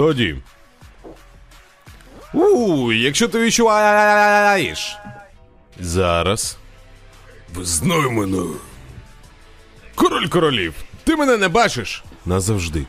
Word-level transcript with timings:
Тоді. 0.00 0.36
У, 2.32 2.92
якщо 2.92 3.28
ти 3.28 3.40
відчуваєш. 3.40 4.96
Зараз. 5.80 6.58
Визнай 7.54 8.10
мене. 8.10 8.42
Король 9.94 10.26
королів. 10.26 10.74
Ти 11.04 11.16
мене 11.16 11.36
не 11.36 11.48
бачиш? 11.48 12.04
Назавжди. 12.26 12.86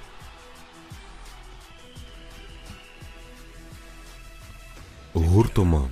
Гуртоман. 5.14 5.90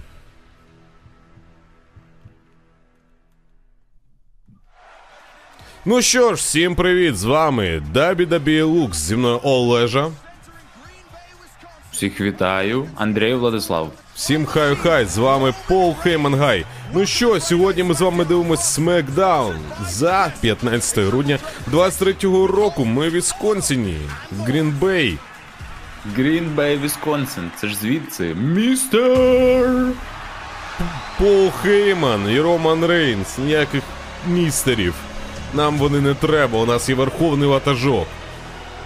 Ну 5.85 6.01
що 6.01 6.29
ж, 6.29 6.33
всім 6.33 6.75
привіт! 6.75 7.17
З 7.17 7.23
вами 7.23 7.83
Дабі 7.93 8.25
Дабі 8.25 8.61
Лукс 8.61 8.97
зі 8.97 9.15
мною 9.15 9.39
Олежа. 9.43 10.11
Всіх 11.99 12.21
вітаю, 12.21 12.87
Андрій 12.95 13.33
Владислав. 13.33 13.91
Всім 14.15 14.45
хай-хай, 14.45 15.05
з 15.05 15.17
вами 15.17 15.53
Пол 15.67 15.95
Хейман 15.95 16.40
Гай. 16.40 16.65
Ну 16.93 17.05
що, 17.05 17.39
сьогодні 17.39 17.83
ми 17.83 17.93
з 17.93 18.01
вами 18.01 18.25
дивимось 18.25 18.79
SmackDown 18.79 19.53
за 19.87 20.31
15 20.41 20.99
грудня 20.99 21.39
23-го 21.71 22.47
року. 22.47 22.85
Ми 22.85 23.09
в 23.09 23.11
Вісконсіні, 23.11 23.97
Грінбей. 24.39 25.17
Green 26.17 26.55
Bay, 26.55 26.81
Вісконсин. 26.81 27.51
Це 27.61 27.67
ж 27.67 27.75
звідси. 27.75 28.35
Містер! 28.35 29.87
Пол 31.17 31.51
Хейман 31.61 32.29
і 32.29 32.39
Роман 32.39 32.85
Рейнс. 32.85 33.37
Ніяких 33.37 33.83
містерів. 34.27 34.93
Нам 35.53 35.77
вони 35.77 36.01
не 36.01 36.13
треба, 36.13 36.59
у 36.59 36.65
нас 36.65 36.89
є 36.89 36.95
верховний 36.95 37.49
ватажок. 37.49 38.07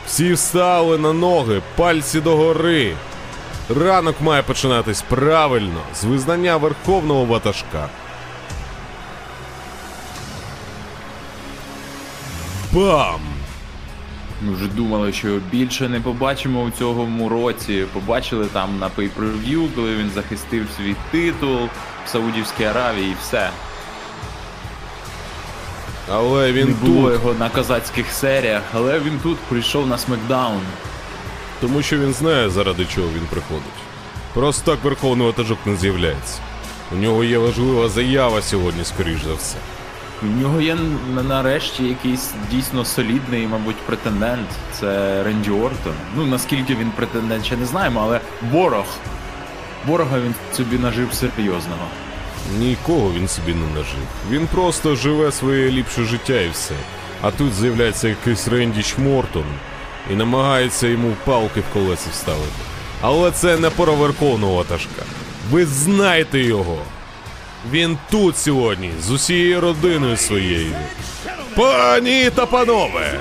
Всі 0.08 0.34
встали 0.34 0.98
на 0.98 1.14
ноги, 1.14 1.62
пальці 1.76 2.22
догори. 2.22 2.94
Ранок 3.70 4.22
має 4.22 4.44
починатись 4.44 5.02
правильно, 5.02 5.82
з 5.96 6.04
визнання 6.04 6.58
верховного 6.58 7.26
ватажка. 7.26 7.90
Бам! 12.72 13.22
Ми 14.42 14.54
вже 14.54 14.68
думали, 14.68 15.14
що 15.14 15.40
більше 15.52 15.90
не 15.90 16.00
побачимо 16.00 16.64
у 16.64 16.72
цьому 16.72 17.30
році. 17.30 17.86
Побачили 17.94 18.46
там 18.46 18.80
на 18.80 18.90
pay-per-view, 18.90 19.68
коли 19.76 19.96
він 19.96 20.12
захистив 20.16 20.68
свій 20.78 20.96
титул 21.12 21.59
в 22.06 22.09
Саудівській 22.09 22.64
Аравії 22.64 23.12
і 23.12 23.16
все. 23.22 23.50
Але 26.12 26.52
він 26.52 26.68
Не 26.68 26.73
було 26.73 27.09
тут, 27.09 27.14
його 27.14 27.34
на 27.40 27.50
козацьких 27.50 28.12
серіях, 28.12 28.62
але 28.73 29.00
він 29.00 29.20
тут 29.23 29.38
прийшов 29.38 29.88
на 29.88 29.98
смакдаун. 29.98 30.62
тому 31.62 31.82
що 31.82 31.98
він 31.98 32.14
знає, 32.14 32.50
заради 32.50 32.86
чого 32.86 33.08
він 33.08 33.28
приходить. 33.30 33.64
Просто 34.34 34.72
так 34.72 34.84
верховний 34.84 35.28
ватажок 35.28 35.58
не 35.66 35.76
з'являється. 35.76 36.40
У 36.92 36.96
нього 36.96 37.24
є 37.24 37.38
важлива 37.38 37.90
заява 37.90 38.42
сьогодні, 38.42 38.84
скоріш 38.86 39.18
за 39.28 39.34
все. 39.34 39.58
У 40.24 40.26
нього 40.42 40.62
є 40.62 40.78
нарешті 41.28 41.84
якийсь 41.84 42.31
дійсно 42.52 42.86
солідний, 42.86 43.48
мабуть, 43.48 43.76
претендент. 43.76 44.48
Це 44.80 45.24
Ренді 45.24 45.50
Ортон. 45.52 45.94
Ну 46.18 46.26
наскільки 46.26 46.76
він 46.76 46.92
претендент, 46.96 47.46
ще 47.46 47.58
не 47.58 47.66
знаємо, 47.66 48.02
але 48.04 48.20
ворог. 48.52 48.86
Ворога 49.88 50.20
він 50.20 50.36
собі 50.54 50.78
нажив 50.78 51.14
серйозного. 51.14 51.88
Нікого 52.59 53.11
він 53.13 53.27
собі 53.27 53.53
не 53.53 53.67
нажив. 53.67 54.08
Він 54.31 54.47
просто 54.47 54.95
живе 54.95 55.31
своє 55.31 55.72
ліпше 55.72 56.03
життя 56.03 56.41
і 56.41 56.50
все. 56.50 56.73
А 57.22 57.31
тут 57.31 57.53
з'являється 57.53 58.08
якийсь 58.08 58.47
Рендіч 58.47 58.95
Мортон 58.97 59.45
і 60.11 60.16
намагається 60.16 60.88
йому 60.88 61.13
палки 61.25 61.59
в 61.59 61.73
колеса 61.73 62.09
вставити. 62.11 62.52
Але 63.01 63.31
це 63.31 63.57
не 63.57 63.69
про 63.69 63.94
верховного 63.95 64.56
ватажка. 64.56 65.03
Ви 65.51 65.66
знаєте 65.66 66.40
його. 66.40 66.78
Він 67.72 67.97
тут 68.12 68.38
сьогодні 68.38 68.91
з 69.01 69.12
усією 69.12 69.62
родиною 69.62 70.18
своєю. 70.18 70.75
Пані 71.56 72.29
та 72.35 72.45
панове! 72.45 73.19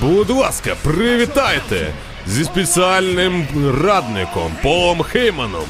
Будь 0.00 0.30
ласка, 0.30 0.76
привітайте 0.82 1.94
зі 2.26 2.44
спеціальним 2.44 3.46
радником 3.84 4.52
Полом 4.62 5.02
Хейманом. 5.02 5.66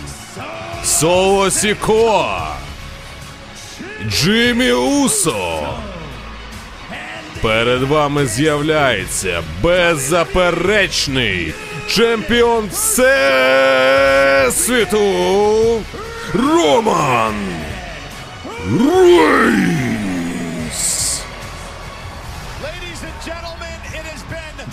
Соло 0.86 1.50
Сікоа, 1.50 2.56
Джиммі 4.08 4.72
Усо. 4.72 5.68
Перед 7.42 7.82
вами 7.82 8.26
з'являється 8.26 9.42
беззаперечний 9.62 11.54
чемпіон 11.88 12.68
Всесвіту 12.72 13.04
Роман 16.34 17.34
Рейнс. 19.30 20.10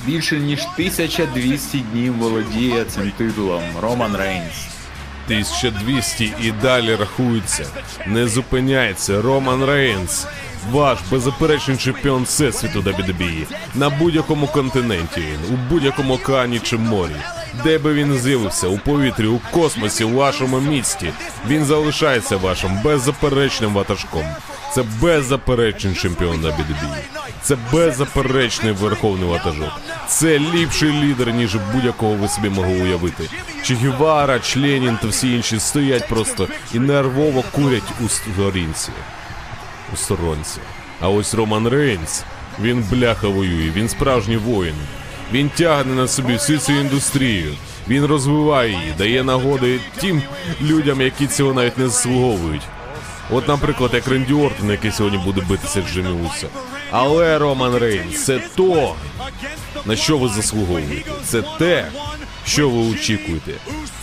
Більше 0.05 0.39
ніж 0.39 0.59
1200 0.59 1.77
днів 1.79 2.17
володіє 2.17 2.85
цим 2.85 3.11
титулом 3.17 3.63
Роман 3.81 4.15
Рейнс. 4.15 4.82
1200 5.27 6.33
і 6.41 6.51
далі 6.51 6.95
рахується. 6.95 7.65
Не 8.07 8.27
зупиняється 8.27 9.21
Роман 9.21 9.65
Рейнс. 9.65 10.27
Ваш 10.71 10.99
беззаперечний 11.11 11.77
чемпіон 11.77 12.23
всесвіту 12.23 12.81
WWE. 12.81 13.45
На 13.75 13.89
будь-якому 13.89 14.47
континенті 14.47 15.23
у 15.53 15.73
будь-якому 15.73 16.13
океані 16.13 16.59
чи 16.59 16.77
морі. 16.77 17.15
Де 17.63 17.77
би 17.77 17.93
він 17.93 18.17
з'явився, 18.17 18.67
у 18.67 18.77
повітрі, 18.77 19.27
у 19.27 19.39
космосі, 19.51 20.03
у 20.03 20.15
вашому 20.15 20.59
місті. 20.59 21.13
Він 21.47 21.65
залишається 21.65 22.37
вашим 22.37 22.81
беззаперечним 22.83 23.73
ватажком. 23.73 24.25
Це 24.73 24.83
беззаперечний 25.01 25.95
чемпіон 25.95 26.41
на 26.41 26.47
WWE. 26.47 26.97
Це 27.41 27.57
беззаперечний 27.73 28.71
верховний 28.71 29.29
ватажок. 29.29 29.71
Це 30.07 30.39
ліпший 30.39 30.91
лідер, 30.91 31.33
ніж 31.33 31.55
будь-якого 31.73 32.13
ви 32.13 32.27
собі 32.27 32.49
могли 32.49 32.81
уявити. 32.81 33.29
Чи 33.63 33.75
Гівара, 33.75 34.39
Членін 34.39 34.97
та 35.01 35.07
всі 35.07 35.35
інші 35.35 35.59
стоять 35.59 36.09
просто 36.09 36.47
і 36.73 36.79
нервово 36.79 37.43
курять 37.51 37.93
у 38.05 38.09
сторінці. 38.09 38.89
У 39.93 39.95
сторонці. 39.95 40.59
А 41.01 41.09
ось 41.09 41.33
Роман 41.33 41.67
Рейнс, 41.67 42.23
він 42.61 42.85
бляха 42.91 43.27
воює, 43.27 43.71
він 43.75 43.89
справжній 43.89 44.37
воїн. 44.37 44.75
Він 45.33 45.49
тягне 45.49 45.93
на 45.93 46.07
собі 46.07 46.33
всю 46.33 46.59
цю 46.59 46.71
індустрію. 46.71 47.53
Він 47.87 48.05
розвиває 48.05 48.71
її, 48.71 48.93
дає 48.97 49.23
нагоди 49.23 49.79
тим 50.01 50.21
людям, 50.61 51.01
які 51.01 51.27
цього 51.27 51.53
навіть 51.53 51.77
не 51.77 51.87
заслуговують. 51.87 52.61
От, 53.31 53.47
наприклад, 53.47 53.91
як 53.93 54.07
Ренді 54.07 54.33
Ортон, 54.33 54.71
який 54.71 54.91
сьогодні 54.91 55.17
буде 55.17 55.41
битися 55.41 55.81
з 55.81 55.93
Джиммі 55.93 56.27
Усо. 56.27 56.47
Але 56.91 57.37
Роман 57.37 57.77
Рейнс 57.77 58.25
це 58.25 58.39
то, 58.55 58.95
на 59.85 59.95
що 59.95 60.17
ви 60.17 60.29
заслуговуєте. 60.29 61.11
Це 61.25 61.41
те, 61.59 61.87
що 62.45 62.69
ви 62.69 62.91
очікуєте. 62.91 63.51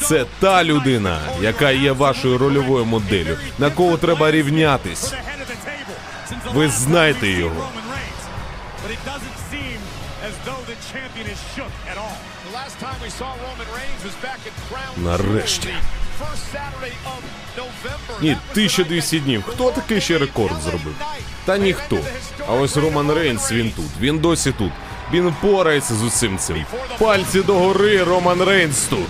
Це 0.00 0.25
та 0.41 0.64
людина, 0.64 1.20
яка 1.42 1.70
є 1.70 1.92
вашою 1.92 2.38
рольовою 2.38 2.84
моделлю, 2.84 3.36
на 3.59 3.70
кого 3.70 3.97
треба 3.97 4.30
рівнятись. 4.30 5.12
Ви 6.54 6.69
знаєте 6.69 7.28
його. 7.28 7.69
Нарешті. 14.97 15.69
Ні, 18.21 18.28
That 18.28 18.37
1200 18.53 19.21
днів. 19.21 19.44
Хто 19.48 19.71
такий 19.71 20.00
ще 20.00 20.19
рекорд 20.19 20.62
зробив? 20.62 20.94
Та 21.44 21.59
ніхто. 21.59 21.98
А 22.48 22.53
ось 22.53 22.77
Роман 22.77 23.12
Рейнс, 23.12 23.53
він 23.53 23.71
тут. 23.71 23.86
Він 24.01 24.18
досі 24.18 24.53
тут. 24.53 24.72
Він 25.12 25.28
впорається 25.28 25.95
з 25.95 26.03
усім 26.03 26.39
цим. 26.39 26.65
Пальці 26.98 27.42
догори, 27.42 28.04
Роман 28.04 28.42
Рейнс 28.42 28.83
тут. 28.83 29.09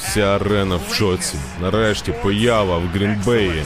Вся 0.00 0.36
арена 0.36 0.76
в 0.76 0.94
шоці. 0.94 1.34
Нарешті 1.60 2.12
поява 2.12 2.78
в 2.78 2.86
Грінбеї. 2.86 3.64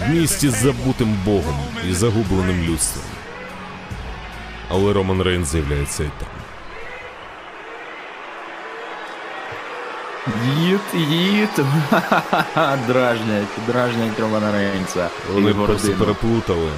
В 0.00 0.10
місті 0.10 0.48
з 0.50 0.54
забутим 0.62 1.18
богом 1.24 1.58
і 1.90 1.92
загубленим 1.92 2.62
людством. 2.62 3.04
Але 4.70 4.92
Роман 4.92 5.22
Рейн 5.22 5.44
з'являється 5.44 6.04
і 6.04 6.10
там. 6.18 6.28
Їд, 10.58 10.80
їд. 10.94 11.48
Дражнять, 12.86 13.48
дражнять 13.66 14.20
Романа 14.20 14.52
Рейнса. 14.52 15.08
Вони 15.32 15.54
просто 15.54 15.92
переплутали. 15.92 16.70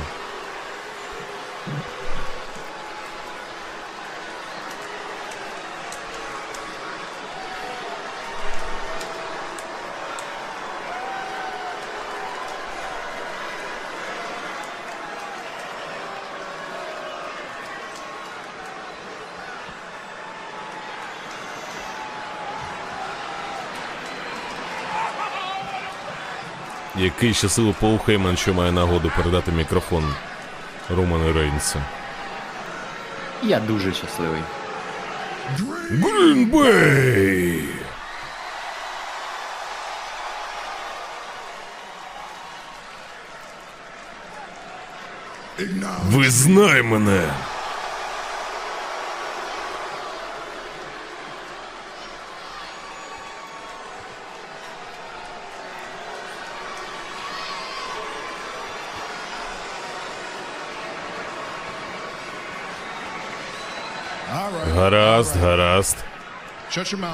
Який 27.22 27.34
щасливий 27.34 27.74
Пол 27.80 27.98
Хейман, 27.98 28.36
що 28.36 28.54
має 28.54 28.72
нагоду 28.72 29.12
передати 29.16 29.52
мікрофон 29.52 30.14
Роману 30.90 31.32
Рейнсу. 31.32 31.78
Я 33.42 33.60
дуже 33.60 33.92
щасливий. 33.92 34.42
Грінбей! 35.90 37.64
Визнай 46.06 46.82
мене! 46.82 47.30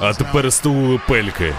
А 0.01 0.13
тепер 0.13 0.53
стулили 0.53 0.99
пельки. 1.07 1.53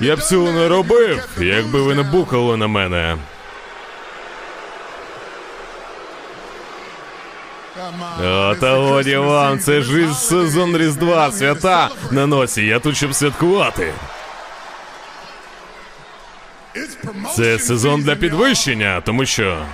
Я 0.00 0.16
б 0.16 0.22
цього 0.22 0.52
не 0.52 0.68
робив, 0.68 1.28
якби 1.38 1.82
ви 1.82 1.94
не 1.94 2.02
букали 2.02 2.56
на 2.56 2.66
мене. 2.66 3.16
О, 8.24 8.54
та 8.60 8.76
годі 8.76 9.16
вам, 9.16 9.58
це 9.58 9.80
ж 9.82 10.14
сезон 10.14 10.76
Різдва, 10.76 11.32
свята 11.32 11.88
на 12.10 12.26
носі. 12.26 12.66
Я 12.66 12.78
тут 12.78 12.96
щоб 12.96 13.14
святкувати. 13.14 13.92
Це 17.36 17.58
сезон 17.58 18.02
для 18.02 18.16
підвищення, 18.16 19.00
тому 19.00 19.26
що. 19.26 19.66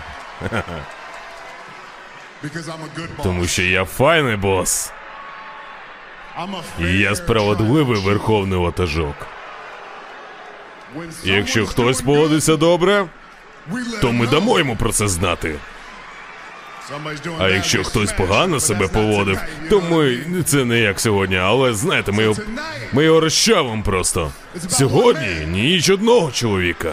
Тому 3.23 3.47
що 3.47 3.63
я 3.63 3.85
файний 3.85 4.37
бос. 4.37 4.93
І 6.81 6.85
я 6.99 7.15
справедливий 7.15 8.01
верховний 8.01 8.59
ватажок. 8.59 9.15
Якщо 11.25 11.67
хтось 11.67 12.03
поводиться 12.03 12.57
добре, 12.57 13.07
то 14.01 14.13
ми 14.13 14.27
дамо 14.27 14.59
йому 14.59 14.77
про 14.77 14.93
це 14.93 15.09
знати. 15.09 15.55
А 17.39 17.49
якщо 17.49 17.85
хтось 17.85 18.13
погано 18.13 18.61
себе 18.61 18.89
поводив, 18.89 19.39
то 19.71 19.81
ми 19.81 20.19
це 20.45 20.65
не 20.65 20.81
як 20.81 21.01
сьогодні, 21.01 21.37
але 21.37 21.75
знаєте, 21.75 22.13
ми 22.13 22.23
його, 22.23 22.37
ми 22.93 23.05
його 23.05 23.21
розчавимо 23.21 23.83
просто. 23.83 24.33
Сьогодні 24.69 25.47
ніч 25.49 25.91
одного 25.91 26.31
чоловіка. 26.31 26.93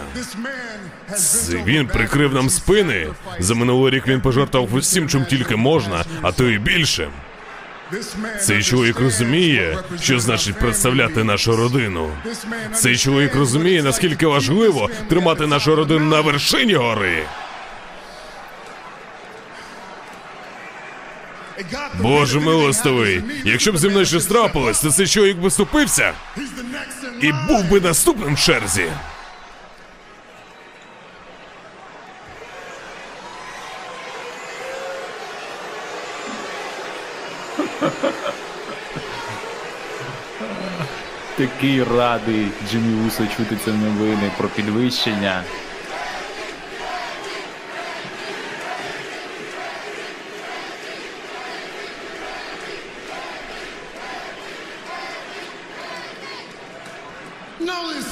Він 1.66 1.86
прикрив 1.86 2.34
нам 2.34 2.50
спини. 2.50 3.08
За 3.38 3.54
минулий 3.54 3.94
рік 3.94 4.06
він 4.06 4.20
пожертвував 4.20 4.74
усім, 4.74 5.08
чим 5.08 5.24
тільки 5.24 5.56
можна, 5.56 6.04
а 6.22 6.32
то 6.32 6.50
і 6.50 6.58
більше. 6.58 7.08
Цей 8.40 8.62
чоловік 8.62 9.00
розуміє, 9.00 9.78
що 10.00 10.20
значить 10.20 10.58
представляти 10.58 11.24
нашу 11.24 11.56
родину. 11.56 12.10
Цей 12.74 12.96
чоловік 12.96 13.34
розуміє, 13.34 13.82
наскільки 13.82 14.26
важливо 14.26 14.90
тримати 15.08 15.46
нашу 15.46 15.76
родину 15.76 16.04
на 16.04 16.20
вершині 16.20 16.74
гори. 16.74 17.22
Боже 22.00 22.40
милостивий, 22.40 23.22
якщо 23.44 23.72
б 23.72 23.78
зі 23.78 23.88
мною 23.88 24.06
щось 24.06 24.26
трапилось, 24.26 24.80
то 24.80 24.90
цей 24.90 25.06
чоловік 25.06 25.36
би 25.36 25.50
ступився 25.50 26.12
і 27.20 27.32
був 27.32 27.70
би 27.70 27.80
наступним 27.80 28.34
в 28.34 28.40
черзі. 28.40 28.90
Такий 41.36 41.84
радий 41.84 42.46
Джиммі 42.70 43.06
Усо 43.08 43.26
чути 43.36 43.58
ці 43.64 43.70
новини 43.70 44.30
про 44.38 44.48
підвищення. 44.48 45.44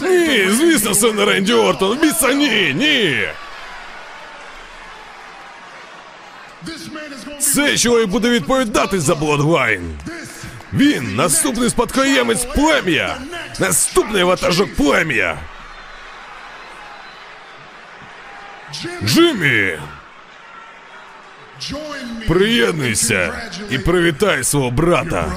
Ні, 0.09 0.51
звісно, 0.51 0.95
це 0.95 1.13
не 1.13 1.25
Ренді 1.25 1.53
Ортон. 1.53 1.99
Міса 2.03 2.33
ні, 2.33 2.75
ні. 2.75 3.29
Цей 7.41 7.79
чоловік 7.79 8.09
буде 8.09 8.31
відповідати 8.31 9.01
за 9.01 9.15
Bloodline. 9.15 9.91
Він 10.73 11.17
наступний 11.17 11.71
спадкоємець 11.71 12.45
плем'я. 12.45 13.17
Наступний 13.61 14.23
ватажок 14.23 14.75
плем'я. 14.75 15.39
Джиммі, 19.05 19.79
приєднуйся 22.29 23.51
і 23.71 23.79
привітай 23.79 24.45
свого 24.45 24.71
брата. 24.71 25.33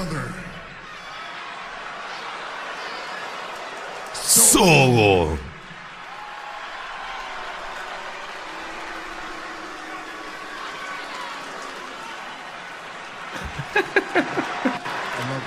Соло. 4.24 5.38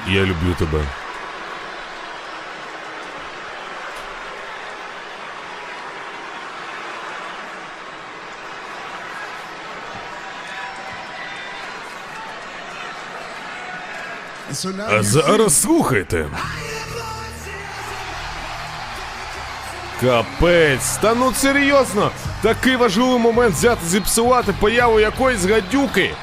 Я 0.08 0.24
люблю 0.24 0.54
тебе. 0.60 0.86
А 14.90 15.04
зараз 15.04 15.62
слухайте. 15.62 16.26
Капець, 20.02 20.98
та 20.98 21.16
ну 21.16 21.34
серйозно, 21.34 22.12
такий 22.42 22.76
важливий 22.76 23.20
момент 23.20 23.56
взяти 23.56 23.86
зіпсувати 23.88 24.54
появу 24.60 25.00
якоїсь 25.00 25.46
гадюки. 25.46 26.14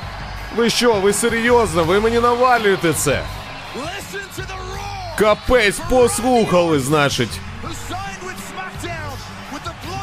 Ви 0.57 0.71
що, 0.71 0.95
ви 0.95 1.13
серйозно? 1.13 1.85
Ви 1.85 2.01
мені 2.01 2.21
навалюєте 2.21 2.93
це? 2.93 3.23
Капець, 5.19 5.79
послухали, 5.91 6.81
значить. 6.81 7.41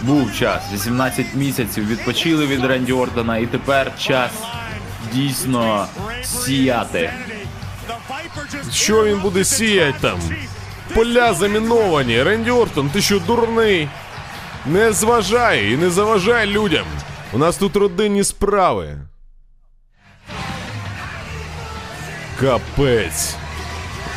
Був 0.01 0.35
час, 0.35 0.63
18 0.73 1.25
місяців 1.35 1.87
відпочили 1.87 2.47
від 2.47 2.65
Ренді 2.65 2.93
Ортона, 2.93 3.37
і 3.37 3.45
тепер 3.45 3.91
час 3.97 4.31
дійсно 5.13 5.87
сіяти. 6.23 7.13
Що 8.73 9.05
він 9.05 9.19
буде 9.19 9.45
сіяти 9.45 9.97
там? 10.01 10.19
Поля 10.99 11.33
заміновані. 11.33 12.23
Ренді 12.23 12.51
Ортон, 12.51 12.89
ти 12.89 13.01
що 13.01 13.19
дурний? 13.19 13.89
Не 14.65 14.91
зважай 14.91 15.71
і 15.71 15.77
не 15.77 15.89
заважай 15.89 16.47
людям. 16.47 16.85
У 17.33 17.37
нас 17.37 17.57
тут 17.57 17.75
родинні 17.75 18.23
справи. 18.23 18.97
Капець. 22.39 23.35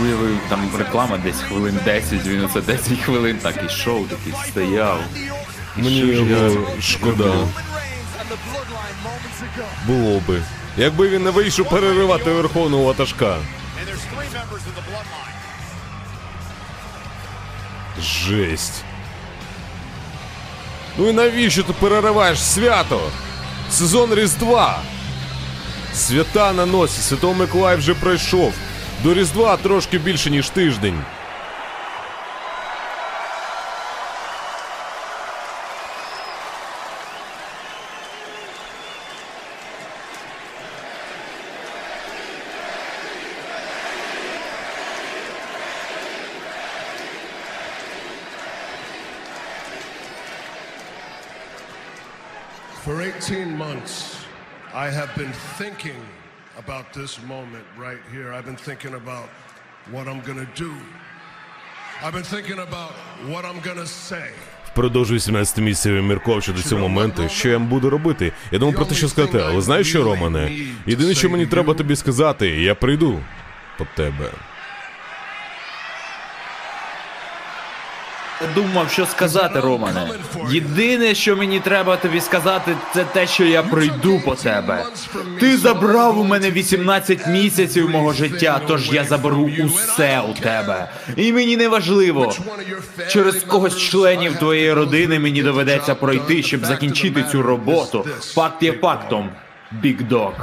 Уявив, 0.00 0.38
там 0.48 0.70
реклама 0.78 1.18
десь 1.18 1.40
хвилин 1.40 1.78
10, 1.84 2.26
він 2.26 2.44
оце 2.44 2.60
10 2.60 2.98
хвилин 2.98 3.38
так 3.42 3.64
ішов, 3.66 4.08
такий 4.08 4.32
стояв. 4.48 5.00
Мені 5.76 5.96
що 5.96 6.06
ж 6.06 6.12
я 6.12 6.36
його 6.38 6.66
шкода. 6.80 7.34
Було 9.86 10.22
би. 10.28 10.42
Якби 10.76 11.08
він 11.08 11.22
не 11.22 11.30
вийшов 11.30 11.68
переривати 11.68 12.30
верховного 12.30 12.84
ватажка. 12.84 13.36
Жесть. 18.00 18.84
Ну 20.98 21.08
і 21.08 21.12
навіщо 21.12 21.62
ти 21.62 21.72
перериваєш 21.72 22.42
свято? 22.42 23.00
Сезон 23.70 24.14
Різдва. 24.14 24.78
Свята 25.94 26.52
на 26.52 26.66
носі, 26.66 27.02
Святого 27.02 27.34
Миколая 27.34 27.76
вже 27.76 27.94
пройшов. 27.94 28.54
До 29.02 29.14
Різдва 29.14 29.56
трошки 29.56 29.98
більше, 29.98 30.30
ніж 30.30 30.48
тиждень. 30.48 31.00
For 52.84 52.96
18 52.96 53.46
months, 53.46 54.16
I 54.86 54.90
have 54.90 55.12
been 55.16 55.34
thinking 55.60 56.00
about 56.62 56.86
this 56.92 57.12
moment 57.34 57.66
right 57.86 58.02
here. 58.14 58.28
I've 58.36 58.46
been 58.50 58.62
thinking 58.68 58.94
about 59.02 59.28
what 59.94 60.04
I'm 60.10 60.20
gonna 60.28 60.48
do. 60.64 60.72
I've 62.04 62.14
been 62.18 62.30
thinking 62.34 62.58
about 62.68 62.92
what 63.32 63.44
I'm 63.44 63.60
gonna 63.68 63.86
say. 63.86 64.30
Впродовж 64.72 65.12
18 65.12 65.58
місяців 65.58 65.96
я 65.96 66.02
міркував 66.02 66.42
щодо 66.42 66.62
цього 66.62 66.80
моменту, 66.88 67.28
що 67.28 67.48
я 67.48 67.58
буду 67.58 67.90
робити. 67.90 68.32
Я 68.52 68.58
думав 68.58 68.74
про 68.74 68.84
те, 68.84 68.94
що 68.94 69.08
сказати, 69.08 69.38
але 69.46 69.60
знаєш 69.60 69.88
що, 69.88 70.04
Романе? 70.04 70.52
Єдине, 70.86 71.14
що 71.14 71.30
мені 71.30 71.46
треба 71.46 71.74
тобі 71.74 71.96
сказати, 71.96 72.48
я 72.48 72.74
прийду 72.74 73.20
по 73.78 73.86
тебе. 73.96 74.30
Думав, 78.54 78.90
що 78.90 79.06
сказати, 79.06 79.60
Романе. 79.60 80.10
Єдине, 80.50 81.14
що 81.14 81.36
мені 81.36 81.60
треба 81.60 81.96
тобі 81.96 82.20
сказати, 82.20 82.76
це 82.94 83.04
те, 83.04 83.26
що 83.26 83.44
я 83.44 83.62
прийду 83.62 84.20
по 84.24 84.34
тебе. 84.34 84.84
Ти 85.40 85.56
забрав 85.56 86.18
у 86.18 86.24
мене 86.24 86.50
18 86.50 87.26
місяців 87.26 87.90
мого 87.90 88.12
життя, 88.12 88.60
тож 88.66 88.92
я 88.92 89.04
заберу 89.04 89.50
усе 89.64 90.20
у 90.20 90.34
тебе. 90.34 90.88
І 91.16 91.32
мені 91.32 91.56
не 91.56 91.68
важливо, 91.68 92.34
через 93.08 93.42
когось 93.42 93.78
членів 93.78 94.36
твоєї 94.36 94.72
родини 94.72 95.18
мені 95.18 95.42
доведеться 95.42 95.94
пройти, 95.94 96.42
щоб 96.42 96.64
закінчити 96.64 97.24
цю 97.32 97.42
роботу. 97.42 98.06
Факт 98.20 98.62
є 98.62 98.72
фактом. 98.72 99.30
Dog. 99.82 100.34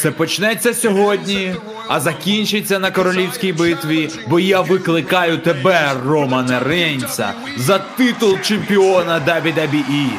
Це 0.00 0.10
почнеться 0.10 0.74
сьогодні, 0.74 1.54
а 1.88 2.00
закінчиться 2.00 2.78
на 2.78 2.90
королівській 2.90 3.52
битві, 3.52 4.10
бо 4.28 4.40
я 4.40 4.60
викликаю 4.60 5.38
тебе, 5.38 5.92
Романе 6.06 6.60
Рейнса, 6.60 7.32
за 7.56 7.78
титул 7.78 8.38
чемпіона 8.40 9.20
WWE. 9.20 10.10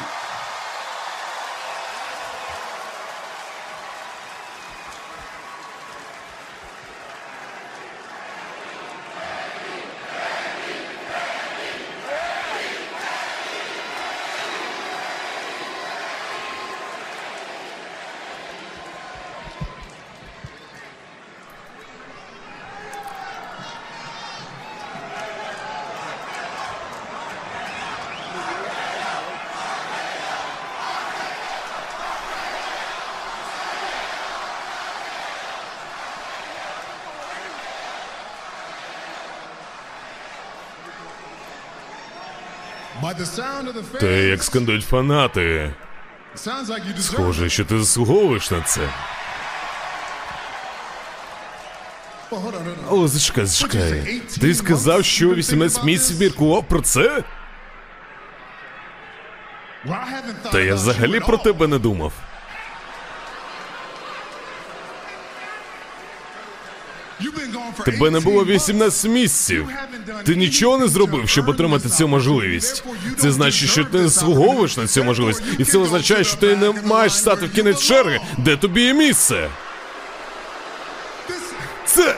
By 43.03 43.11
the 43.11 43.25
Те, 44.03 44.23
як 44.23 44.43
скандують 44.43 44.85
фанати. 44.85 45.73
Схоже, 47.03 47.49
що 47.49 47.65
ти 47.65 47.79
заслуговуєш 47.79 48.51
на 48.51 48.61
це. 48.61 48.81
О, 52.89 53.07
зачекай, 53.07 53.45
зачекай. 53.45 54.21
Ти 54.41 54.53
сказав, 54.55 55.05
що 55.05 55.33
18 55.35 55.83
місяців 55.83 56.19
міркував 56.19 56.63
про 56.67 56.81
це? 56.81 57.23
Та 60.51 60.59
я 60.59 60.75
взагалі 60.75 61.19
про 61.19 61.37
тебе 61.37 61.67
не 61.67 61.79
думав. 61.79 62.13
Тебе 67.85 68.09
не 68.11 68.19
було 68.19 68.43
months. 68.43 68.55
18 68.55 69.11
місяців. 69.11 69.67
Ти 70.25 70.35
нічого 70.35 70.77
не 70.77 70.87
зробив, 70.87 71.29
щоб 71.29 71.49
отримати 71.49 71.89
цю 71.89 72.07
можливість. 72.07 72.83
Це 73.17 73.31
значить, 73.31 73.69
що 73.69 73.83
ти 73.85 73.97
не 73.97 74.07
заслуговуєш 74.07 74.77
на 74.77 74.87
цю 74.87 75.03
можливість, 75.03 75.43
і 75.59 75.63
це 75.65 75.77
означає, 75.77 76.23
що 76.23 76.37
ти 76.37 76.55
не 76.55 76.71
маєш 76.71 77.13
стати 77.13 77.45
в 77.45 77.51
кінець 77.51 77.81
черги, 77.81 78.19
де 78.37 78.57
тобі 78.57 78.81
є 78.81 78.93
місце. 78.93 79.49
Це 81.85 82.15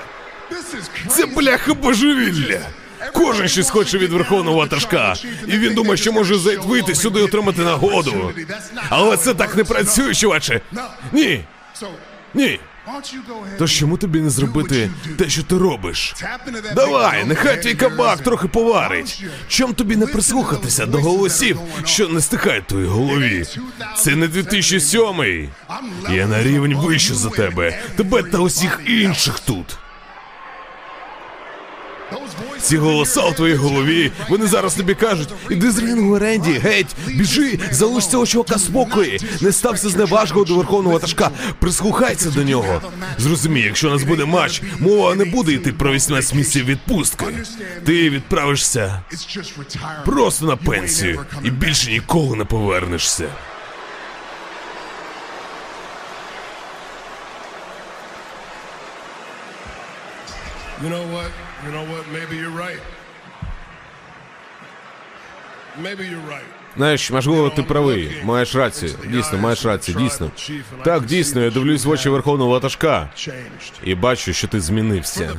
Це 1.09 1.25
бляха 1.25 1.73
божевілля. 1.73 2.59
Кожен 3.13 3.47
щось 3.47 3.69
хоче 3.69 3.97
від 3.97 4.11
верховного 4.11 4.57
ватажка, 4.57 5.13
і 5.47 5.57
він 5.57 5.73
думає, 5.73 5.97
що 5.97 6.11
може 6.11 6.35
зайти 6.35 6.95
сюди 6.95 7.19
і 7.19 7.23
отримати 7.23 7.61
нагоду. 7.61 8.31
Але 8.89 9.17
це 9.17 9.33
так 9.33 9.55
не 9.55 9.63
працює, 9.63 10.13
чуваче. 10.13 10.61
Ні, 11.11 11.45
ні. 12.33 12.59
То 13.57 13.67
чому 13.67 13.97
тобі 13.97 14.19
не 14.19 14.29
зробити 14.29 14.91
те, 15.17 15.29
що 15.29 15.43
ти 15.43 15.57
робиш? 15.57 16.15
Давай, 16.75 17.25
нехай 17.25 17.61
твій 17.61 17.73
кабак 17.73 18.19
трохи 18.19 18.47
поварить. 18.47 19.23
Чом 19.47 19.73
тобі 19.73 19.95
не 19.95 20.07
прислухатися 20.07 20.85
до 20.85 21.01
голосів, 21.01 21.59
що 21.85 22.09
не 22.09 22.21
стихають 22.21 22.67
твоїй 22.67 22.87
голові? 22.87 23.45
Це 23.97 24.15
не 24.15 24.27
2007. 24.27 25.49
Я 26.11 26.27
на 26.27 26.43
рівень 26.43 26.75
вище 26.77 27.13
за 27.13 27.29
тебе, 27.29 27.79
тебе 27.95 28.23
та 28.23 28.37
усіх 28.37 28.79
інших 28.87 29.39
тут. 29.39 29.77
Ці 32.61 32.77
голоса 32.77 33.21
у 33.21 33.31
твоїй 33.33 33.55
голові, 33.55 34.11
вони 34.29 34.47
зараз 34.47 34.75
тобі 34.75 34.93
кажуть: 34.95 35.29
іди 35.49 35.71
з 35.71 35.79
рингу, 35.79 36.19
Ренді, 36.19 36.51
геть, 36.51 36.95
біжи, 37.07 37.59
залиш 37.71 38.07
цього 38.07 38.25
чувака 38.25 38.59
спокої, 38.59 39.19
не 39.41 39.51
стався 39.51 39.89
зневажливо 39.89 40.45
до 40.45 40.55
верховного 40.55 40.93
ватажка, 40.93 41.29
прислухайся 41.59 42.29
до 42.29 42.43
нього. 42.43 42.81
Зрозумій, 43.17 43.61
якщо 43.61 43.87
у 43.89 43.91
нас 43.91 44.03
буде 44.03 44.25
матч, 44.25 44.61
мова 44.79 45.15
не 45.15 45.25
буде 45.25 45.51
йти 45.53 45.73
про 45.73 45.91
18 45.91 46.33
місяців 46.35 46.65
відпустки. 46.65 47.25
Ти 47.85 48.09
відправишся 48.09 49.01
просто 50.05 50.45
на 50.45 50.55
пенсію 50.55 51.25
і 51.43 51.49
більше 51.49 51.91
ніколи 51.91 52.35
не 52.37 52.45
повернешся. 52.45 53.25
You 60.83 60.89
know 60.89 61.07
what? 61.13 61.44
You 61.63 61.71
know 61.71 61.85
what? 61.91 62.03
Maybe 62.17 62.35
you're 62.41 62.57
right. 62.67 62.81
Maybe 65.81 66.03
you're 66.11 66.27
right. 66.29 66.45
Знаєш, 66.77 67.11
можливо, 67.11 67.49
ти 67.49 67.63
правий. 67.63 68.17
Маєш 68.23 68.55
рацію. 68.55 68.91
Дійсно, 69.07 69.37
маєш 69.37 69.65
рацію, 69.65 69.97
дійсно. 69.97 70.31
Так, 70.83 71.05
дійсно, 71.05 71.41
я 71.41 71.49
дивлюсь 71.49 71.85
в 71.85 71.89
очі 71.89 72.09
верховного 72.09 72.49
ватажка 72.49 73.09
і 73.83 73.95
бачу, 73.95 74.33
що 74.33 74.47
ти 74.47 74.59
змінився. 74.61 75.33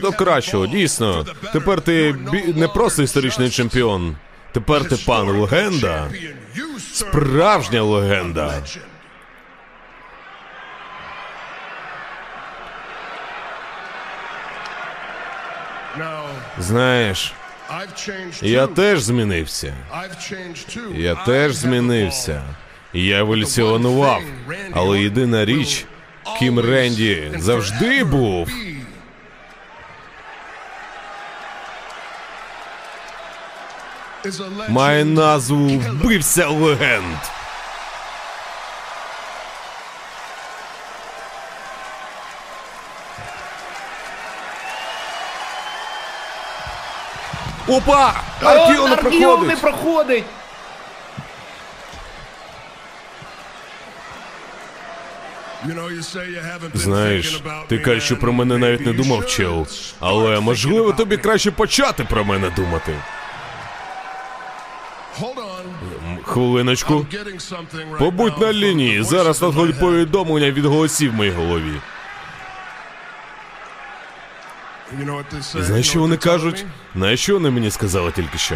До 0.00 0.12
кращого, 0.12 0.66
дійсно. 0.66 1.26
Тепер 1.52 1.80
ти 1.80 2.12
бі- 2.32 2.52
не 2.56 2.68
просто 2.68 3.02
історичний 3.02 3.50
чемпіон. 3.50 4.16
Тепер 4.52 4.88
ти 4.88 4.96
пан 5.06 5.28
легенда. 5.28 6.08
Справжня 6.92 7.82
легенда. 7.82 8.46
legend. 8.46 8.78
Now, 15.96 16.26
Знаєш, 16.58 17.34
я 18.42 18.66
теж 18.66 19.00
змінився. 19.02 19.74
Я 20.94 21.14
теж 21.14 21.54
змінився. 21.54 22.42
Я 22.92 23.18
еволюціонував. 23.18 24.22
Але 24.72 25.00
єдина 25.00 25.44
річ, 25.44 25.84
ким 26.38 26.60
Ренді 26.60 27.32
завжди 27.36 28.04
був. 28.04 28.48
Має 34.68 35.04
назву 35.04 35.68
Вбивця 35.68 36.48
легенд. 36.48 37.16
Опа! 47.68 48.14
Аркіо 48.42 48.88
не 48.88 48.96
проходить! 48.96 49.60
проходить! 49.60 50.24
Haven't 55.66 56.72
been 56.72 56.76
Знаєш, 56.76 57.42
ти 57.68 57.78
кажеш, 57.78 58.04
що 58.04 58.16
про 58.16 58.32
мене 58.32 58.58
навіть 58.58 58.86
не 58.86 58.92
думав, 58.92 59.26
чел. 59.26 59.66
Але 60.00 60.40
можливо 60.40 60.92
тобі 60.92 61.16
краще 61.16 61.50
почати 61.50 62.04
про 62.04 62.24
мене 62.24 62.50
думати. 62.50 62.94
Хвилиночку. 66.24 67.06
Побудь 67.98 68.40
на 68.40 68.52
лінії. 68.52 69.02
Зараз 69.02 69.42
надходить 69.42 69.80
повідомлення 69.80 70.50
від 70.50 70.64
голосів 70.64 71.12
в 71.12 71.14
моїй 71.14 71.30
голові. 71.30 71.72
You 74.83 74.83
know 74.83 74.83
what 74.83 74.83
they 74.83 74.83
say? 74.83 74.83
І 75.58 75.62
знаєш, 75.62 75.88
що 75.88 76.00
вони 76.00 76.16
кажуть? 76.16 76.64
Знаєш, 76.94 77.20
що 77.22 77.34
вони 77.34 77.50
мені 77.50 77.70
сказали 77.70 78.12
тільки 78.12 78.38
що? 78.38 78.54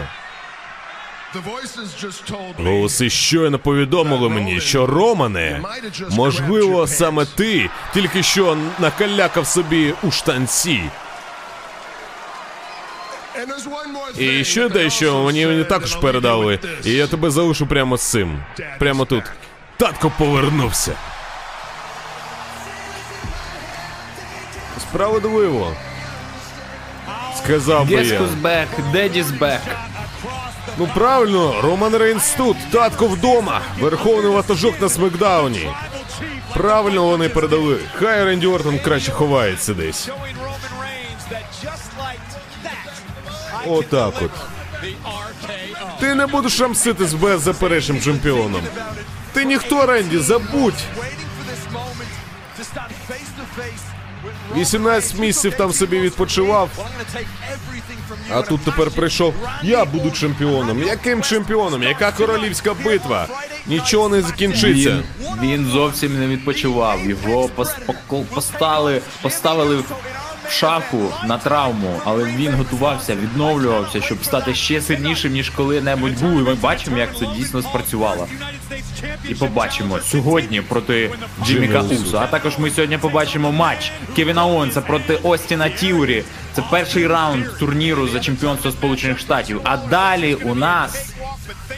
Голоси 2.59 3.11
щойно 3.11 3.59
повідомили 3.59 4.29
мені, 4.29 4.61
що 4.61 4.87
Романе, 4.87 5.63
можливо, 6.11 6.87
саме 6.87 7.25
ти 7.25 7.71
тільки 7.95 8.23
що 8.23 8.57
накалякав 8.79 9.47
собі 9.47 9.95
у 10.03 10.11
штанці. 10.11 10.83
І 14.19 14.45
ще 14.45 14.69
дещо 14.69 15.23
мені 15.25 15.65
також 15.65 15.95
передали, 15.97 16.59
і 16.85 16.91
я 16.93 17.07
тебе 17.07 17.31
залишу 17.31 17.67
прямо 17.67 17.97
з 17.97 18.03
цим. 18.03 18.43
Прямо 18.79 19.05
тут. 19.05 19.25
Татко 19.77 20.13
повернувся. 20.19 20.93
Справедливо. 24.81 25.77
Сказав 27.45 27.87
би 27.89 27.93
я. 27.95 28.21
back, 28.21 28.67
Daddy's 28.95 29.39
back. 29.39 29.61
Ну 30.79 30.89
правильно, 30.95 31.61
Роман 31.63 31.97
Рейнс 31.97 32.31
тут, 32.37 32.57
татко 32.73 33.07
вдома, 33.07 33.61
верховний 33.81 34.33
ватажок 34.33 34.81
на 34.81 34.89
смакдауні. 34.89 35.71
Правильно 36.55 37.05
вони 37.07 37.29
передали. 37.29 37.79
Хай 37.95 38.25
Ренді 38.25 38.47
Ортон 38.47 38.79
краще 38.79 39.13
ховається 39.13 39.75
десь. 39.75 40.09
Отак 43.67 44.15
от. 44.23 44.31
Ти 46.01 46.15
не 46.15 46.27
будеш 46.27 46.61
рамситись 46.61 47.15
беззаперечним 47.15 48.01
чемпіоном. 48.01 48.63
Ти 49.33 49.45
ніхто, 49.45 49.87
Ренді, 49.87 50.19
забудь. 50.19 50.75
18 54.57 55.19
місяців 55.19 55.55
там 55.55 55.73
собі 55.73 56.01
відпочивав, 56.01 56.69
а 58.31 58.43
тут 58.43 58.61
тепер 58.61 58.91
прийшов. 58.91 59.35
Я 59.63 59.85
буду 59.85 60.11
чемпіоном. 60.11 60.83
Яким 60.83 61.23
чемпіоном? 61.23 61.83
Яка 61.83 62.13
королівська 62.13 62.75
битва? 62.85 63.27
Нічого 63.67 64.09
не 64.09 64.23
закінчиться. 64.23 65.03
Він, 65.43 65.51
він 65.51 65.67
зовсім 65.67 66.21
не 66.21 66.27
відпочивав. 66.27 67.01
Його 67.07 67.49
пос, 67.49 67.69
покол- 67.87 68.25
постали, 68.25 69.01
поставили 69.23 69.77
в 69.77 69.85
шафу 70.51 71.13
на 71.27 71.39
травму, 71.39 72.01
але 72.05 72.25
він 72.25 72.55
готувався, 72.55 73.15
відновлювався, 73.17 74.01
щоб 74.01 74.25
стати 74.25 74.55
ще 74.55 74.81
сильнішим, 74.81 75.33
ніж 75.33 75.51
коли-небудь 75.51 76.21
був. 76.21 76.31
І 76.41 76.43
ми 76.43 76.55
бачимо, 76.55 76.99
як 76.99 77.19
це 77.19 77.27
дійсно 77.37 77.63
спрацювало. 77.63 78.27
І 79.29 79.35
побачимо 79.35 79.99
сьогодні 80.05 80.61
проти 80.61 81.11
Джиміка. 81.45 81.81
Усу. 81.81 82.19
А 82.19 82.27
також 82.27 82.59
ми 82.59 82.71
сьогодні 82.71 82.99
побачимо 82.99 83.53
матч 83.53 83.93
Кевіна 84.17 84.47
Оуенса 84.47 84.81
проти 84.81 85.15
Остіна 85.23 85.69
Тіурі. 85.69 86.25
Це 86.53 86.63
перший 86.71 87.07
раунд 87.07 87.45
турніру 87.59 88.09
за 88.09 88.21
чемпіонство 88.21 88.71
Сполучених 88.71 89.19
Штатів. 89.19 89.61
А 89.65 89.77
далі 89.77 90.35
у 90.35 90.55
нас 90.55 91.13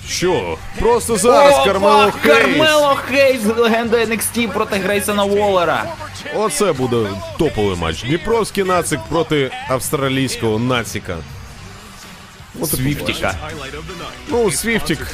Що? 0.09 0.59
Просто 0.79 1.17
зараз 1.17 1.55
Опа! 1.55 1.65
Кармело 1.65 2.11
Хейс. 2.23 2.37
Кармело 2.39 2.95
Хейс, 3.09 3.41
легенда 3.57 3.97
NXT 3.97 4.53
проти 4.53 4.77
Грейсона 4.77 5.25
Уоллера. 5.25 5.85
Оце 6.37 6.73
буде 6.73 7.07
топовий 7.39 7.77
матч. 7.77 8.03
Дніпровський 8.03 8.65
нацик 8.65 9.01
проти 9.09 9.51
австралійського 9.69 10.59
націка. 10.59 11.17
От 12.61 12.71
Свіфтіка. 12.71 13.35
Ну, 14.29 14.51
Свіфтік, 14.51 15.07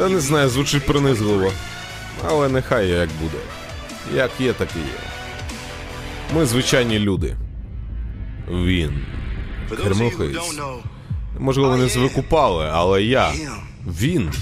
я 0.00 0.08
не 0.08 0.20
знаю, 0.20 0.48
звучить 0.48 0.86
принизливо. 0.86 1.52
Але 2.28 2.48
нехай 2.48 2.88
як 2.88 3.08
буде. 3.20 3.36
Як 4.14 4.30
є, 4.38 4.52
так 4.52 4.68
і 4.76 4.78
є. 4.78 4.94
Ми 6.34 6.46
звичайні 6.46 6.98
люди. 6.98 7.36
Він. 8.48 9.04
Know, 9.70 10.78
Можливо, 11.38 11.76
не 11.76 11.86
викупали, 11.86 12.70
але 12.72 13.02
я. 13.02 13.32
Він. 13.86 14.32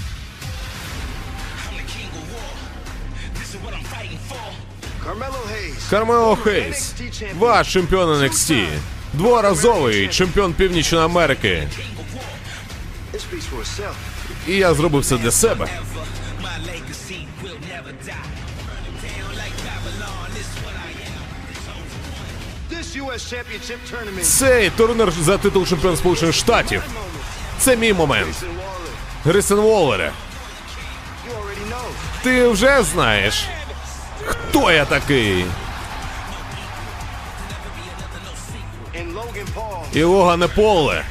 Кармело 5.89 6.35
Хейс. 6.35 6.93
Ваш 7.39 7.73
чемпіон 7.73 8.23
NXT. 8.23 8.67
Дворазовий 9.13 10.07
чемпіон 10.07 10.53
Північної 10.53 11.05
Америки. 11.05 11.67
І 14.47 14.55
я 14.55 14.73
зробив 14.73 15.05
це 15.05 15.17
для 15.17 15.31
себе. 15.31 15.67
Цей 24.21 24.69
турнір 24.69 25.11
за 25.11 25.37
титул 25.37 25.67
чемпіона 25.67 25.97
Сполучених 25.97 26.35
Штатів. 26.35 26.81
Це 27.59 27.77
мій 27.77 27.93
момент. 27.93 28.35
Грисен 29.25 29.57
Воллере, 29.57 30.11
ти 32.23 32.47
вже 32.47 32.83
знаєш, 32.83 33.47
хто 34.25 34.71
я 34.71 34.85
такий. 34.85 35.45
And 38.99 39.13
Logan 39.13 39.47
Paul, 39.55 39.83
І 39.93 40.03
Логане 40.03 40.47
Поле. 40.47 41.05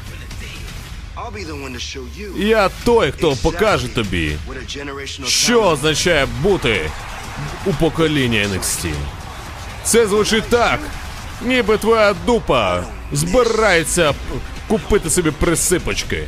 Я 2.37 2.69
той, 2.83 3.11
хто 3.11 3.35
покаже 3.35 3.87
тобі, 3.87 4.37
що 5.25 5.63
означає 5.63 6.27
бути 6.41 6.91
у 7.65 7.73
поколінні 7.73 8.37
NXT. 8.37 8.93
Це 9.83 10.07
звучить 10.07 10.43
так, 10.49 10.79
ніби 11.41 11.77
твоя 11.77 12.15
дупа 12.25 12.83
збирається 13.11 14.13
купити 14.67 15.09
собі 15.09 15.31
присипочки. 15.31 16.27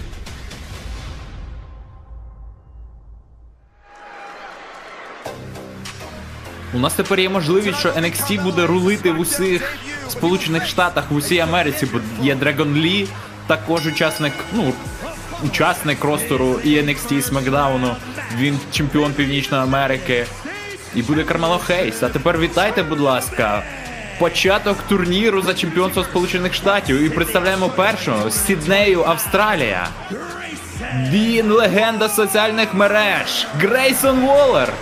У 6.73 6.79
нас 6.79 6.93
тепер 6.93 7.19
є 7.19 7.29
можливість, 7.29 7.79
що 7.79 7.89
NXT 7.89 8.43
буде 8.43 8.65
рулити 8.67 9.11
в 9.11 9.19
усіх 9.19 9.77
Сполучених 10.11 10.67
Штатах, 10.67 11.03
в 11.09 11.15
усій 11.15 11.39
Америці, 11.39 11.87
бо 11.93 11.99
є 12.23 12.35
Dragon 12.35 12.81
Lee, 12.81 13.07
також 13.47 13.87
учасник, 13.87 14.33
ну, 14.53 14.73
учасник 15.43 16.03
ростору 16.03 16.59
і 16.63 16.69
NXT 16.69 17.13
і 17.13 17.19
SmackDown. 17.19 17.95
Він 18.37 18.59
чемпіон 18.71 19.13
Північної 19.13 19.63
Америки. 19.63 20.25
І 20.95 21.01
буде 21.01 21.23
Кармело 21.23 21.57
Хейс. 21.57 22.03
А 22.03 22.09
тепер 22.09 22.37
вітайте, 22.39 22.83
будь 22.83 22.99
ласка. 22.99 23.63
Початок 24.19 24.77
турніру 24.89 25.41
за 25.41 25.53
чемпіонство 25.53 26.03
Сполучених 26.03 26.53
Штатів. 26.53 27.01
І 27.03 27.09
представляємо 27.09 27.69
першого 27.69 28.31
Сіднею, 28.31 29.03
Австралія. 29.03 29.87
Він 31.09 31.51
легенда 31.51 32.09
соціальних 32.09 32.73
мереж. 32.73 33.47
Грейсон 33.59 34.19
Воллер. 34.19 34.73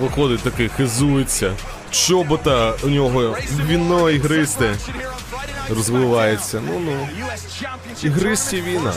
Виходить 0.00 0.42
такий, 0.42 0.68
хизується. 0.68 1.52
Чобота 1.94 2.74
у 2.82 2.88
нього 2.88 3.36
віно 3.66 4.10
ігристе 4.10 4.74
розвивається. 5.70 6.62
Ну 6.66 6.80
ну. 6.80 7.08
Ігристі 8.02 8.60
віна. 8.60 8.92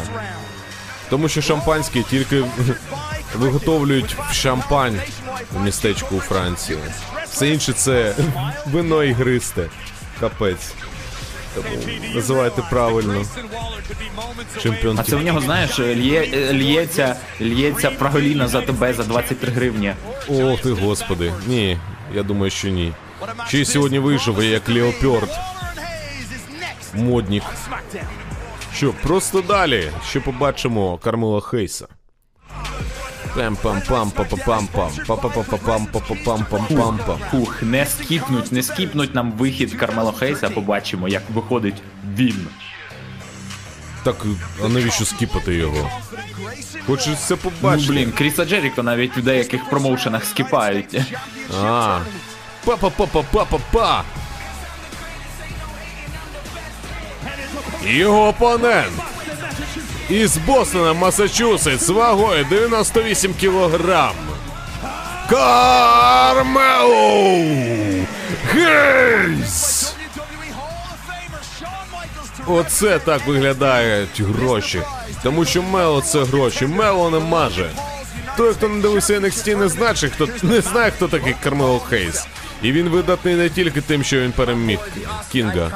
Тому 1.10 1.30
що 1.30 1.42
шампанське 1.42 2.04
тільки 2.04 2.44
виготовлюють 3.36 4.16
в 4.30 4.34
шампань 4.34 5.00
у 5.56 5.60
містечку 5.60 6.16
у 6.16 6.20
Франції. 6.20 6.80
Все 7.30 7.50
інше 7.50 7.74
це 7.74 8.16
вино 8.66 9.04
ігристе. 9.04 9.66
Капець. 10.20 10.74
Називайте 12.16 12.62
правильно. 12.70 13.26
Чемпіон. 14.62 15.00
А 15.00 15.04
це 15.04 15.16
в 15.16 15.24
нього, 15.24 15.42
знаєш, 15.42 15.80
лє, 15.80 16.52
лється, 16.54 17.16
лється 17.42 17.92
праголіна 17.92 18.48
за 18.48 18.62
тебе 18.62 18.94
за 18.94 19.04
23 19.04 19.52
гривні. 19.52 19.94
О, 20.30 20.58
ти 20.64 20.72
господи. 20.72 21.34
Ні, 21.48 21.78
я 22.14 22.24
думаю, 22.24 22.52
що 22.52 22.70
ні. 22.70 22.94
Ще 23.48 23.60
й 23.60 23.66
сьогодні 23.66 24.00
вийшов 24.00 24.44
як 24.44 24.70
Леопард. 24.70 25.30
Моднік. 26.94 27.44
Що, 28.74 28.94
просто 28.94 29.42
далі. 29.42 29.92
Ще 30.10 30.20
побачимо 30.20 30.98
Кармела 30.98 31.42
Хейса. 31.42 31.88
пам 33.38 33.56
пам 33.56 33.82
пам 33.88 34.12
па 34.12 34.24
па 34.24 34.38
пам 34.38 34.68
пам 34.68 34.92
па 35.08 35.16
па 35.16 35.30
па 35.30 35.44
па 35.44 35.58
пам 35.58 35.86
па 35.94 36.00
па 36.00 36.16
пам 36.26 36.46
пам 36.50 36.66
пам 36.78 37.00
пам 37.06 37.20
Фух, 37.32 37.62
не 37.62 37.86
скіпнуть, 37.86 38.52
не 38.52 38.64
скіпнуть 38.64 39.16
нам 39.16 39.32
вихід 39.32 39.74
Кармело 39.74 40.12
Хейса, 40.12 40.50
побачимо, 40.50 41.08
як 41.08 41.24
виходить 41.30 41.82
він. 42.18 42.48
Так, 44.08 44.26
а 44.66 44.68
навіщо 44.68 45.06
скіпати 45.06 45.54
його? 45.56 45.90
Хочеться 46.88 47.28
це 47.28 47.36
Ну, 47.44 47.52
побачити. 47.52 47.92
блін, 47.94 48.12
Кріса 48.12 48.46
Джеріко 48.46 48.84
навіть 48.84 49.18
в 49.18 49.22
деяких 49.22 49.70
промоушенах 49.70 50.26
скіпають. 50.26 51.02
А. 51.64 52.00
Па-па-па-па-па-па-па. 52.66 54.04
Його 57.84 58.28
опонент. 58.28 58.92
Із 60.10 60.38
Бостона, 60.38 60.94
Масачусетс, 60.94 61.90
вагою 61.90 62.46
98 62.50 63.34
кілограм. 63.34 64.14
Кармело 65.30 66.96
Гейс! 68.54 69.77
Оце 72.48 73.00
так 73.00 73.28
виглядають 73.28 74.22
гроші. 74.22 74.82
Тому 75.24 75.46
що 75.46 75.64
Мело 75.64 76.02
це 76.02 76.24
гроші. 76.24 76.68
Мело 76.68 77.10
не 77.10 77.20
маже. 77.20 77.70
Той, 78.38 78.54
хто 78.54 78.70
не 78.70 78.82
дивився 78.82 79.20
NXT, 79.20 79.58
не 79.58 79.70
знає, 79.70 79.94
хто 79.94 80.28
не 80.44 80.62
знає, 80.62 80.92
хто 80.92 81.08
такий 81.08 81.36
Кармело 81.44 81.80
Хейс. 81.80 82.28
І 82.62 82.72
він 82.72 82.90
видатний 82.90 83.36
не 83.36 83.50
тільки 83.50 83.82
тим, 83.82 84.04
що 84.04 84.20
він 84.20 84.32
переміг 84.32 84.80
Кінга. 85.32 85.72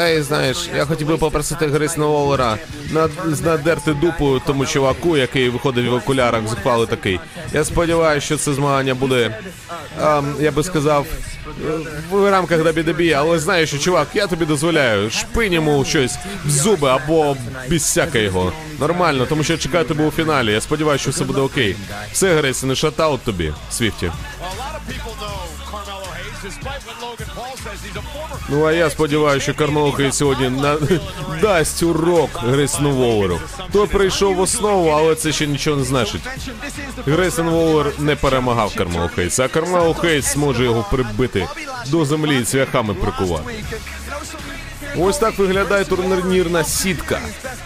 Ей, 0.00 0.22
знаєш, 0.22 0.68
я 0.76 0.84
хотів 0.84 1.06
би 1.06 1.16
попросити 1.16 1.66
Грейсона 1.66 2.06
Воллера 2.06 2.58
над, 2.92 3.10
надерти 3.44 3.92
дупу 3.92 4.40
тому 4.46 4.66
чуваку, 4.66 5.16
який 5.16 5.48
виходить 5.48 5.88
в 5.90 5.94
окулярах, 5.94 6.48
зухвали 6.48 6.86
такий. 6.86 7.20
Я 7.52 7.64
сподіваюся, 7.64 8.26
що 8.26 8.36
це 8.36 8.52
змагання 8.52 8.94
буде, 8.94 9.38
ем, 10.02 10.34
я 10.40 10.50
би 10.50 10.62
сказав, 10.62 11.06
в 12.10 12.30
рамках 12.30 12.60
WWE, 12.60 13.12
але 13.12 13.38
знаєш, 13.38 13.68
що 13.68 13.78
чувак, 13.78 14.08
я 14.14 14.26
тобі 14.26 14.44
дозволяю, 14.44 15.10
шпинь 15.10 15.84
щось 15.84 16.16
в 16.44 16.50
зуби 16.50 16.88
або 16.88 17.36
без 17.70 17.88
ляка 17.88 18.18
його. 18.18 18.52
Нормально, 18.80 19.26
тому 19.26 19.44
що 19.44 19.52
я 19.52 19.58
чекаю 19.58 19.84
тебе 19.84 20.06
у 20.06 20.10
фіналі. 20.10 20.52
Я 20.52 20.60
сподіваюся, 20.60 21.02
що 21.02 21.10
все 21.10 21.24
буде 21.24 21.40
окей. 21.40 21.76
Все, 22.12 22.36
Гресі, 22.36 22.66
не 22.66 22.74
shoutout 22.74 23.20
тобі, 23.20 23.52
Свіфті. 23.70 24.12
Ну 28.48 28.64
а 28.64 28.72
я 28.72 28.90
сподіваюся, 28.90 29.44
що 29.44 29.54
Кармело 29.54 29.92
Хейс 29.92 30.16
сьогодні 30.16 30.48
на... 30.48 30.76
дасть 31.42 31.82
урок 31.82 32.30
Грейсону 32.34 32.90
Воллеру. 32.90 33.40
Той 33.72 33.86
прийшов 33.86 34.34
в 34.34 34.40
основу, 34.40 34.88
але 34.88 35.14
це 35.14 35.32
ще 35.32 35.46
нічого 35.46 35.76
не 35.76 35.84
значить. 35.84 36.20
Грейсон 37.06 37.48
Воллер 37.48 37.92
не 37.98 38.16
перемагав 38.16 38.74
Кармалу 38.74 39.08
Хейса, 39.08 39.44
а 39.44 39.48
Кармалу 39.48 39.94
Хейс 39.94 40.36
може 40.36 40.64
його 40.64 40.84
прибити 40.90 41.48
до 41.86 42.04
землі 42.04 42.40
і 42.40 42.44
цвяхами 42.44 42.94
прикувати. 42.94 43.44
Ось 44.96 45.18
так 45.18 45.38
виглядає 45.38 45.84
турнірна 45.84 46.64
сітка. 46.64 47.20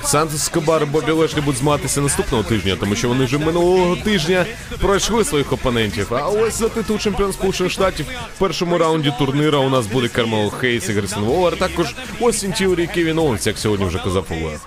Сантос 0.05 0.43
Ескобар 0.45 0.83
і 0.83 0.87
Бобі 0.87 1.13
Лешлі 1.13 1.41
будуть 1.41 1.61
змагатися 1.61 2.01
наступного 2.01 2.45
тижня, 2.45 2.77
тому 2.81 2.95
що 2.95 3.09
вони 3.09 3.25
вже 3.25 3.39
минулого 3.39 3.97
тижня 3.97 4.47
пройшли 4.81 5.25
своїх 5.25 5.53
опонентів. 5.53 6.15
А 6.15 6.29
ось 6.29 6.55
за 6.59 6.69
титул 6.69 6.99
чемпіон 6.99 7.33
Сполучених 7.33 7.73
Штатів 7.73 8.07
в 8.37 8.39
першому 8.39 8.79
раунді 8.79 9.13
турнира 9.19 9.59
у 9.59 9.69
нас 9.71 9.87
буде 9.87 10.09
Кармело 10.09 10.51
Хейс 10.51 10.89
і 10.89 10.93
Грейсон 10.93 11.25
Воллер. 11.25 11.59
Також 11.59 11.95
Остін 12.21 12.53
Тіорі 12.53 12.85
і 12.85 12.87
Кевін 12.87 13.19
Оуенс, 13.19 13.47
як 13.47 13.59
сьогодні 13.59 13.87
вже 13.87 13.99
казав 13.99 14.27
Олег. 14.31 14.61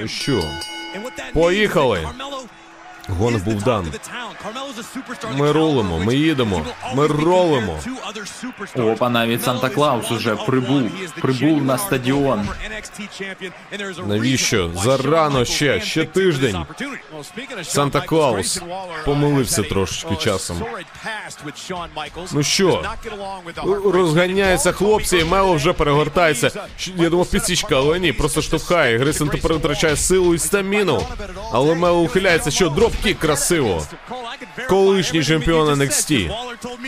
Ну 0.00 0.08
що? 0.08 0.44
Поїхали. 1.34 2.08
The 3.08 3.44
був 3.44 3.54
talk 3.54 3.64
дан. 3.64 3.84
of 3.84 3.92
the 3.92 3.98
town. 3.98 4.28
Carmelo's 4.44 4.78
a 4.78 4.84
superstar 4.96 5.36
Ми 5.36 5.52
рулимо, 5.52 5.98
ми 5.98 6.14
їдемо, 6.14 6.66
ми 6.94 7.06
ролимо. 7.06 7.78
Опа, 8.76 9.08
навіть 9.08 9.44
Санта 9.44 9.68
Клаус 9.68 10.10
уже 10.10 10.36
прибув. 10.36 10.90
Прибув 11.20 11.64
на 11.64 11.78
стадіон. 11.78 12.48
Навіщо? 14.06 14.70
Зарано 14.74 15.44
ще, 15.44 15.80
ще 15.80 16.04
тиждень. 16.04 16.56
Санта 17.62 18.00
Клаус 18.00 18.62
uh, 18.62 19.04
помилився 19.04 19.62
трошечки 19.62 20.16
часом. 20.16 20.64
Ну 22.32 22.42
що? 22.42 22.84
Розганяються 23.84 24.72
хлопці, 24.72 25.16
і 25.16 25.24
Мело 25.24 25.54
вже 25.54 25.72
перегортається. 25.72 26.50
Я 26.96 27.10
думав, 27.10 27.30
підсічка, 27.30 27.76
але 27.76 27.98
ні, 27.98 28.12
просто 28.12 28.42
штовхає. 28.42 28.98
Грейсон 28.98 29.28
тепер 29.28 29.54
втрачає 29.54 29.96
силу 29.96 30.34
і 30.34 30.38
стаміну. 30.38 31.02
Але 31.52 31.74
Мело 31.74 32.00
ухиляється, 32.00 32.50
що 32.50 32.70
dropkick 32.98 33.18
красиво. 33.18 33.86
Колишній 34.68 35.24
чемпіон 35.24 35.68
NXT, 35.68 36.30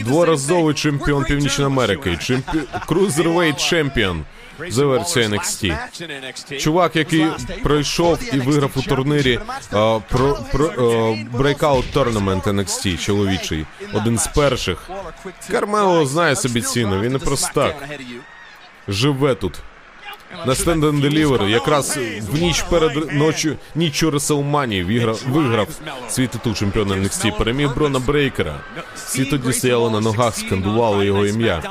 дворазовий 0.05 0.75
чемпіон 0.75 1.25
Північної 1.25 1.71
Америки, 1.71 2.17
чемпі... 2.17 2.59
Cruiserweight 2.87 3.61
чемпіон. 3.61 4.25
За 4.69 4.87
версією 4.87 5.31
NXT. 5.31 5.77
Чувак, 6.59 6.97
який 6.97 7.27
пройшов 7.63 8.19
і 8.33 8.39
виграв 8.39 8.71
у 8.77 8.83
турнірі 8.83 9.41
а, 9.73 9.99
про, 10.09 10.39
про 10.53 10.67
а, 10.67 10.81
Breakout 11.37 11.85
Tournament 11.95 12.43
NXT 12.43 12.99
чоловічий, 12.99 13.67
один 13.93 14.19
з 14.19 14.27
перших. 14.27 14.91
Кармело 15.51 16.07
знає 16.07 16.37
собі 16.37 16.61
ціну, 16.61 17.01
він 17.01 17.13
не 17.13 17.19
простак. 17.19 17.89
Живе 18.89 19.35
тут. 19.35 19.63
На 20.47 20.55
Stand 20.55 20.81
and 20.81 21.01
Deliver 21.01 21.49
якраз 21.49 21.99
в 22.33 22.43
ніч 22.43 22.63
перед 22.63 23.13
ночі 23.13 23.57
ніччю 23.75 24.11
Реселманії 24.11 24.85
виграв, 24.85 25.23
виграв 25.29 25.69
свій 26.09 26.27
титул 26.27 26.55
чемпіона 26.55 26.95
NXT, 26.95 27.39
переміг 27.39 27.75
Брона 27.75 27.99
Брейкера. 27.99 28.61
Всі 28.97 29.25
тоді 29.25 29.53
стояли 29.53 29.91
на 29.91 30.01
ногах, 30.01 30.37
скандували 30.37 31.07
його 31.07 31.27
ім'я. 31.27 31.63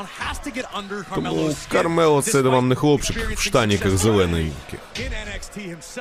Тому 1.15 1.55
Кармело 1.71 2.21
це 2.21 2.41
вам 2.41 2.67
не 2.67 2.75
хлопчик 2.75 3.17
в 3.35 3.41
штаніках 3.41 3.97
зелененьких. 3.97 4.79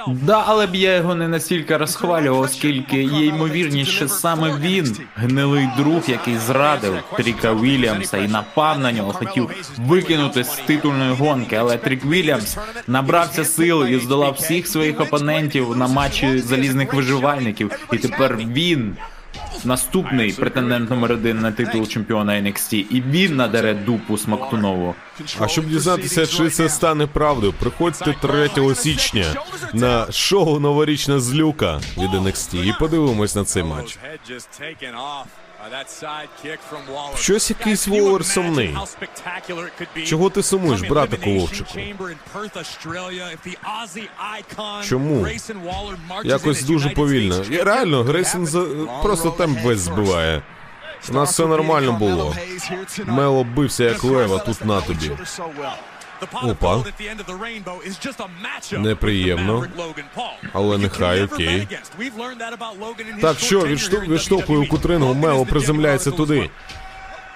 Да, 0.06 0.44
але 0.46 0.66
б 0.66 0.74
я 0.74 0.96
його 0.96 1.14
не 1.14 1.28
настільки 1.28 1.76
розхвалював, 1.76 2.40
оскільки 2.40 3.02
є 3.02 3.26
ймовірність, 3.26 3.90
що 3.90 4.08
саме 4.08 4.56
він, 4.60 4.96
гнилий 5.16 5.68
друг, 5.76 6.02
який 6.08 6.38
зрадив 6.38 6.94
Тріка 7.16 7.54
Вільямса 7.54 8.18
і 8.18 8.28
напав 8.28 8.78
на 8.78 8.92
нього, 8.92 9.12
хотів 9.12 9.50
викинути 9.78 10.44
з 10.44 10.48
титульної 10.48 11.12
гонки. 11.12 11.56
Але 11.56 11.76
Трік 11.76 12.04
Вільямс 12.04 12.47
набрався 12.86 13.44
сил 13.44 13.86
і 13.86 13.98
здолав 14.00 14.34
всіх 14.34 14.68
своїх 14.68 15.00
опонентів 15.00 15.76
на 15.76 15.88
матчі 15.88 16.38
залізних 16.38 16.94
виживальників. 16.94 17.70
І 17.92 17.98
тепер 17.98 18.36
він. 18.36 18.96
Наступний 19.64 20.32
претендент 20.32 20.90
номер 20.90 21.12
один 21.12 21.40
на 21.40 21.52
титул 21.52 21.88
чемпіона 21.88 22.32
NXT, 22.32 22.74
і 22.90 23.00
він 23.00 23.36
надере 23.36 23.74
дупу 23.74 24.18
Смоктунову. 24.18 24.94
А 25.40 25.48
щоб 25.48 25.68
дізнатися, 25.68 26.26
чи 26.26 26.50
це 26.50 26.68
стане 26.68 27.06
правдою, 27.06 27.54
приходьте 27.60 28.14
3 28.22 28.74
січня 28.74 29.24
на 29.72 30.12
шоу 30.12 30.60
Новорічна 30.60 31.20
злюка 31.20 31.80
від 31.98 32.10
NXT 32.10 32.64
і 32.64 32.74
подивимось 32.78 33.34
на 33.34 33.44
цей 33.44 33.62
матч. 33.62 33.98
Щось 37.18 37.50
якийсь 37.50 37.86
Воллер 37.86 38.24
сумний. 38.24 38.76
Чого 40.06 40.30
ти 40.30 40.42
сумуєш, 40.42 40.80
братику 40.82 41.30
Вовчику? 41.30 41.78
Чому? 44.84 45.26
Якось 46.24 46.62
дуже 46.62 46.88
повільно. 46.90 47.44
Я 47.50 47.64
реально, 47.64 48.02
Грейсон 48.02 48.46
за... 48.46 48.60
просто 49.02 49.30
темп 49.30 49.58
весь 49.64 49.78
збиває. 49.78 50.42
У 51.10 51.12
нас 51.12 51.32
все 51.32 51.46
нормально 51.46 51.92
було. 51.92 52.34
Мело 53.04 53.44
бився 53.44 53.84
як 53.84 54.04
лева 54.04 54.38
тут 54.38 54.64
на 54.64 54.80
тобі. 54.80 55.10
Опа. 56.42 56.84
Неприємно. 58.78 59.66
Але 60.52 60.78
нехай, 60.78 61.22
окей. 61.24 61.68
Так, 63.20 63.38
що, 63.38 63.66
відштовх, 63.66 64.08
відштовхує 64.08 64.66
кутрину? 64.66 65.06
кутрингу, 65.06 65.14
Мело 65.14 65.46
приземляється 65.46 66.10
туди. 66.10 66.50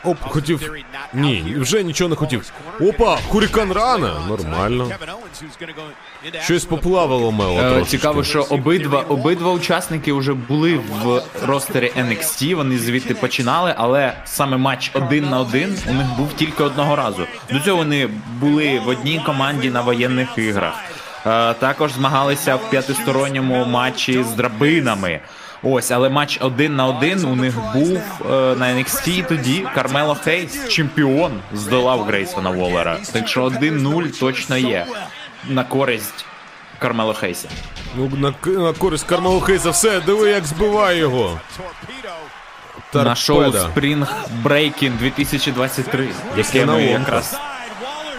Оп, 0.04 0.16
хотів. 0.20 0.72
Ні, 1.14 1.54
вже 1.58 1.82
нічого 1.82 2.10
не 2.10 2.16
хотів. 2.16 2.52
Опа, 2.80 3.16
Хурікан 3.28 3.72
рана. 3.72 4.14
Нормально. 4.28 4.90
Щось 6.44 6.64
поплавало 6.64 7.32
Мело 7.32 7.58
Е, 7.60 7.70
трошечки. 7.70 7.90
Цікаво, 7.90 8.24
що 8.24 8.42
обидва 8.42 9.00
обидва 9.00 9.52
учасники 9.52 10.12
вже 10.12 10.34
були 10.34 10.80
в 11.02 11.22
ростері 11.46 11.92
NXT, 11.98 12.54
Вони 12.54 12.78
звідти 12.78 13.14
починали, 13.14 13.74
але 13.76 14.12
саме 14.24 14.56
матч 14.56 14.90
один 14.94 15.28
на 15.30 15.40
один 15.40 15.78
у 15.90 15.92
них 15.94 16.06
був 16.16 16.32
тільки 16.32 16.62
одного 16.62 16.96
разу. 16.96 17.26
До 17.52 17.60
цього 17.60 17.76
вони 17.76 18.08
були 18.40 18.78
в 18.78 18.88
одній 18.88 19.22
команді 19.26 19.70
на 19.70 19.80
воєнних 19.80 20.28
іграх. 20.38 20.74
Е, 21.26 21.54
Також 21.54 21.92
змагалися 21.92 22.56
в 22.56 22.70
п'ятисторонньому 22.70 23.64
матчі 23.64 24.22
з 24.22 24.30
драбинами. 24.32 25.20
Ось, 25.62 25.90
але 25.90 26.08
матч 26.08 26.38
один 26.40 26.76
на 26.76 26.86
один 26.86 27.24
у 27.24 27.36
них 27.36 27.54
був 27.74 27.96
е, 27.96 28.56
на 28.56 28.66
NXT 28.66 29.28
тоді 29.28 29.66
Кармело 29.74 30.14
Хейс, 30.14 30.68
чемпіон, 30.68 31.32
здолав 31.52 32.02
Грейсона 32.02 32.50
Воллера. 32.50 32.98
Так 33.12 33.28
що 33.28 33.44
1-0 33.44 34.20
точно 34.20 34.56
є 34.56 34.86
на 35.48 35.64
користь 35.64 36.24
Кармело 36.78 37.14
Хейса. 37.14 37.48
Ну, 37.96 38.10
на, 38.16 38.34
на 38.46 38.72
користь 38.72 39.06
Кармело 39.06 39.40
Хейса, 39.40 39.70
все, 39.70 40.00
диви, 40.00 40.30
як 40.30 40.44
збиває 40.44 40.98
його. 40.98 41.40
на 42.94 43.14
шоу 43.14 43.42
Spring 43.42 44.06
Breakin' 44.44 44.98
2023, 44.98 46.08
яке 46.36 46.66
ми 46.66 46.82
якраз 46.82 47.36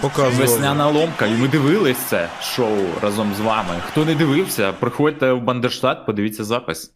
Показував. 0.02 0.40
весняна 0.48 0.88
ломка, 0.88 1.26
і 1.26 1.32
ми 1.32 1.48
дивились 1.48 1.98
це 1.98 2.30
шоу 2.42 2.78
разом 3.02 3.34
з 3.38 3.40
вами. 3.40 3.76
Хто 3.88 4.06
не 4.06 4.16
дивився, 4.16 4.74
приходьте 4.80 5.32
в 5.32 5.42
Бандерштат, 5.42 6.06
подивіться 6.06 6.44
запис. 6.44 6.94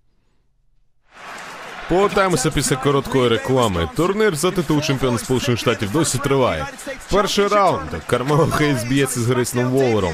Повертаємося 1.90 2.52
після 2.52 2.76
короткої 2.76 3.30
реклами. 3.30 3.90
Турнір 3.96 4.36
за 4.36 4.52
титул 4.52 4.82
чемпіона 4.82 5.18
Сполучених 5.18 5.60
Штатів 5.60 5.92
досі 5.92 6.18
триває. 6.18 6.66
Перший 7.12 7.48
раунд. 7.48 7.90
Кармело 8.08 8.48
Хейс 8.48 8.84
б'ється 8.84 9.20
з 9.20 9.28
Грейсоном 9.28 9.70
Волером. 9.70 10.14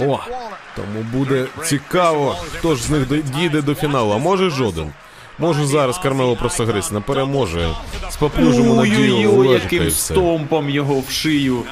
О, 0.00 0.20
тому 0.76 1.02
буде 1.12 1.46
цікаво, 1.64 2.36
хто 2.58 2.74
ж 2.74 2.82
з 2.82 2.90
них 2.90 3.22
дійде 3.22 3.62
до 3.62 3.74
фіналу, 3.74 4.12
а 4.12 4.18
може 4.18 4.50
жоден. 4.50 4.92
Може 5.38 5.66
зараз 5.66 5.98
Кармело 5.98 6.36
просто 6.36 6.64
грисне 6.64 7.00
переможе. 7.00 7.68
Споплюжимо 8.10 8.74
надію 8.74 9.44
і 9.44 9.48
яким 9.48 9.90
стомпом 9.90 10.70
його 10.70 11.00
в 11.00 11.10
шию. 11.10 11.62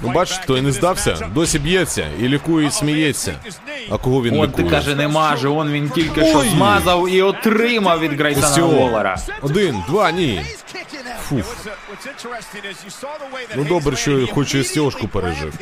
Ну 0.00 0.12
fight 0.12 0.46
той 0.46 0.60
не 0.60 0.72
здався, 0.72 1.30
досі 1.34 1.58
б'ється 1.58 2.08
і 2.20 2.28
лікує, 2.28 2.66
і 2.66 2.70
сміється. 2.70 3.34
А 3.90 3.98
кого 3.98 4.22
він 4.22 4.40
Он 4.40 4.50
ти 4.50 4.62
лікує? 4.62 4.76
каже, 4.76 4.94
не 4.94 5.08
маже, 5.08 5.48
он 5.48 5.72
він 5.72 5.90
тільки 5.90 6.24
що 6.24 6.38
Ой. 6.38 6.48
змазав 6.48 7.08
і 7.08 7.22
отримав 7.22 8.00
від 8.00 8.12
Грейсона. 8.12 8.66
Воллера. 8.66 9.18
Один, 9.42 9.82
два, 9.88 10.10
ні. 10.10 10.42
That 11.32 11.44
Ну, 13.56 13.64
добре, 13.64 13.96
що 13.96 14.26
хоч 14.34 14.54
і 14.54 14.64
стіжку 14.64 15.08
пережив. 15.08 15.54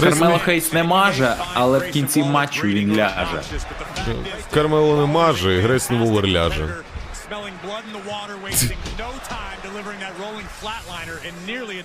Кармело 0.00 0.38
Хейс 0.38 0.72
не 0.72 0.82
маже, 0.84 1.34
але 1.54 1.78
в 1.78 1.90
кінці 1.90 2.22
матчу 2.22 2.66
він 2.66 2.96
ляже. 2.96 3.42
Кармело 4.54 4.96
не 5.00 5.12
маже, 5.12 5.54
і 5.56 5.60
Грейсон 5.60 5.90
Воллер 5.90 6.28
ляже. 6.28 6.74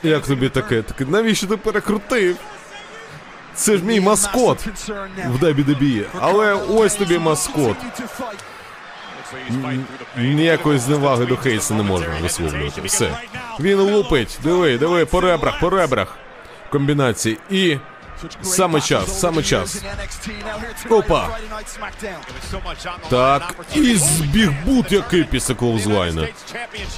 Як 0.03 0.25
тобі 0.27 0.49
таке? 0.49 0.81
Таке, 0.81 1.05
навіщо 1.05 1.47
ти 1.47 1.57
перекрутив? 1.57 2.37
Це 3.53 3.77
ж 3.77 3.83
мій 3.83 3.99
маскот 3.99 4.67
в 5.27 5.43
WWE. 5.43 6.05
Але 6.19 6.53
ось 6.53 6.95
тобі 6.95 7.19
маскот. 7.19 7.77
Ніякої 10.17 10.79
зневаги 10.79 11.25
до 11.25 11.37
Хейса 11.37 11.73
не 11.73 11.83
можна 11.83 12.07
висловлювати. 12.21 12.81
Все. 12.81 13.17
Він 13.59 13.79
лупить. 13.79 14.39
Диви, 14.43 14.77
диви, 14.77 15.05
по 15.05 15.21
ребрах, 15.21 15.59
по 15.59 15.69
ребрах. 15.69 16.17
Комбінації. 16.75 17.37
І 17.49 17.77
саме 18.41 18.81
час, 18.81 19.19
саме 19.19 19.43
час. 19.43 19.83
Опа. 20.89 21.29
Так, 23.09 23.55
і 23.75 23.95
збіг 23.95 24.51
бут 24.65 24.91
який 24.91 25.23
після 25.23 25.55
клоузлайна. 25.55 26.27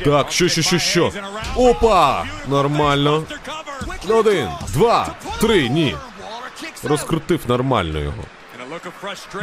Так, 0.05 0.31
що, 0.31 0.47
що, 0.47 0.61
що, 0.61 0.79
що? 0.79 1.11
Опа! 1.55 2.25
Нормально. 2.47 3.23
Один, 4.09 4.49
два, 4.73 5.15
три, 5.41 5.69
ні. 5.69 5.95
Розкрутив 6.83 7.39
нормально 7.47 7.99
його. 7.99 8.23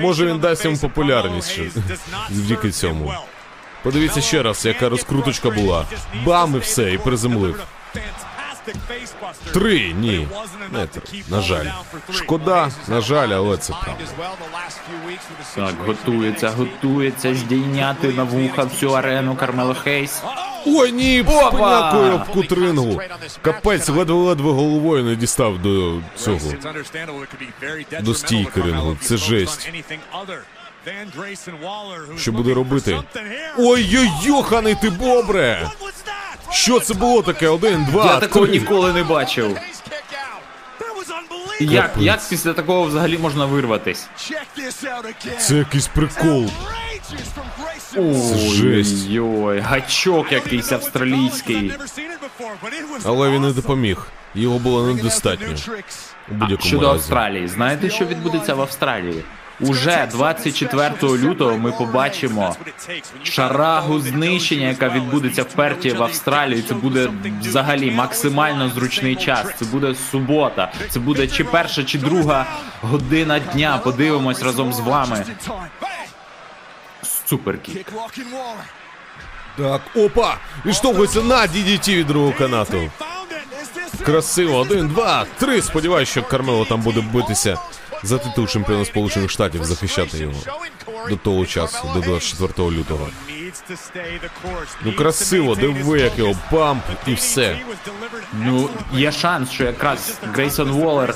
Може 0.00 0.26
він 0.26 0.38
дасть 0.38 0.64
йому 0.64 0.78
популярність 0.78 1.60
завдяки 2.30 2.70
цьому. 2.70 3.14
Подивіться 3.82 4.20
ще 4.20 4.42
раз, 4.42 4.66
яка 4.66 4.88
розкруточка 4.88 5.50
була. 5.50 5.84
Бам 6.24 6.54
і 6.54 6.58
все, 6.58 6.92
і 6.92 6.98
приземлив. 6.98 7.60
Три, 9.53 9.92
ні. 9.92 10.29
Не. 10.72 10.87
На 11.29 11.40
жаль. 11.40 11.66
Шкода, 12.12 12.70
на 12.88 13.00
жаль, 13.00 13.29
але 13.29 13.57
це 13.57 13.72
правда. 13.85 14.05
Так, 15.55 15.74
готується, 15.87 16.50
готується 16.50 17.35
здійняти 17.35 18.09
на 18.09 18.24
вуха 18.24 18.62
всю 18.64 18.92
арену 18.92 19.37
Кармело 19.37 19.74
Хейс. 19.74 20.22
Ой, 20.66 20.92
ні, 20.92 21.20
Опа! 21.20 21.50
панякою 21.50 22.14
об 22.14 22.24
кутрингу. 22.29 23.00
Капець, 23.42 23.88
ледве-ледве 23.88 24.53
головою 24.53 25.05
не 25.05 25.16
дістав 25.16 25.59
до 25.62 26.00
цього. 26.16 26.38
До 28.00 28.14
стійки 28.14 28.61
рингу. 28.62 28.96
Це 29.00 29.16
жесть. 29.16 29.70
Що 32.16 32.33
буде 32.33 32.55
робити? 32.55 33.03
Ой-ой, 33.59 34.11
йоханий 34.22 34.74
ти 34.74 34.90
бобре! 34.90 35.70
Що 36.54 36.80
це 36.80 36.94
було 36.94 37.22
таке? 37.22 37.48
Один, 37.48 37.84
два, 37.84 38.04
Я 38.06 38.20
такого 38.20 38.46
три. 38.46 38.58
ніколи 38.58 38.92
не 38.92 39.04
бачив. 39.04 39.56
Як, 41.60 41.86
Капець. 41.86 42.02
як 42.02 42.28
після 42.28 42.52
такого 42.52 42.82
взагалі 42.84 43.18
можна 43.18 43.44
вирватись? 43.46 44.06
Це 45.38 45.56
якийсь 45.56 45.86
прикол. 45.86 46.50
Це 47.92 48.36
жесть. 48.38 49.08
Ой, 49.20 49.60
гачок 49.60 50.32
якийсь 50.32 50.72
австралійський. 50.72 51.72
Але 53.04 53.30
він 53.30 53.42
не 53.42 53.52
допоміг. 53.52 54.06
Його 54.34 54.58
було 54.58 54.86
недостатньо. 54.94 55.46
У 56.30 56.34
будь-якому 56.34 56.68
Щодо 56.68 56.86
разі. 56.86 56.94
Австралії, 56.98 57.48
знаєте, 57.48 57.90
що 57.90 58.04
відбудеться 58.04 58.54
в 58.54 58.60
Австралії? 58.60 59.24
Уже 59.60 60.08
24 60.10 60.92
лютого 61.02 61.58
ми 61.58 61.72
побачимо 61.72 62.56
шарагу 63.22 64.00
знищення, 64.00 64.68
яка 64.68 64.88
відбудеться 64.88 65.42
в 65.42 65.52
Перті 65.52 65.92
в 65.92 66.02
Австралії. 66.02 66.62
Це 66.62 66.74
буде 66.74 67.10
взагалі 67.40 67.90
максимально 67.90 68.68
зручний 68.68 69.16
час. 69.16 69.46
Це 69.58 69.64
буде 69.64 69.94
субота. 70.10 70.72
Це 70.90 71.00
буде 71.00 71.26
чи 71.26 71.44
перша, 71.44 71.84
чи 71.84 71.98
друга 71.98 72.46
година 72.82 73.38
дня. 73.38 73.80
Подивимось 73.84 74.42
разом 74.42 74.72
з 74.72 74.80
вами. 74.80 75.24
Суперкік. 77.26 77.92
Так, 79.56 79.80
опа! 79.96 80.36
Відштовхується 80.66 81.22
на 81.22 81.36
DDT 81.36 81.96
від 81.96 82.06
другого 82.06 82.32
канату. 82.32 82.90
Красиво, 84.04 84.58
один, 84.58 84.88
два, 84.88 85.26
три. 85.38 85.62
Сподіваюсь, 85.62 86.08
що 86.08 86.22
Кармело 86.22 86.64
там 86.64 86.80
буде 86.80 87.00
битися 87.00 87.58
за 88.04 88.18
титул 88.18 88.46
чемпіона 88.46 88.84
Сполучених 88.84 89.30
Штатів, 89.30 89.64
захищати 89.64 90.18
його 90.18 90.34
до 91.08 91.16
того 91.16 91.46
часу, 91.46 91.90
до 91.94 92.00
24 92.00 92.70
лютого. 92.70 93.08
Ну 94.84 94.92
красиво, 94.92 95.54
диви, 95.54 96.00
як 96.00 96.18
його 96.18 96.34
бамп 96.52 96.82
і 97.06 97.14
все. 97.14 97.58
Ну, 98.32 98.68
є 98.92 99.12
шанс, 99.12 99.50
що 99.50 99.64
якраз 99.64 100.18
Грейсон 100.22 100.70
Уоллер 100.70 101.14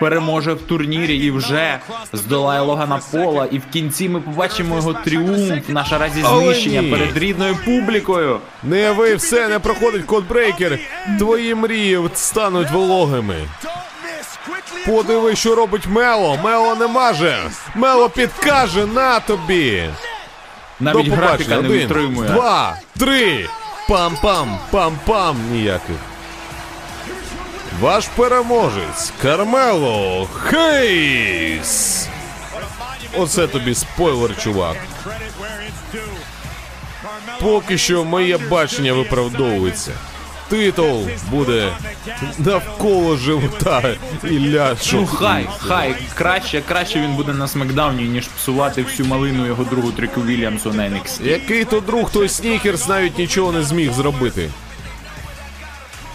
переможе 0.00 0.52
в 0.52 0.62
турнірі 0.62 1.16
і 1.16 1.30
вже 1.30 1.78
здолає 2.12 2.60
Логана 2.60 3.00
Пола. 3.12 3.46
І 3.46 3.58
в 3.58 3.66
кінці 3.72 4.08
ми 4.08 4.20
побачимо 4.20 4.76
його 4.76 4.94
тріумф 4.94 5.68
на 5.68 5.84
шаразі 5.84 6.22
Але 6.24 6.44
знищення 6.44 6.82
ні. 6.82 6.90
перед 6.90 7.16
рідною 7.18 7.56
публікою. 7.64 8.40
Не 8.62 8.90
ви 8.92 9.14
все, 9.14 9.48
не 9.48 9.58
проходить 9.58 10.04
codebreaker. 10.04 10.78
Твої 11.18 11.54
мрії 11.54 12.00
стануть 12.14 12.70
вологими. 12.70 13.36
Подиви, 14.86 15.36
що 15.36 15.54
робить 15.54 15.86
Мело. 15.86 16.38
Мело 16.44 16.74
не 16.74 16.86
маже. 16.86 17.38
Мело 17.74 18.08
підкаже 18.08 18.86
на 18.86 19.20
тобі. 19.20 19.90
Навіть 20.80 21.08
До 21.08 21.14
графіка 21.16 21.50
не 21.50 21.58
Один, 21.58 21.70
витримує. 21.70 22.28
два, 22.30 22.76
три. 22.98 23.48
Пам-пам, 23.88 24.56
пам-пам. 24.72 25.34
Ніяких. 25.50 25.96
Ваш 27.80 28.06
переможець 28.16 29.12
Кармело 29.22 30.28
Хейс. 30.44 32.08
Оце 33.18 33.46
тобі 33.46 33.74
спойлер, 33.74 34.36
чувак. 34.42 34.76
Поки 37.40 37.78
що 37.78 38.04
моє 38.04 38.38
бачення 38.38 38.92
виправдовується. 38.92 39.90
Титул 40.54 41.08
буде 41.30 41.72
навколо 42.38 43.16
живота 43.16 43.82
і 44.24 44.50
ляшу. 44.54 44.96
Ну 44.96 45.06
хай, 45.06 45.48
хай, 45.58 45.96
краще, 46.14 46.62
краще 46.68 47.00
він 47.00 47.14
буде 47.14 47.32
на 47.32 47.48
смакдауні, 47.48 48.02
ніж 48.02 48.28
псувати 48.28 48.82
всю 48.82 49.08
малину 49.08 49.46
його 49.46 49.64
другу 49.64 49.92
Тріку 49.92 50.22
Вільямсу 50.22 50.72
на 50.72 50.82
NXT. 50.82 51.26
Який 51.26 51.64
то 51.64 51.80
друг, 51.80 52.10
той 52.10 52.28
Снікерс 52.28 52.88
навіть 52.88 53.18
нічого 53.18 53.52
не 53.52 53.62
зміг 53.62 53.92
зробити. 53.92 54.50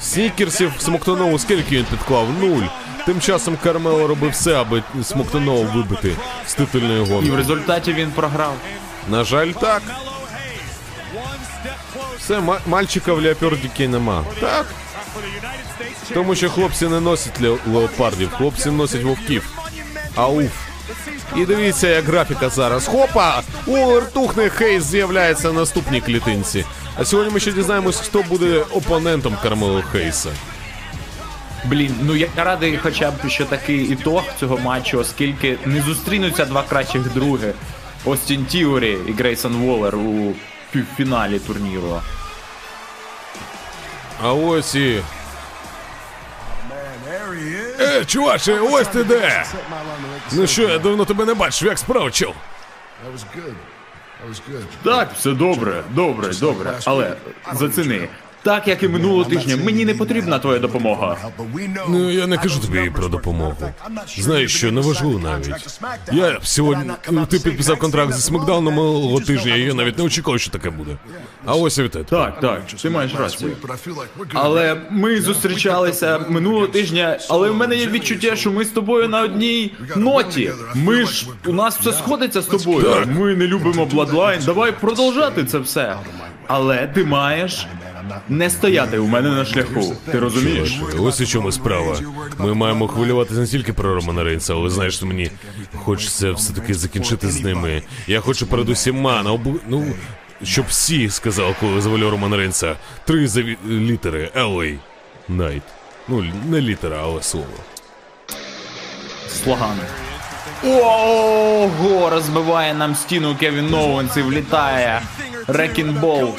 Снікерсів 0.02 0.72
Смоктонову 0.80 1.40
скільки 1.40 1.78
він 1.78 1.86
підклав? 1.86 2.28
Нуль. 2.42 2.64
Тим 3.06 3.22
часом 3.22 3.58
Кармело 3.64 4.08
робив 4.08 4.32
все, 4.32 4.54
аби 4.54 4.84
Смоктонову 5.04 5.64
вибити 5.64 6.16
з 6.48 6.54
титульної 6.54 7.06
гонки. 7.06 7.28
І 7.28 7.32
в 7.32 7.36
результаті 7.36 7.94
він 7.94 8.12
програв. 8.12 8.54
На 9.10 9.24
жаль, 9.24 9.52
так. 9.52 9.82
Все, 12.20 12.40
ма- 12.40 12.60
мальчика 12.68 13.14
в 13.14 13.22
леопардіки 13.22 13.88
нема. 13.88 14.24
Так. 14.40 14.66
Тому 16.14 16.36
що 16.36 16.50
хлопці 16.50 16.88
не 16.88 17.00
носять 17.00 17.42
ле- 17.42 17.58
леопардів, 17.74 18.30
хлопці 18.30 18.72
носять 18.72 19.04
вовків. 19.04 19.50
Ауф. 20.16 20.52
І 21.38 21.46
дивіться, 21.46 21.88
як 21.88 22.06
графіка 22.06 22.50
зараз. 22.50 22.88
Хопа! 22.88 23.42
Уоллер 23.68 24.12
тухне, 24.12 24.50
Хейс 24.50 24.84
з'являється 24.84 25.48
на 25.48 25.54
наступній 25.60 26.02
клітинці. 26.02 26.66
А 26.98 27.06
сьогодні 27.06 27.34
ми 27.34 27.40
ще 27.40 27.52
дізнаємось, 27.52 28.00
хто 28.00 28.22
буде 28.22 28.60
опонентом 28.72 29.38
Кармело 29.44 29.84
Хейса. 29.92 30.30
Блін, 31.66 31.96
ну 32.02 32.16
я 32.16 32.28
радий 32.36 32.78
хоча 32.84 33.12
б 33.12 33.14
що 33.28 33.46
такий 33.46 33.78
ітог 33.92 34.24
цього 34.40 34.58
матчу, 34.58 35.00
оскільки 35.00 35.58
не 35.66 35.82
зустрінуться 35.82 36.46
два 36.46 36.64
кращих 36.64 37.14
други. 37.14 37.54
Остін 38.06 38.46
Тіорі 38.46 38.98
і 39.08 39.12
Грейсон 39.14 39.54
Воллер 39.54 39.96
у 39.96 40.34
півфіналі 40.72 41.40
турніру. 41.40 42.02
А 44.24 44.34
ось 44.34 44.76
і. 44.76 45.04
Е, 47.80 48.06
чуваче, 48.06 48.60
ось 48.60 48.88
ти 48.88 49.04
де! 49.04 49.46
Ну 50.32 50.48
що, 50.48 50.62
я 50.70 50.80
давно 50.80 51.06
тебе 51.06 51.26
не 51.26 51.34
бачив, 51.34 51.68
як 51.68 51.80
справа, 51.80 52.12
чел? 52.12 52.34
Так, 54.84 55.14
все 55.14 55.32
добре, 55.32 55.84
добре, 55.90 56.34
добре. 56.40 56.74
Але 56.86 57.16
заціни. 57.54 58.10
Так 58.44 58.68
як 58.68 58.84
і 58.84 58.88
минулого 58.88 59.24
тижня, 59.24 59.58
мені 59.64 59.86
не 59.86 59.94
потрібна 59.94 60.40
твоя 60.40 60.60
допомога. 60.60 61.18
Ну, 61.90 62.12
я 62.12 62.28
не 62.28 62.38
кажу 62.38 62.60
тобі 62.60 62.90
про 62.90 63.08
допомогу. 63.08 63.56
Знаєш 64.18 64.56
що, 64.56 64.72
неважливо 64.72 65.20
навіть. 65.20 65.80
Я 66.12 66.40
сьогодні. 66.44 66.92
Ти 67.30 67.40
підписав 67.40 67.80
контракт 67.80 68.14
зі 68.14 68.22
Смакдауном 68.22 68.74
минулого 68.74 69.20
тижня, 69.20 69.56
і 69.56 69.62
я 69.62 69.74
навіть 69.74 69.98
не 69.98 70.04
очікував, 70.04 70.40
що 70.40 70.52
таке 70.52 70.70
буде. 70.70 70.98
А 71.46 71.56
ось 71.56 71.78
і 71.78 71.84
від 71.84 71.92
тебе. 71.92 72.06
Так, 72.10 72.40
так, 72.40 72.62
ти 72.82 72.90
маєш 72.90 73.12
рацію. 73.16 73.52
Але 74.34 74.82
ми 74.90 75.22
зустрічалися 75.22 76.20
минулого 76.30 76.68
тижня, 76.68 77.18
але 77.30 77.50
в 77.50 77.56
мене 77.56 77.76
є 77.76 77.88
відчуття, 77.88 78.36
що 78.36 78.52
ми 78.52 78.66
з 78.66 78.70
тобою 78.70 79.10
на 79.10 79.22
одній 79.22 79.74
ноті. 79.96 80.52
Ми 80.76 81.06
ж 81.06 81.28
у 81.46 81.54
нас 81.54 81.80
все 81.80 81.94
сходиться 81.94 82.42
з 82.42 82.46
тобою. 82.46 83.08
Ми 83.20 83.36
не 83.36 83.48
любимо 83.48 83.86
Bloodline. 83.86 84.46
Давай 84.46 84.72
продовжати 84.72 85.46
це 85.46 85.60
все. 85.60 85.96
Але 86.48 86.88
ти 86.88 87.06
маєш 87.06 87.68
не 88.30 88.50
стояти 88.50 88.98
у 88.98 89.08
мене 89.08 89.30
на 89.30 89.46
шляху. 89.46 89.96
Ти 90.12 90.20
розумієш? 90.20 90.82
Ось 91.00 91.22
у 91.22 91.26
чому 91.26 91.52
справа. 91.52 92.00
Ми 92.38 92.54
маємо 92.54 92.88
хвилюватися 92.88 93.40
не 93.40 93.48
тільки 93.48 93.74
про 93.74 93.96
Романа 93.96 94.24
Рейнса, 94.24 94.54
але 94.54 94.70
знаєш, 94.70 95.02
мені 95.02 95.32
хочеться 95.76 96.32
все-таки 96.32 96.74
закінчити 96.74 97.32
з 97.32 97.42
ними. 97.42 97.82
Я 98.08 98.20
хочу 98.20 98.48
перед 98.48 98.70
усіма 98.70 99.24
на 99.24 99.32
обу... 99.32 99.56
ну, 99.68 99.86
щоб 100.44 100.66
всі 100.70 101.10
сказали, 101.10 101.56
коли 101.60 101.82
завалю 101.82 102.10
Романа 102.10 102.38
Рейнса. 102.38 102.76
Три 103.06 103.28
заві... 103.28 103.58
літери 103.70 104.32
LA 104.36 104.78
Knight. 105.30 105.64
Ну, 106.08 106.26
не 106.50 106.62
літера, 106.62 107.00
але 107.04 107.24
слово. 107.24 107.48
Слоган. 109.44 109.78
Ого, 110.64 112.10
розбиває 112.10 112.74
нам 112.74 112.96
стіну 112.96 113.36
Кевін 113.40 113.74
Оуенс 113.74 114.18
і 114.18 114.22
влітає. 114.22 115.02
Рекін 115.48 115.98
Бол. 116.02 116.34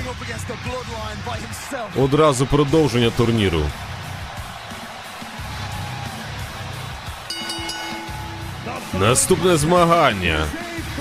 Одразу 1.96 2.46
продовження 2.46 3.10
турніру. 3.10 3.62
Наступне 9.00 9.56
змагання. 9.56 10.44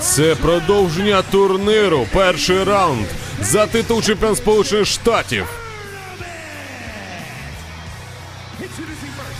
Це 0.00 0.34
продовження 0.34 1.22
турниру. 1.22 2.06
Перший 2.12 2.64
раунд 2.64 3.06
за 3.40 3.66
титул 3.66 4.02
чемпіон 4.02 4.36
Сполучених 4.36 4.86
Штатів. 4.86 5.46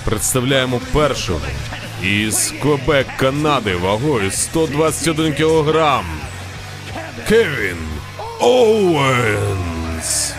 Представляємо 0.04 0.80
першого 0.92 1.40
із 2.02 2.54
Квебек, 2.62 3.06
Канади, 3.16 3.76
вагою 3.76 4.30
121 4.30 5.34
кілограм. 5.34 6.04
Кевін 7.28 7.78
Оуенс. 8.40 10.34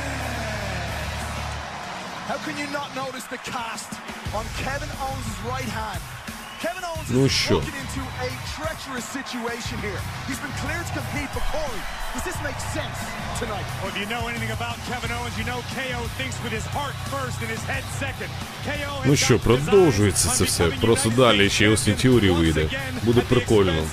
Ну 7.14 7.26
is 7.26 7.32
що? 7.32 7.56
walking 7.56 7.80
into 7.84 8.02
a 8.28 8.30
treacherous 8.56 9.06
situation 9.18 9.76
here. 9.88 10.02
He's 10.28 10.42
been 10.46 10.56
cleared 10.64 10.86
to 10.90 10.94
compete, 11.00 11.30
but 11.36 11.44
Corey, 11.54 11.82
does 12.14 12.24
this 12.30 12.38
make 12.48 12.60
sense 12.78 12.98
tonight? 13.42 13.68
Well, 13.80 13.90
if 13.94 13.98
you 14.02 14.08
know 14.14 14.24
anything 14.32 14.52
about 14.60 14.76
Kevin 14.90 15.12
Owens, 15.18 15.36
you 15.40 15.46
know 15.52 15.60
KO 15.78 16.02
thinks 16.20 16.38
with 16.44 16.54
his 16.60 16.66
heart 16.78 16.96
first 17.14 17.38
and 17.44 17.50
his 17.56 17.64
head 17.72 17.84
second. 18.04 18.30
KO 18.68 18.92
Ну 19.06 19.16
що, 19.16 19.40
продовжується 19.40 20.30
це 20.30 20.44
все. 20.44 20.64
Просто 20.68 21.10
далі 21.10 21.50
ще 21.50 21.66
й 21.66 21.68
Остін 21.68 21.94
champion. 21.94 21.98
Тіорі 22.02 22.30
вийде. 22.30 22.70
Буде 23.04 23.22
прикольно. 23.22 23.84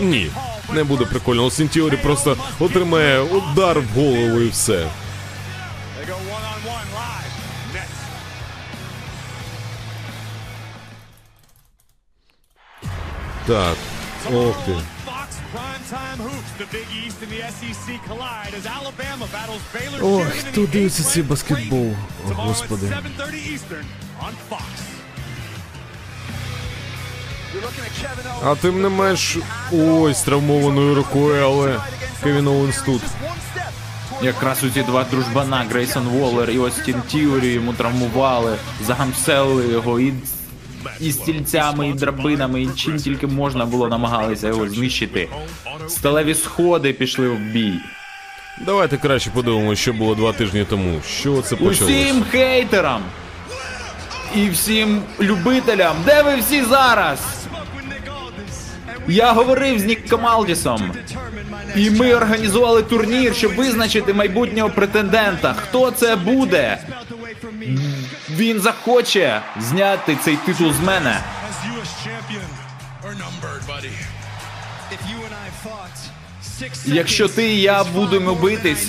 Ні, 0.00 0.30
не 0.72 0.84
буде 0.84 1.04
прикольно. 1.04 1.44
Остін 1.44 1.68
Тіорі 1.68 1.96
просто 1.96 2.36
отримає 2.58 3.20
удар 3.20 3.80
в 3.80 3.88
голову 3.94 4.40
і 4.40 4.48
все. 4.48 4.88
Baylor. 13.50 13.76
Ой, 20.02 20.22
Sheridan 20.22 20.26
in 20.26 20.30
хто 20.30 20.66
дивиться 20.66 21.04
цей 21.04 21.22
баскетбол? 21.22 21.94
О, 22.26 22.34
Господи. 22.34 22.86
7:30 22.86 23.34
Eastern 23.52 23.84
on 24.20 24.34
Fox. 24.48 24.62
You're 27.52 27.62
looking 27.62 27.84
at 27.84 27.94
Kevin 28.00 28.26
Owens. 28.26 28.52
А 28.52 28.56
тим 28.56 28.82
не 28.82 28.88
менш, 28.88 29.38
ось 29.72 30.22
травмованою 30.22 30.94
рукою, 30.94 31.44
але 31.44 31.80
Кевін 32.22 32.46
Оуенс 32.48 32.82
тут. 32.82 33.02
Якраз 34.22 34.64
у 34.64 34.70
ці 34.70 34.82
два 34.82 35.04
дружбана 35.04 35.64
Грейсон 35.70 36.08
Воллер 36.08 36.50
і 36.50 36.58
Остін 36.58 37.02
Тіорі 37.08 37.52
йому 37.52 37.72
травмували, 37.72 38.56
загамселили 38.86 39.72
його 39.72 40.00
і, 40.00 40.14
і 41.00 41.12
стільцями, 41.12 41.88
і 41.88 41.92
драбинами, 41.92 42.62
і 42.62 42.68
чим 42.76 42.96
тільки 42.96 43.26
можна 43.26 43.66
було 43.66 43.88
намагалися 43.88 44.48
його 44.48 44.68
знищити. 44.68 45.28
Сталеві 45.88 46.34
сходи 46.34 46.92
пішли 46.92 47.28
в 47.28 47.38
бій. 47.38 47.74
Давайте 48.66 48.96
краще 48.96 49.30
подивимося, 49.30 49.82
що 49.82 49.92
було 49.92 50.14
два 50.14 50.32
тижні 50.32 50.66
тому. 50.70 51.00
Що 51.08 51.42
це 51.42 51.56
почалося? 51.56 51.84
Усім 51.84 52.24
хейтерам 52.30 53.02
і 54.36 54.48
всім 54.48 55.02
любителям, 55.20 55.96
де 56.04 56.22
ви 56.22 56.36
всі 56.36 56.64
зараз? 56.64 57.18
Я 59.10 59.32
говорив 59.32 59.78
з 59.78 59.84
Ніком 59.84 60.26
Алдісом. 60.26 60.92
І 61.76 61.90
ми 61.90 62.14
організували 62.14 62.82
турнір, 62.82 63.34
щоб 63.34 63.54
визначити 63.54 64.14
майбутнього 64.14 64.70
претендента. 64.70 65.54
Хто 65.54 65.90
це 65.90 66.16
буде? 66.16 66.78
Він 68.30 68.60
захоче 68.60 69.40
зняти 69.60 70.16
цей 70.24 70.36
титул 70.36 70.72
з 70.72 70.80
мене. 70.80 71.20
Якщо 76.84 77.28
ти 77.28 77.48
і 77.54 77.60
я 77.60 77.84
будемо 77.84 78.34
битись, 78.34 78.88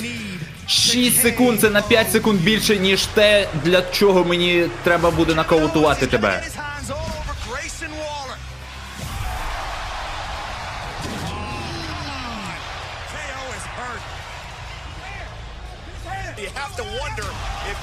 6 0.67 1.21
секунд 1.21 1.59
це 1.61 1.69
на 1.69 1.81
5 1.81 2.11
секунд 2.11 2.41
більше, 2.41 2.77
ніж 2.77 3.05
те, 3.05 3.47
для 3.65 3.81
чого 3.81 4.23
мені 4.25 4.65
треба 4.83 5.11
буде 5.11 5.35
нокаутувати 5.35 6.07
тебе. 6.07 6.43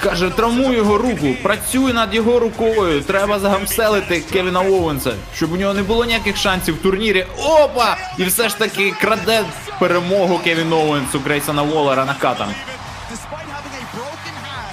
Каже, 0.02 0.30
травмуй 0.30 0.76
його 0.76 0.98
руку, 0.98 1.34
працюй 1.42 1.92
над 1.92 2.14
його 2.14 2.40
рукою. 2.40 3.00
Треба 3.00 3.38
загамселити 3.38 4.20
Кевіна 4.32 4.60
Оуенса, 4.60 5.12
щоб 5.34 5.52
у 5.52 5.56
нього 5.56 5.74
не 5.74 5.82
було 5.82 6.04
ніяких 6.04 6.36
шансів 6.36 6.74
в 6.74 6.78
турнірі. 6.78 7.26
Опа! 7.38 7.96
І 8.18 8.24
все 8.24 8.48
ж 8.48 8.58
таки 8.58 8.94
краде 9.00 9.44
перемогу 9.80 10.40
Кевін 10.44 10.72
Оуенс 10.72 11.14
у 11.14 11.18
Грейсона 11.18 11.62
Воллера 11.62 12.04
накатом. 12.04 12.46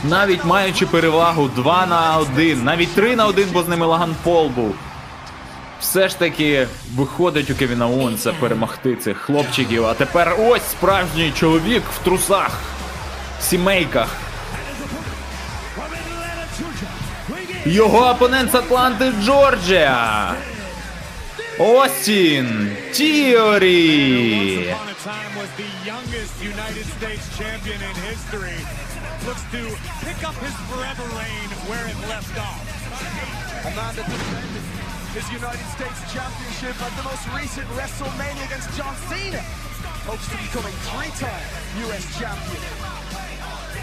Навіть 0.03 0.45
маючи 0.45 0.85
перевагу 0.85 1.49
2 1.55 1.85
на 1.85 2.17
1, 2.17 2.63
навіть 2.63 2.95
3 2.95 3.15
на 3.15 3.25
1, 3.25 3.47
бо 3.53 3.63
з 3.63 3.67
ними 3.67 3.85
Лаган 3.85 4.15
Пол 4.23 4.47
був. 4.47 4.75
Все 5.79 6.09
ж 6.09 6.19
таки 6.19 6.67
виходить 6.95 7.49
у 7.49 7.55
Кевіна 7.55 7.87
Оуенса 7.87 8.33
перемогти 8.39 8.95
цих 8.95 9.17
хлопчиків. 9.17 9.85
А 9.85 9.93
тепер 9.93 10.35
ось 10.39 10.63
справжній 10.71 11.33
чоловік 11.35 11.83
в 11.95 12.03
трусах, 12.03 12.51
сімейках. 13.41 14.07
Його 17.65 18.09
опонент 18.09 18.51
з 18.51 18.55
Атланти 18.55 19.11
Джорджія. 19.23 20.33
Остін 21.59 22.77
Тіорі. 22.91 24.75
upon 24.75 24.89
a 24.89 24.97
time 25.09 25.31
was 25.41 25.51
the 25.61 25.69
youngest 25.91 26.33
United 26.53 26.85
States 26.97 27.25
champion 27.39 27.79
in 27.89 27.95
history. 28.11 28.59
Looks 29.27 29.45
to 29.55 29.61
pick 30.05 30.19
up 30.29 30.35
his 30.45 30.55
forever 30.69 31.05
reign 31.19 31.49
where 31.69 31.85
it 31.91 31.97
left 32.13 32.35
off. 32.47 32.61
a 33.69 33.71
man 33.79 33.93
that 33.97 34.07
defended 34.13 34.65
his 35.17 35.27
United 35.41 35.67
States 35.77 35.99
Championship 36.15 36.75
at 36.87 36.93
the 36.99 37.05
most 37.09 37.25
recent 37.39 37.67
WrestleMania 37.77 38.43
against 38.49 38.69
John 38.77 38.95
Cena. 39.09 39.43
Hopes 40.09 40.27
to 40.31 40.37
become 40.45 40.65
a 40.71 40.73
three-time 40.87 41.45
U.S. 41.85 42.05
champion. 42.19 42.63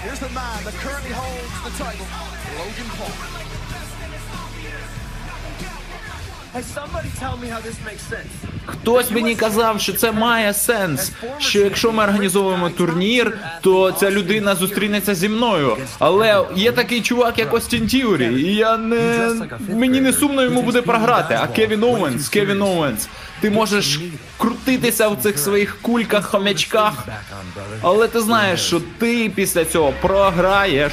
Here's 0.05 0.23
the 0.27 0.33
man 0.41 0.59
that 0.67 0.75
currently 0.85 1.15
holds 1.23 1.57
the 1.67 1.73
title, 1.83 2.09
Logan 2.59 2.91
Paul. 2.99 3.52
Хтось 8.67 9.11
мені 9.11 9.35
казав, 9.35 9.81
що 9.81 9.93
це 9.93 10.13
має 10.13 10.55
сенс. 10.55 11.13
Що 11.39 11.59
якщо 11.61 11.93
ми 11.93 12.03
організовуємо 12.05 12.71
турнір, 12.71 13.39
то 13.61 13.93
ця 13.93 14.11
людина 14.11 14.55
зустрінеться 14.55 15.15
зі 15.15 15.29
мною. 15.29 15.77
Але 15.99 16.45
є 16.57 16.73
такий 16.73 17.01
чувак, 17.01 17.39
як 17.39 17.55
Остін 17.55 17.87
Тіорі, 17.87 18.27
і 18.43 18.55
я 18.55 18.77
не 18.77 18.97
мені 19.69 20.01
не 20.01 20.13
сумно 20.13 20.43
йому 20.43 20.63
буде 20.63 20.83
програти. 20.83 21.39
А 21.43 21.47
Кевін 21.47 21.85
Оуенс, 21.85 22.29
Кевін 22.29 22.63
Оуенс, 22.63 23.09
ти 23.41 23.51
можеш 23.51 24.01
крутитися 24.39 25.09
в 25.09 25.17
цих 25.23 25.39
своїх 25.39 25.77
кульках, 25.83 26.25
хомячках. 26.27 26.93
Але 27.83 28.09
ти 28.09 28.21
знаєш, 28.21 28.61
що 28.61 28.81
ти 28.99 29.33
після 29.35 29.65
цього 29.65 29.93
програєш. 30.01 30.93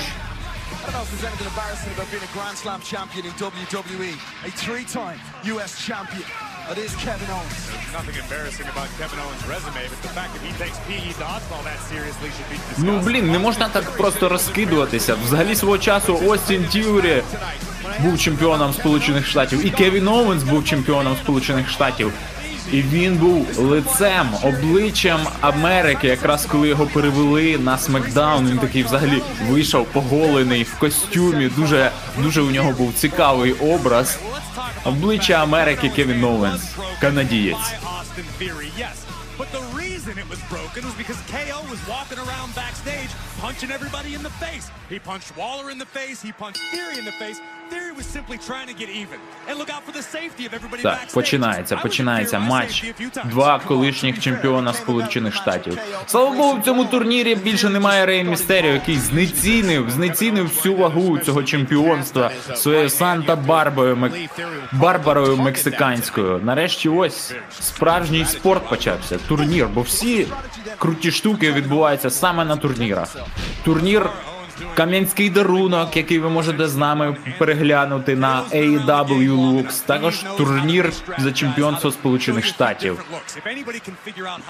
Don't 0.92 0.98
know 0.98 1.06
if 1.06 1.12
there's 1.12 1.30
anything 1.32 1.48
embarrassing 1.48 1.94
about 1.94 2.10
being 2.10 2.24
a 2.24 2.34
Grand 2.34 2.58
Slam 2.58 2.82
champion 2.82 3.26
in 3.26 3.32
WWE. 3.34 4.14
A 4.48 4.52
three-time 4.52 5.20
U.S. 5.54 5.72
champion. 5.86 6.26
It 6.72 6.78
is 6.78 6.96
Kevin 6.96 7.30
Owens. 7.30 7.58
There's 7.70 7.94
nothing 7.94 8.16
embarrassing 8.24 8.68
about 8.74 8.88
Kevin 8.98 9.20
Owens' 9.20 9.46
resume, 9.48 9.82
but 9.92 10.02
the 10.02 10.14
fact 10.18 10.34
that 10.34 10.42
he 10.42 10.52
takes 10.64 10.78
PE 10.88 11.14
dodgeball 11.22 11.64
that 11.64 11.80
seriously 11.92 12.30
should 12.36 12.50
be 12.50 12.58
discussed. 12.58 12.86
Ну 12.86 13.00
блін, 13.00 13.32
не 13.32 13.40
можна 13.40 13.70
так 13.70 13.98
просто 13.98 14.30
розкидуватися. 14.30 15.16
Взагалі 15.26 15.56
свого 15.56 15.78
часу 15.78 16.20
Остін 16.28 16.66
Тюрі 16.74 17.24
був 18.00 18.20
чемпіоном 18.20 18.74
Сполучених 18.74 19.28
Штатів, 19.28 19.66
і 19.66 19.70
Кевін 19.70 20.08
Оуенс 20.08 20.44
був 20.44 20.66
чемпіоном 20.66 21.18
Сполучених 21.24 21.70
Штатів. 21.70 22.14
І 22.74 22.82
він 22.82 23.16
був 23.16 23.60
лицем, 23.60 24.30
обличчям 24.44 25.28
Америки, 25.42 26.08
якраз 26.08 26.46
коли 26.46 26.68
його 26.68 26.86
перевели 26.86 27.58
на 27.58 27.78
Смакдаун. 27.78 28.50
Він 28.50 28.58
такий 28.58 28.84
взагалі 28.84 29.22
вийшов 29.50 29.86
поголений 29.86 30.64
в 30.64 30.80
костюмі. 30.80 31.50
Дуже 31.50 31.92
дуже 32.18 32.42
у 32.42 32.52
нього 32.52 32.72
був 32.72 32.94
цікавий 32.94 33.54
образ. 33.54 34.20
Обличчя 34.84 35.34
Америки 35.34 35.92
Кевін 35.96 36.24
Оуенс, 36.24 36.62
канадієць. 37.02 37.74
But 39.40 39.50
the 39.60 39.66
reason 39.84 40.14
it 40.24 40.28
was 40.34 40.42
broken 40.54 40.82
was 40.90 40.96
because 41.04 41.20
KO 41.36 41.60
was 41.74 41.80
walking 41.94 42.20
around 42.26 42.48
backstage 42.64 43.12
punching 43.44 43.72
everybody 43.78 44.12
in 44.18 44.22
the 44.22 44.36
face. 44.44 44.66
He 44.90 44.98
punched 45.00 45.30
Waller 45.40 45.68
in 45.74 45.78
the 45.84 45.90
face, 46.00 46.22
he 46.28 46.32
punched 46.44 46.62
Theory 46.74 46.98
in 47.02 47.06
the 47.06 47.18
face. 47.24 47.40
Так, 50.84 51.08
починається, 51.14 51.78
починається 51.78 52.40
матч. 52.40 52.94
Два 53.26 53.60
колишніх 53.60 54.20
чемпіона 54.20 54.74
Сполучених 54.74 55.36
Штатів. 55.36 55.78
Слава 56.08 56.36
Богу, 56.36 56.60
в 56.60 56.64
цьому 56.64 56.86
турнірі 56.86 57.36
більше 57.36 57.70
немає 57.70 58.06
Рей 58.06 58.24
Містеріо, 58.24 58.72
який 58.72 58.96
знецінив, 58.96 59.90
знецінив 59.90 60.46
всю 60.46 60.76
вагу 60.76 61.20
цього 61.20 61.44
чемпіонства 61.44 62.32
своєю 62.56 62.90
Санта 62.90 63.36
Барбарою 63.36 63.96
Мек... 63.98 64.14
Барбарою 64.72 65.38
мексиканською. 65.38 66.42
Нарешті 66.44 66.90
ось 66.90 67.34
справжній 67.60 68.26
спорт 68.26 68.70
почався. 68.70 69.18
Турнір, 69.28 69.68
бо 69.74 69.82
всі 69.82 70.28
круті 70.78 71.12
штуки 71.12 71.52
відбуваються 71.52 72.10
саме 72.10 72.46
на 72.46 72.58
турнірах. 72.58 73.16
Турнір 73.64 74.10
Кам'янський 74.76 75.30
дарунок, 75.30 75.98
який 75.98 76.20
ви 76.20 76.30
можете 76.30 76.68
з 76.68 76.76
нами 76.76 77.18
переглянути 77.38 78.16
на 78.16 78.44
AEW 78.52 79.32
Lux. 79.32 79.86
Також 79.86 80.26
турнір 80.38 80.94
за 81.18 81.32
чемпіонство 81.32 81.92
Сполучених 81.92 82.46
Штатів. 82.46 83.06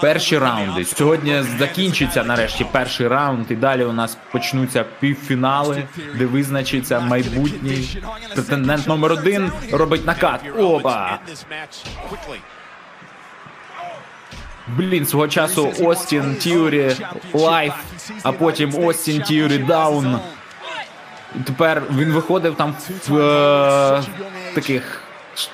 Перші 0.00 0.38
раунди. 0.38 0.84
Сьогодні 0.84 1.42
закінчиться 1.58 2.24
нарешті 2.24 2.66
перший 2.72 3.08
раунд, 3.08 3.46
і 3.50 3.56
далі 3.56 3.84
у 3.84 3.92
нас 3.92 4.18
почнуться 4.32 4.84
півфінали, 5.00 5.82
де 6.14 6.26
визначиться 6.26 7.00
майбутній 7.00 8.02
претендент 8.34 8.86
номер 8.86 9.12
один. 9.12 9.52
Робить 9.72 10.06
накат. 10.06 10.40
Опа! 10.58 11.18
Блін, 14.76 15.06
свого 15.06 15.28
часу 15.28 15.72
Остін 15.80 16.34
Тіорі 16.34 16.96
Live, 17.32 17.74
а 18.22 18.32
потім 18.32 18.84
Остін 18.84 19.22
Тіорі 19.22 19.58
Down. 19.58 20.20
Тепер 21.44 21.82
він 21.96 22.12
виходив 22.12 22.54
там 22.54 22.74
в 23.08 23.18
е, 23.18 24.02
таких 24.54 25.02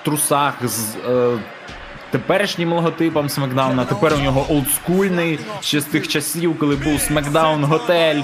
трусах 0.05 0.55
з 0.63 0.97
е, 0.97 1.39
теперішнім 2.11 2.73
логотипом 2.73 3.29
Смакдауна. 3.29 3.85
Тепер 3.85 4.15
у 4.15 4.19
нього 4.19 4.47
олдскульний 4.49 5.39
ще 5.61 5.81
з 5.81 5.85
тих 5.85 6.09
часів, 6.09 6.59
коли 6.59 6.77
був 6.77 7.01
Смакдаун 7.01 7.65
Готель 7.65 8.23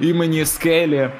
імені 0.00 0.46
Скелі. 0.46 1.10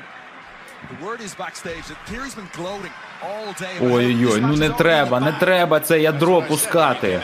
Ой-ой, 3.80 4.40
ну 4.40 4.56
не 4.56 4.70
треба, 4.70 5.20
не 5.20 5.32
треба 5.32 5.80
це 5.80 6.00
ядро 6.00 6.42
пускати. 6.42 7.20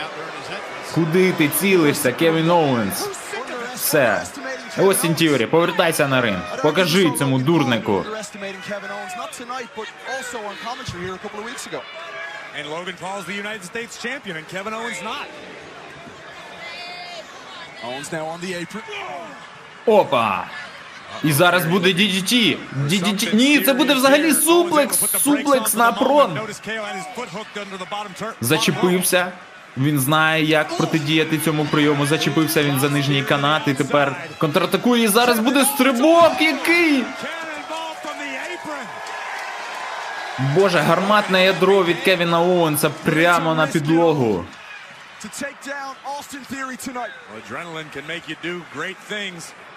Куди 0.94 1.32
ти 1.32 1.48
цілишся, 1.48 2.12
Кевін 2.12 2.50
Оуенс? 2.50 3.08
Все. 3.74 4.22
Остін 4.78 5.14
Тіорі, 5.14 5.46
повертайся 5.46 6.08
на 6.08 6.20
ринг. 6.20 6.62
Покажи 6.62 7.10
цьому 7.18 7.38
дурнику. 7.38 8.04
And 12.58 12.66
Logan 12.66 12.96
Paul's 13.04 13.26
the 13.26 13.36
United 13.44 13.64
States 13.72 13.92
champion, 14.06 14.34
and 14.38 14.46
Kevin 14.54 14.72
Owens 14.78 15.00
not. 15.10 15.26
Owens 17.88 18.08
now 18.12 18.24
on 18.32 18.40
the 18.40 18.52
apron. 18.60 18.82
Опа! 19.86 20.46
І 21.24 21.32
зараз 21.32 21.64
буде 21.64 21.88
DDT. 21.88 22.56
DDT. 22.86 23.34
Ні, 23.34 23.60
це 23.60 23.72
буде 23.72 23.94
взагалі 23.94 24.32
суплекс. 24.34 25.20
Суплекс 25.22 25.74
на 25.74 25.92
прон. 25.92 26.40
Зачепився. 28.40 29.32
Він 29.80 30.00
знає, 30.00 30.44
як 30.44 30.76
протидіяти 30.76 31.38
цьому 31.38 31.64
прийому. 31.64 32.06
Зачепився 32.06 32.62
він 32.62 32.80
за 32.80 32.88
нижній 32.88 33.22
канат 33.22 33.62
і 33.68 33.74
тепер 33.74 34.16
контратакує. 34.38 35.04
І 35.04 35.08
зараз 35.08 35.38
буде 35.38 35.64
стрибок 35.64 36.32
який. 36.40 37.04
Боже, 40.54 40.78
гарматне 40.78 41.44
ядро 41.44 41.84
від 41.84 42.00
Кевіна 42.00 42.40
Оуенса 42.42 42.90
прямо 43.04 43.54
на 43.54 43.66
підлогу. 43.66 44.44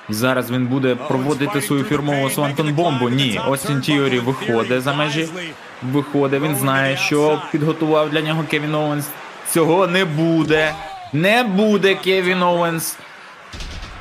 Зараз 0.09 0.51
він 0.51 0.67
буде 0.67 0.95
проводити 0.95 1.61
свою 1.61 1.83
фірмову 1.83 2.29
Свантон 2.29 2.73
Бомбу. 2.73 3.09
Ні, 3.09 3.41
Остін 3.47 3.81
Тіорі 3.81 4.19
виходить 4.19 4.81
за 4.81 4.93
межі. 4.93 5.27
Виходить, 5.83 6.41
він 6.41 6.55
знає, 6.55 6.97
що 6.97 7.41
підготував 7.51 8.09
для 8.09 8.21
нього 8.21 8.43
Кевін 8.49 8.75
Оуенс. 8.75 9.05
Цього 9.53 9.87
не 9.87 10.05
буде. 10.05 10.75
Не 11.13 11.43
буде 11.43 11.95
Кевін 11.95 12.43
Оуенс. 12.43 12.97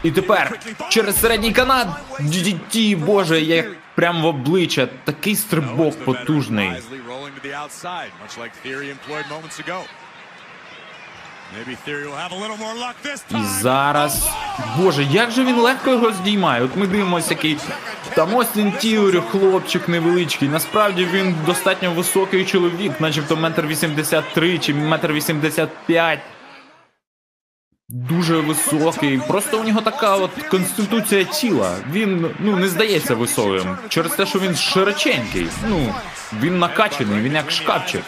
І 0.03 0.11
тепер 0.11 0.59
через 0.89 1.21
середній 1.21 1.53
канат 1.53 1.89
DDT, 2.21 2.97
боже, 2.97 3.41
як 3.41 3.67
прям 3.95 4.23
в 4.23 4.27
обличчя. 4.27 4.89
Такий 5.05 5.37
стрибок 5.37 6.05
потужний. 6.05 6.71
І 13.31 13.45
зараз. 13.61 14.29
Боже, 14.77 15.03
як 15.05 15.31
же 15.31 15.45
він 15.45 15.57
легко 15.57 15.91
його 15.91 16.13
здіймає. 16.13 16.63
От 16.63 16.77
ми 16.77 16.87
дивимося, 16.87 17.31
який 17.31 17.59
там 18.15 18.35
Остін 18.35 18.73
Тіорі, 18.73 19.23
хлопчик 19.31 19.89
невеличкий. 19.89 20.49
Насправді 20.49 21.05
він 21.05 21.35
достатньо 21.47 21.91
високий 21.93 22.45
чоловік, 22.45 23.01
начебто 23.01 23.37
метр 23.37 23.67
вісімдесят 23.67 24.25
три 24.35 24.59
чи 24.59 24.75
метр 24.75 25.13
вісімдесят 25.13 25.69
п'ять. 25.87 26.21
Дуже 27.89 28.37
високий. 28.37 29.19
Просто 29.29 29.61
у 29.61 29.65
нього 29.65 29.81
така 29.81 30.17
от 30.17 30.31
конституція 30.51 31.25
тіла. 31.25 31.77
Він 31.91 32.31
ну 32.39 32.57
не 32.57 32.69
здається 32.69 33.15
високим. 33.15 33.79
Через 33.89 34.13
те, 34.13 34.27
що 34.27 34.39
він 34.39 34.57
широченький. 34.57 35.47
Ну 35.69 35.95
він 36.41 36.59
накачаний, 36.59 37.21
він 37.21 37.33
як 37.33 37.51
шкафчик. 37.51 38.03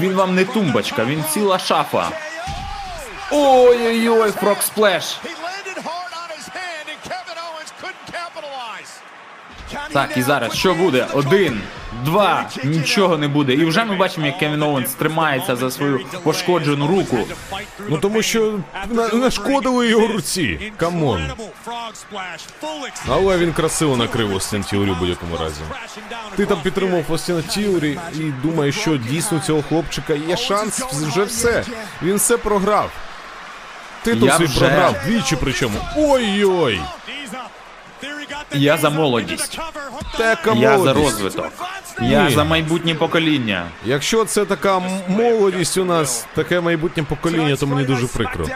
Він 0.00 0.12
вам 0.12 0.34
не 0.34 0.44
тумбочка, 0.44 1.04
він 1.04 1.24
ціла 1.24 1.58
шафа. 1.58 2.10
Ой-ой-ой. 3.30 4.32
Can 9.72 9.80
he 9.88 9.92
Так, 9.92 10.16
і 10.16 10.22
зараз 10.22 10.54
що 10.54 10.74
буде? 10.74 11.06
Один, 11.12 11.60
два, 12.04 12.50
нічого 12.64 13.18
не 13.18 13.28
буде. 13.28 13.52
І 13.54 13.64
вже 13.64 13.84
ми 13.84 13.96
бачимо, 13.96 14.26
як 14.26 14.38
Кевін 14.38 14.62
Оуенс 14.62 14.94
тримається 14.94 15.56
за 15.56 15.70
свою 15.70 16.00
пошкоджену 16.22 16.86
руку. 16.86 17.18
Ну 17.88 17.98
тому 17.98 18.22
що 18.22 18.58
на- 18.90 19.08
нашкодили 19.08 19.88
його 19.88 20.06
руці. 20.06 20.72
Come 20.76 21.07
on. 21.07 21.30
Але 23.08 23.38
він 23.38 23.52
красиво 23.52 23.96
накрив 23.96 24.34
Остін 24.34 24.62
Тіорі 24.64 24.90
в 24.90 24.98
будь-якому 24.98 25.36
разі. 25.36 25.60
Ти 26.36 26.46
там 26.46 26.60
підтримав 26.62 27.04
Остіна 27.08 27.42
Тіорі 27.42 27.98
і 28.14 28.18
думаєш, 28.42 28.78
що 28.80 28.96
дійсно 28.96 29.38
у 29.38 29.40
цього 29.40 29.62
хлопчика 29.62 30.14
є 30.14 30.36
шанс, 30.36 30.80
вже 30.92 31.24
все. 31.24 31.64
Він 32.02 32.16
все 32.16 32.36
програв. 32.36 32.90
Титул 34.14 34.30
свій 34.30 34.44
вже- 34.44 34.58
програв 34.60 34.94
двічі 35.06 35.36
причому. 35.40 35.78
Ой-ой! 35.96 36.80
Я 38.54 38.76
за 38.76 38.90
молодість. 38.90 39.58
Така 40.18 40.52
Я 40.52 40.78
за 40.78 40.94
молодість. 40.94 41.04
розвиток. 41.04 41.52
Я 42.02 42.30
за 42.30 42.44
майбутнє 42.44 42.94
покоління. 42.94 43.66
Якщо 43.84 44.24
це 44.24 44.44
така 44.44 44.82
молодість 45.08 45.78
у 45.78 45.84
нас, 45.84 46.26
таке 46.34 46.60
майбутнє 46.60 47.02
покоління, 47.02 47.56
то 47.56 47.66
мені 47.66 47.84
дуже 47.84 48.06
прикро. 48.06 48.46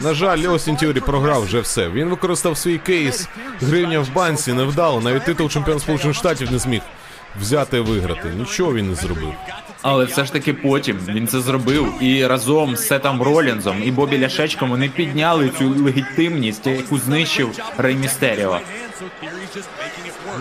На 0.00 0.14
жаль, 0.14 0.52
Остін 0.52 0.76
Тіорі 0.76 1.00
програв 1.00 1.44
вже 1.44 1.60
все. 1.60 1.88
Він 1.88 2.08
використав 2.08 2.58
свій 2.58 2.78
кейс, 2.78 3.28
гривня 3.60 4.00
в 4.00 4.12
банці, 4.12 4.52
невдало, 4.52 5.00
навіть 5.00 5.24
титул 5.24 5.48
чемпіон 5.48 5.80
Сполучених 5.80 6.16
Штатів 6.16 6.52
не 6.52 6.58
зміг 6.58 6.80
взяти 7.40 7.76
і 7.76 7.80
виграти. 7.80 8.28
Нічого 8.28 8.74
він 8.74 8.88
не 8.88 8.94
зробив. 8.94 9.32
Але 9.82 10.04
все 10.04 10.24
ж 10.24 10.32
таки 10.32 10.52
потім 10.54 10.98
він 11.08 11.28
це 11.28 11.40
зробив 11.40 11.92
і 12.00 12.26
разом 12.26 12.76
з 12.76 12.86
Сетом 12.86 13.22
Ролінзом 13.22 13.76
і 13.84 13.90
Бобі 13.90 14.20
Ляшечком 14.20 14.70
вони 14.70 14.88
підняли 14.88 15.50
цю 15.58 15.68
легітимність, 15.68 16.66
яку 16.66 16.98
знищив 16.98 17.60
Рей 17.78 17.96
Містеріо. 17.96 18.58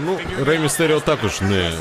Ну, 0.05 0.19
Рей 0.45 0.59
Містеріо 0.59 0.99
також 0.99 1.41
не 1.41 1.71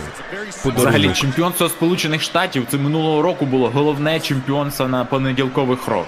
Взагалі, 0.65 1.13
чемпіонство 1.15 1.69
Сполучених 1.69 2.23
Штатів 2.23 2.67
це 2.71 2.77
минулого 2.77 3.23
року 3.23 3.47
було 3.47 3.71
головне 3.71 4.21
чемпіонство 4.21 4.89
на 4.89 5.05
понеділкових 5.05 5.89
рок. 5.89 6.07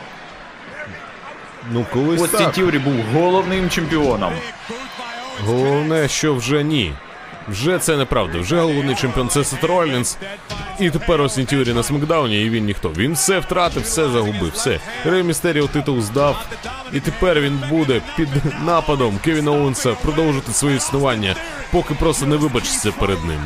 Ну, 1.73 1.87
колись 1.93 2.23
Остін 2.23 2.39
так. 2.39 2.53
Тіврі 2.53 2.79
був 2.79 2.95
головним 3.15 3.71
чемпіоном. 3.71 4.33
Головне, 5.47 6.09
що 6.09 6.35
вже 6.35 6.65
ні. 6.65 6.93
Вже 7.49 7.79
це 7.79 7.97
неправда. 7.97 8.39
Вже 8.39 8.61
головний 8.61 8.95
чемпіон 8.95 9.29
це 9.29 9.45
Сет 9.45 9.65
Ролінс. 9.65 10.19
І 10.81 10.91
тепер 10.91 11.21
Остін 11.21 11.47
Тюрі 11.47 11.73
на 11.73 11.83
Смакдауні, 11.83 12.43
і 12.43 12.51
він 12.51 12.65
ніхто. 12.65 12.89
Він 12.97 13.13
все 13.13 13.39
втратив, 13.39 13.83
все 13.83 14.09
загубив, 14.09 14.53
все. 14.55 14.81
Рей 15.05 15.23
Містеріо 15.23 15.67
титул 15.67 16.01
здав. 16.01 16.47
І 16.93 17.01
тепер 17.01 17.41
він 17.41 17.63
буде 17.71 18.01
під 18.17 18.29
нападом 18.65 19.19
Кевіна 19.25 19.51
Оуенса 19.51 19.93
продовжити 19.93 20.53
своє 20.53 20.77
існування, 20.77 21.37
поки 21.71 21.95
просто 21.95 22.27
не 22.27 22.37
вибачиться 22.37 22.93
перед 22.93 23.25
ним. 23.25 23.41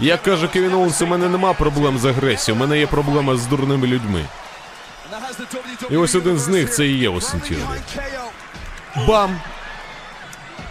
Як 0.00 0.22
каже 0.22 0.48
Кевін 0.48 0.74
Оуенс, 0.74 1.02
у 1.02 1.06
мене 1.06 1.28
нема 1.28 1.52
проблем 1.52 1.98
з 1.98 2.04
агресією, 2.04 2.58
у 2.58 2.66
мене 2.66 2.78
є 2.78 2.86
проблема 2.86 3.36
з 3.36 3.46
дурними 3.46 3.86
людьми. 3.86 4.24
І 5.90 5.96
ось 5.96 6.14
один 6.14 6.38
з 6.38 6.48
них 6.48 6.70
це 6.70 6.86
і 6.86 6.98
є 6.98 7.08
Остін 7.08 7.40
Бам! 9.08 9.40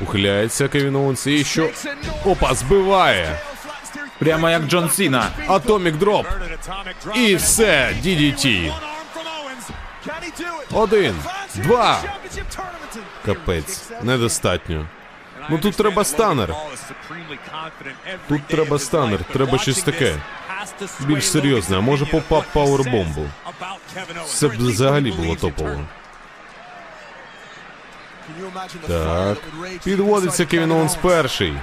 Ухиляється 0.01 0.67
Кевін 0.67 0.95
Оуенс 0.95 1.27
і 1.27 1.43
що? 1.43 1.69
Опа, 2.25 2.53
збиває! 2.53 3.39
Прямо 4.19 4.49
як 4.49 4.63
Джон 4.63 4.89
Сіна. 4.89 5.29
Атомік 5.47 5.95
дроп. 5.95 6.27
І 7.15 7.35
все, 7.35 7.95
DDT. 8.03 8.73
Один, 10.71 11.15
два. 11.55 12.01
Капець, 13.25 13.89
недостатньо. 14.03 14.85
Ну 15.49 15.57
тут 15.57 15.75
треба 15.75 16.03
stunner. 16.03 16.53
Тут 18.27 18.47
треба 18.47 18.79
stunner, 18.79 19.19
треба 19.23 19.57
щось 19.57 19.83
таке. 19.83 20.15
Більш 20.99 21.29
серйозне, 21.31 21.77
а 21.77 21.81
може 21.81 22.05
pop-up 22.05 22.45
powerbomb 22.53 23.12
у. 23.12 23.25
Це 24.25 24.47
б 24.47 24.51
взагалі 24.57 25.11
було 25.11 25.35
топово. 25.35 25.79
Так. 28.88 29.38
Підводиться 29.83 30.45
Кевін 30.45 30.71
Оуенс 30.71 30.95
перший. 30.95 31.53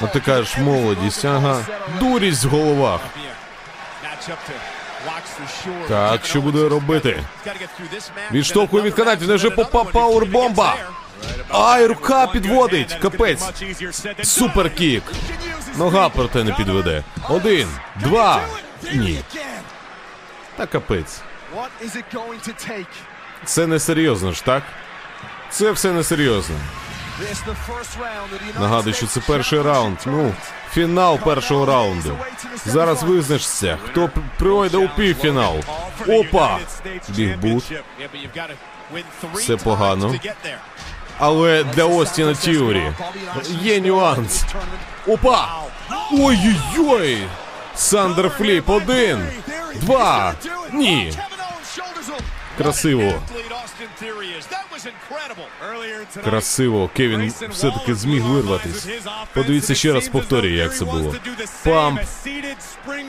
А 0.00 0.06
ти 0.06 0.20
кажеш, 0.20 0.58
молодість, 0.58 1.24
ага. 1.24 1.60
Дурість 2.00 2.44
в 2.44 2.48
головах. 2.48 3.00
Так, 5.88 6.26
що 6.26 6.40
буде 6.40 6.68
робити? 6.68 7.22
Відштовхує 8.32 8.82
від 8.82 8.94
канатів, 8.94 9.28
не 9.28 9.34
вже 9.34 9.50
попав 9.50 9.92
пауербомба. 9.92 10.76
Ай, 11.50 11.86
рука 11.86 12.26
підводить. 12.26 12.94
Капець. 12.94 13.44
Superkick. 14.22 15.02
Нога 15.76 16.08
проте 16.08 16.44
не 16.44 16.52
підведе. 16.52 17.04
Один, 17.28 17.68
два. 17.96 18.40
Ні. 18.94 19.20
Та 20.56 20.66
капець. 20.66 21.20
Це 23.44 23.66
не 23.66 23.78
серйозно 23.78 24.32
ж, 24.32 24.44
так? 24.44 24.62
Це 25.50 25.70
все 25.72 25.92
не 25.92 26.04
серйозно. 26.04 26.56
Нагадую, 28.60 28.94
що 28.94 29.06
це 29.06 29.20
перший 29.20 29.62
раунд. 29.62 29.98
Ну, 30.06 30.34
фінал 30.72 31.18
першого 31.18 31.66
раунду. 31.66 32.18
Зараз 32.66 33.02
визначиться, 33.02 33.78
хто 33.84 34.10
пройде 34.38 34.76
у 34.76 34.88
півфінал. 34.88 35.56
Опа! 36.08 36.58
Бігбут. 37.08 37.64
Все 39.34 39.56
погано. 39.56 40.14
Але 41.18 41.64
для 41.64 41.84
Остіна 41.84 42.34
Тіорі 42.34 42.92
є 43.62 43.80
нюанс. 43.80 44.44
Опа! 45.06 45.48
Ой-ой-ой! 46.12 47.18
Сандер 47.74 48.30
Фліп 48.30 48.68
один, 48.70 49.28
два. 49.74 50.34
Ні. 50.72 51.12
Красиво. 52.58 53.12
Красиво. 56.24 56.90
Кевін 56.96 57.32
все-таки 57.50 57.94
зміг 57.94 58.22
вирватись. 58.22 58.86
Подивіться 59.34 59.74
ще 59.74 59.92
раз 59.92 60.08
повторюю, 60.08 60.54
як 60.54 60.76
це 60.76 60.84
було. 60.84 61.14
Памп 61.64 62.00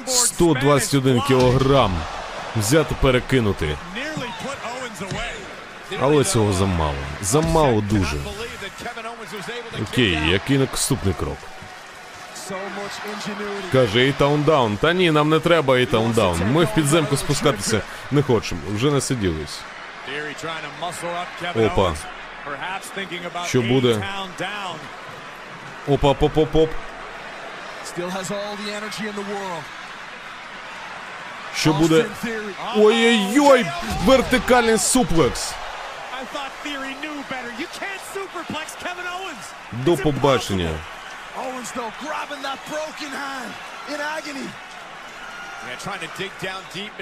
121 0.08 1.22
кілограм. 1.22 1.97
Взяти 2.56 2.95
перекинути. 3.02 3.78
Але 6.02 6.24
цього 6.24 6.54
замало. 6.54 6.95
Замало 7.22 7.82
дуже. 7.82 8.18
Окей, 9.82 10.20
який 10.30 10.58
наступний 10.58 11.14
крок? 11.20 11.38
Каже, 13.72 14.00
A-Town 14.00 14.44
Down. 14.44 14.78
Та 14.78 14.94
ні, 14.94 15.12
нам 15.12 15.30
не 15.30 15.40
треба 15.40 15.78
A-Town 15.78 16.12
Down. 16.12 16.52
Ми 16.52 16.64
в 16.66 16.74
підземку 16.76 17.18
спускатися 17.18 17.82
не 18.12 18.22
хочемо. 18.22 18.62
Вже 18.76 18.92
насиділись. 18.92 19.60
Опа. 21.66 21.94
Що 23.48 23.62
буде? 23.62 23.94
Опа, 25.88 26.14
поп, 26.14 26.34
поп, 26.34 26.50
поп. 26.52 26.70
Що 31.56 31.74
буде? 31.74 32.06
Ой-ой-ой! 32.78 33.66
Вертикальний 34.06 34.78
суплекс. 34.78 35.54
До 39.72 39.98
побачення. 39.98 40.70
Owens 41.38 41.72
though 41.72 41.92
grabbing 42.04 42.42
that 42.44 42.60
broken 42.70 43.12
hand 43.12 43.52
in 43.94 44.00
agony. 44.18 44.48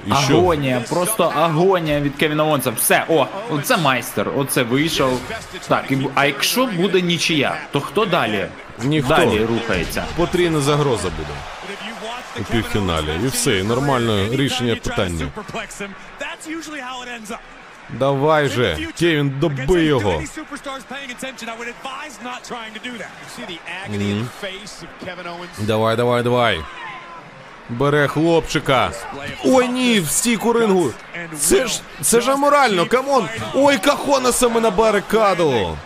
Агонія, 0.09 0.79
просто 0.89 1.23
агонія 1.35 1.99
від 1.99 2.15
Кевіна 2.15 2.43
Оуенса. 2.45 2.69
Все, 2.71 3.05
о, 3.09 3.27
оце 3.49 3.77
майстер, 3.77 4.29
оце 4.35 4.63
вийшов. 4.63 5.19
Так, 5.67 5.91
і, 5.91 5.97
а 6.15 6.25
якщо 6.25 6.65
буде 6.65 7.01
нічия, 7.01 7.57
то 7.71 7.81
хто 7.81 8.05
далі? 8.05 8.47
Ніхто. 8.83 9.15
Далі 9.15 9.45
рухається. 9.45 10.05
Потрійна 10.15 10.59
загроза 10.59 11.09
буде. 11.09 11.29
У 12.39 12.43
півфіналі. 12.43 13.19
І 13.23 13.27
все, 13.27 13.57
і 13.59 13.63
нормальне 13.63 14.27
рішення 14.31 14.75
питання. 14.75 15.27
Давай 17.89 18.47
же, 18.49 18.77
Кевін, 18.99 19.29
доби 19.39 19.83
його. 19.83 20.21
Давай, 25.59 25.95
давай, 25.95 26.23
давай. 26.23 26.61
Бере 27.69 28.07
хлопчика. 28.07 28.91
Ой, 29.45 29.67
ні, 29.67 29.99
в 29.99 30.07
стійку 30.09 30.53
рингу. 30.53 30.91
Це 31.39 31.67
ж 31.67 31.81
це 32.01 32.21
ж 32.21 32.31
аморально, 32.31 32.85
come 32.85 33.09
on. 33.09 33.27
Ой, 33.53 33.77
кахона 33.77 34.31
саме 34.31 34.61
на 34.61 34.71
барикаду. 34.71 35.77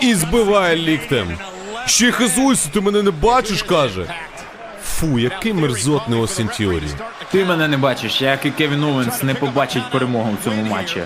І 0.00 0.14
збиває 0.14 0.76
ліктем. 0.76 1.38
Ще 1.86 2.12
хизуйся, 2.12 2.68
ти 2.72 2.80
мене 2.80 3.02
не 3.02 3.10
бачиш, 3.10 3.62
каже. 3.62 4.14
Фу, 5.02 5.18
який 5.18 5.52
мерзотний 5.52 6.20
Остін 6.20 6.48
Тіорі. 6.48 6.88
Ти 7.30 7.44
мене 7.44 7.68
не 7.68 7.76
бачиш, 7.76 8.22
як 8.22 8.46
і 8.46 8.50
Кевін 8.50 8.84
Оуенс 8.84 9.22
не 9.22 9.34
побачить 9.34 9.90
перемогу 9.90 10.36
в 10.40 10.44
цьому 10.44 10.62
матчі. 10.62 11.02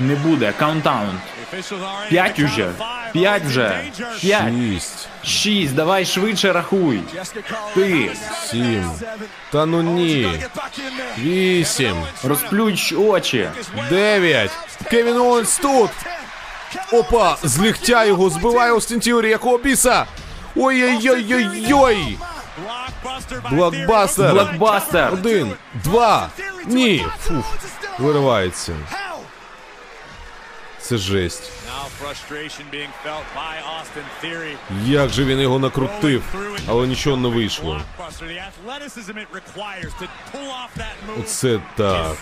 Не 0.00 0.14
буде, 0.14 0.52
count 0.58 0.92
out. 0.92 1.20
П'ять 2.08 2.38
уже. 2.38 2.70
П'ять 3.12 3.42
вже. 3.42 3.80
П'ять. 4.20 4.52
Шість, 4.52 5.08
Шість, 5.24 5.74
давай 5.74 6.04
швидше 6.04 6.52
рахуй. 6.52 7.00
Ти. 7.74 8.10
сім. 8.50 8.90
Та 9.52 9.66
ну 9.66 9.82
ні. 9.82 10.40
Вісім. 11.18 11.96
Розплющ 12.24 12.92
очі. 12.92 13.48
Дев'ять. 13.90 14.52
Кевін 14.90 15.16
Оуенс 15.16 15.58
тут. 15.58 15.90
Опа, 16.92 17.36
з 17.42 17.60
ліктя 17.60 18.04
його 18.04 18.30
збиває 18.30 18.72
Остін 18.72 19.00
Тіорі, 19.00 19.28
якого 19.28 19.58
біса. 19.58 20.06
Ой-ой-ой-ой-ой. 20.56 22.18
Блокбастер. 23.50 24.32
Блокбастер. 24.32 25.12
Один, 25.14 25.52
два. 25.74 26.30
Ні. 26.66 27.06
Фух, 27.20 27.44
виривається. 27.98 28.72
Це 30.80 30.96
жесть. 30.96 31.52
Як 34.84 35.10
же 35.10 35.24
він 35.24 35.40
його 35.40 35.58
накрутив, 35.58 36.22
але 36.68 36.86
нічого 36.86 37.16
не 37.16 37.28
вийшло. 37.28 37.80
Оце 41.20 41.60
так. 41.76 42.16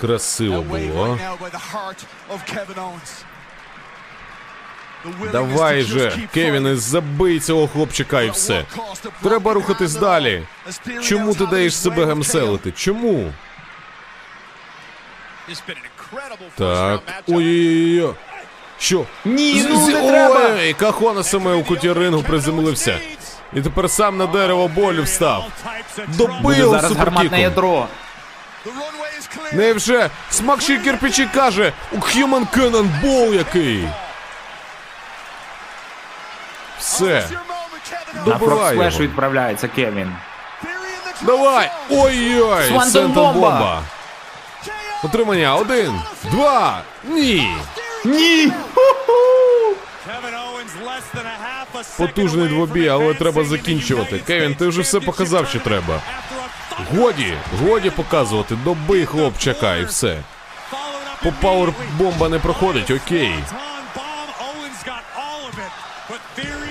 Красиво 0.00 0.62
було. 0.62 1.04
а? 1.04 1.08
now 1.08 1.38
by 1.38 1.50
the 1.50 1.72
heart 1.72 2.04
of 2.30 2.38
Kevin 2.54 2.74
Owens. 2.78 3.24
Давай 5.32 5.82
же, 5.82 6.12
Кевіне, 6.34 6.76
забий 6.76 7.40
цього 7.40 7.68
хлопчика 7.68 8.22
і 8.22 8.30
все. 8.30 8.64
Треба 9.22 9.52
рухатись 9.52 9.94
далі. 9.94 10.42
Чому 11.02 11.34
ти 11.34 11.46
даєш 11.46 11.76
себе 11.76 12.04
гамселити? 12.04 12.72
Чому? 12.72 13.32
Так. 16.56 17.00
Ой-ой-ой. 17.26 18.14
Що? 18.78 19.04
Ні, 19.24 19.64
ну 19.68 19.86
не 19.86 19.92
треба! 19.92 20.50
Ой, 20.54 20.72
Кахона 20.72 21.22
саме 21.22 21.54
у 21.54 21.64
куті 21.64 21.92
рингу 21.92 22.22
приземлився. 22.22 22.98
І 23.54 23.60
тепер 23.60 23.90
сам 23.90 24.16
на 24.16 24.26
дерево 24.26 24.68
болю 24.68 25.02
встав. 25.02 25.44
Добив 26.08 26.80
суперкіком. 26.88 27.38
ядро. 27.38 27.86
Невже 29.52 30.10
смакші 30.30 30.78
кирпичі 30.78 31.28
каже 31.34 31.72
у 31.92 31.96
Human 31.96 32.46
Cannonball 32.56 33.34
який. 33.34 33.88
Все. 36.86 37.28
На 38.26 38.38
frog 38.38 38.63
splash 38.63 39.00
відправляється 39.00 39.68
Кевін. 39.68 40.12
Давай! 41.22 41.70
Ой-ой! 41.90 42.90
Swanton 42.90 43.34
бомба! 43.34 43.82
Утримання 45.04 45.54
один, 45.54 46.00
два, 46.30 46.82
ні! 47.04 47.48
Ні! 48.04 48.52
Потужний 51.98 52.48
двобій, 52.48 52.88
але 52.88 53.14
треба 53.14 53.44
закінчувати. 53.44 54.18
Кевін, 54.18 54.54
ти 54.54 54.66
вже 54.66 54.82
все 54.82 55.00
показав, 55.00 55.48
що 55.48 55.58
треба. 55.60 56.00
Годі, 56.96 57.34
годі 57.62 57.90
показувати, 57.90 58.56
добий 58.64 59.06
хлопчака 59.06 59.76
і 59.76 59.84
все. 59.84 60.16
Pop-up 61.22 61.32
power 61.42 61.72
бомба 61.98 62.28
не 62.28 62.38
проходить, 62.38 62.90
окей. 62.90 63.34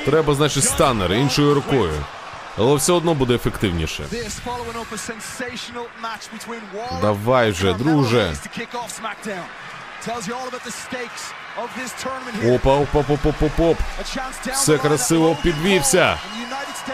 Треба, 0.05 0.33
значить, 0.35 0.63
станер 0.63 1.13
іншою 1.13 1.53
рукою. 1.53 1.93
Але 2.57 2.75
все 2.75 2.93
одно 2.93 3.13
буде 3.13 3.35
ефективніше. 3.35 4.03
Давай 7.01 7.51
же, 7.51 7.73
друже. 7.73 8.33
Опа, 12.55 12.73
опа, 12.75 12.99
оп, 12.99 13.09
оп, 13.25 13.43
оп, 13.43 13.59
оп. 13.59 13.77
Все 14.53 14.77
красиво 14.77 15.37
підвівся. 15.43 16.17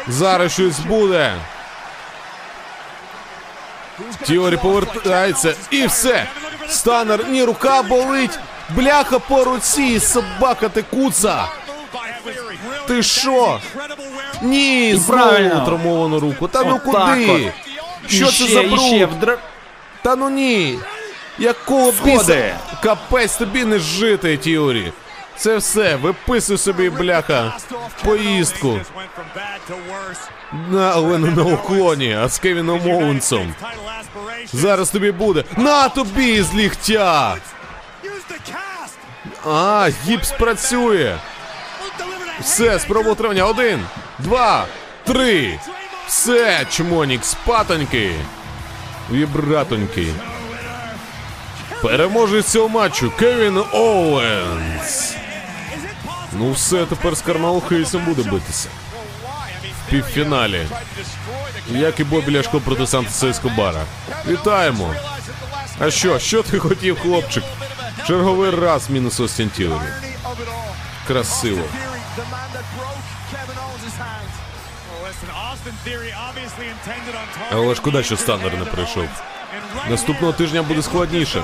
Зараз 0.07 0.51
щось 0.51 0.80
буде. 0.80 1.36
Тіорі 4.24 4.57
повертається 4.57 5.53
і 5.70 5.88
все. 5.88 6.28
Станер, 6.70 7.28
ні, 7.28 7.43
рука 7.43 7.84
болить. 7.84 8.39
Бляха 8.70 9.20
по 9.20 9.43
руці, 9.43 9.99
собака 9.99 10.70
ти 10.70 10.82
куца. 10.82 11.45
Ти 12.88 13.03
що? 13.03 13.59
Ні, 14.41 14.99
правильно. 15.07 15.65
травмовану 15.65 16.19
руку. 16.19 16.47
Та 16.47 16.63
ну 16.63 16.79
куди? 16.79 17.51
Що 18.07 18.32
це 18.32 18.45
за 18.45 18.63
бруд? 18.63 19.39
Та 20.01 20.15
ну 20.15 20.29
ні. 20.29 20.79
Якого 21.39 21.93
біса? 22.03 22.57
Капець 22.84 23.36
тобі 23.36 23.65
не 23.65 23.79
жити, 23.79 24.38
Тіорі. 24.38 24.93
Це 25.38 25.57
все, 25.57 25.95
виписуй 25.95 26.57
собі, 26.57 26.89
бляха, 26.89 27.57
поїздку. 28.05 28.79
На, 30.69 30.91
але 30.91 31.17
не 31.17 31.32
на 31.32 31.43
уклоні, 31.43 32.17
а 32.23 32.29
з 32.29 32.39
Кевіном 32.39 32.82
Оуенсом. 32.91 33.53
Зараз 34.53 34.89
тобі 34.89 35.11
буде. 35.11 35.43
На 35.57 35.89
тобі 35.89 36.41
з 36.41 36.53
ліхтя! 36.55 37.36
А, 39.45 39.89
гіпс 40.05 40.32
працює. 40.32 41.15
Все, 42.39 42.79
спроба 42.79 43.11
утримання. 43.11 43.45
Один, 43.45 43.79
два, 44.19 44.65
три. 45.03 45.59
Все, 46.07 46.65
чмонік, 46.69 47.25
спатоньки. 47.25 48.11
Вібратоньки. 49.11 50.07
Переможець 51.82 52.45
цього 52.45 52.69
матчу 52.69 53.11
Кевін 53.19 53.63
Оуенс. 53.73 55.15
Ну 56.34 56.51
все, 56.51 56.86
тепер 56.86 57.15
з 57.15 57.21
Кармал 57.21 57.61
Хейсом 57.69 58.05
буде 58.05 58.32
битися. 58.32 58.69
В 59.88 59.89
півфіналі. 59.89 60.67
Як 61.71 61.99
і 61.99 62.03
Бобі 62.03 62.38
Ляшко 62.38 62.59
проти 62.59 62.88
Сантоса 62.88 63.27
Ескобара. 63.27 63.82
Вітаємо! 64.27 64.95
А 65.79 65.91
що, 65.91 66.19
що 66.19 66.43
ти 66.43 66.59
хотів, 66.59 66.99
хлопчик? 66.99 67.43
Черговий 68.07 68.49
раз 68.51 68.89
мінус 68.89 69.19
Остін 75.53 75.74
Тілері. 75.84 76.14
Красиво. 77.34 77.64
Але 77.64 77.76
шкода, 77.76 78.03
що 78.03 78.18
Станнер 78.18 78.57
не 78.57 78.66
прийшов. 78.66 79.07
Наступного 79.89 80.34
тижня 80.34 80.64
буде 80.64 80.82
складніше. 80.82 81.43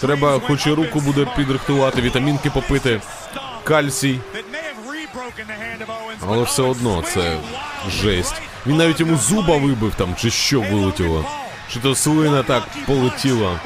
Треба, 0.00 0.40
хоч 0.46 0.66
і 0.66 0.72
руку 0.72 1.00
буде 1.00 1.26
підрихтувати, 1.36 2.02
вітамінки 2.02 2.50
попити, 2.50 3.00
кальцій. 3.64 4.20
Але 6.28 6.42
все 6.42 6.62
одно 6.62 7.02
це 7.02 7.36
жесть. 7.90 8.42
Він 8.66 8.76
навіть 8.76 9.00
йому 9.00 9.16
зуба 9.16 9.56
вибив 9.56 9.94
там, 9.94 10.14
чи 10.16 10.30
що 10.30 10.60
вилетіло. 10.60 11.24
Чи 11.72 11.80
то 11.80 11.94
слина 11.94 12.42
так 12.42 12.62
полетіла. 12.86 13.60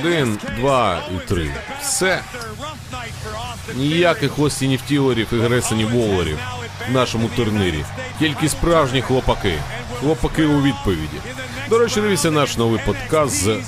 Один, 0.00 0.38
два 0.56 1.02
і 1.10 1.28
три. 1.28 1.54
Все. 1.80 2.22
Ніяких 3.74 4.38
Остінів 4.38 4.80
Тілерів 4.82 5.28
і 5.32 5.36
Гресонів 5.38 5.90
Воллерів 5.90 6.38
в 6.88 6.92
нашому 6.92 7.28
турнірі. 7.28 7.84
Тільки 8.18 8.48
справжні 8.48 9.02
хлопаки. 9.02 9.58
Хлопаки 10.00 10.44
у 10.46 10.62
відповіді. 10.62 11.16
До 11.68 11.78
речі, 11.78 12.00
дивіться 12.00 12.30
наш 12.30 12.56
новий 12.56 12.80
подкаст 12.86 13.34
з 13.44 13.60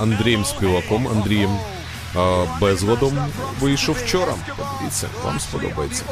Андрієм 0.00 0.44
Співаком. 0.44 1.08
Андрієм 1.08 1.58
а, 2.16 2.44
Безводом 2.60 3.18
вийшов 3.60 3.96
вчора. 4.04 4.34
Подивіться, 4.56 5.08
вам 5.24 5.40
сподобається. 5.40 6.02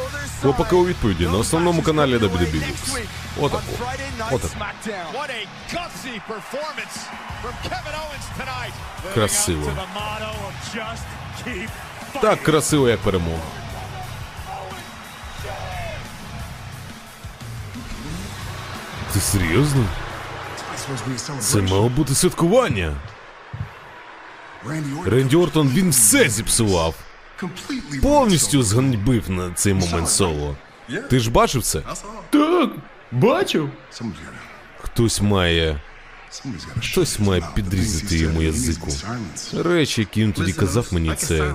Хлопаки 0.41 0.75
у 0.75 0.85
відповіді 0.85 1.25
на 1.25 1.37
основному 1.37 1.81
каналі 1.81 2.17
WWE 2.17 2.29
Books. 2.55 2.99
Отаку. 3.41 3.63
Отаку. 4.31 4.55
Красиво. 9.13 9.71
Так 12.21 12.43
красиво, 12.43 12.89
як 12.89 12.99
перемога. 12.99 13.41
Ти 19.13 19.19
серйозно? 19.19 19.85
Це 21.39 21.61
мало 21.61 21.89
бути 21.89 22.15
святкування. 22.15 22.95
Ренді 25.05 25.35
Ортон 25.35 25.69
він 25.69 25.89
все 25.89 26.29
зіпсував. 26.29 26.95
Повністю 28.01 28.63
зганьбив 28.63 29.29
на 29.29 29.51
цей 29.51 29.73
момент 29.73 30.09
соло. 30.09 30.55
Ти 31.09 31.19
ж 31.19 31.31
бачив 31.31 31.63
це? 31.63 31.81
Так, 32.29 32.69
бачив. 33.11 33.69
Хтось 34.81 35.21
має. 35.21 35.79
Хтось 36.91 37.19
має 37.19 37.43
підрізати 37.55 38.17
йому 38.17 38.41
язику. 38.41 38.87
Речі, 39.53 40.01
які 40.01 40.21
він 40.21 40.33
тоді 40.33 40.53
казав 40.53 40.87
мені, 40.91 41.15
це. 41.15 41.53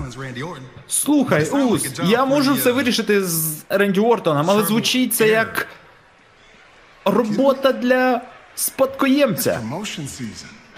Слухай, 0.87 1.49
Ус, 1.49 1.87
я 2.05 2.25
можу 2.25 2.53
все 2.53 2.71
вирішити 2.71 3.23
з 3.25 3.63
Ренді 3.69 3.99
Ортоном, 3.99 4.49
але 4.49 4.63
звучить 4.65 5.15
це 5.15 5.27
як 5.27 5.67
робота 7.05 7.71
для 7.71 8.21
спадкоємця. 8.55 9.61